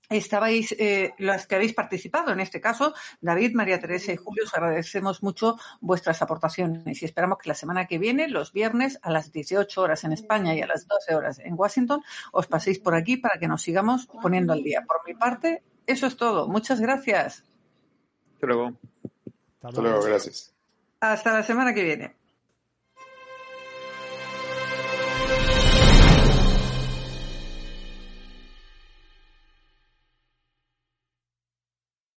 estabais, 0.09 0.73
eh, 0.79 1.13
las 1.17 1.47
que 1.47 1.55
habéis 1.55 1.73
participado, 1.73 2.31
en 2.31 2.39
este 2.39 2.61
caso, 2.61 2.93
David, 3.21 3.53
María 3.53 3.79
Teresa 3.79 4.11
y 4.11 4.17
Julio, 4.17 4.43
os 4.45 4.53
agradecemos 4.53 5.23
mucho 5.23 5.57
vuestras 5.81 6.21
aportaciones 6.21 7.01
y 7.01 7.05
esperamos 7.05 7.37
que 7.39 7.49
la 7.49 7.55
semana 7.55 7.87
que 7.87 7.97
viene, 7.97 8.27
los 8.27 8.53
viernes, 8.53 8.99
a 9.01 9.11
las 9.11 9.31
18 9.31 9.81
horas 9.81 10.03
en 10.03 10.13
España 10.13 10.55
y 10.55 10.61
a 10.61 10.67
las 10.67 10.87
12 10.87 11.15
horas 11.15 11.39
en 11.39 11.55
Washington, 11.55 12.03
os 12.31 12.47
paséis 12.47 12.79
por 12.79 12.95
aquí 12.95 13.17
para 13.17 13.39
que 13.39 13.47
nos 13.47 13.61
sigamos 13.61 14.07
poniendo 14.21 14.53
al 14.53 14.63
día. 14.63 14.83
Por 14.87 14.97
mi 15.05 15.13
parte, 15.13 15.63
eso 15.85 16.07
es 16.07 16.17
todo. 16.17 16.47
Muchas 16.47 16.79
gracias. 16.79 17.43
Hasta 18.33 18.47
luego. 18.47 18.73
Hasta 19.61 19.81
luego, 19.81 20.01
gracias. 20.03 20.53
Hasta 20.99 21.33
la 21.33 21.43
semana 21.43 21.73
que 21.73 21.83
viene. 21.83 22.24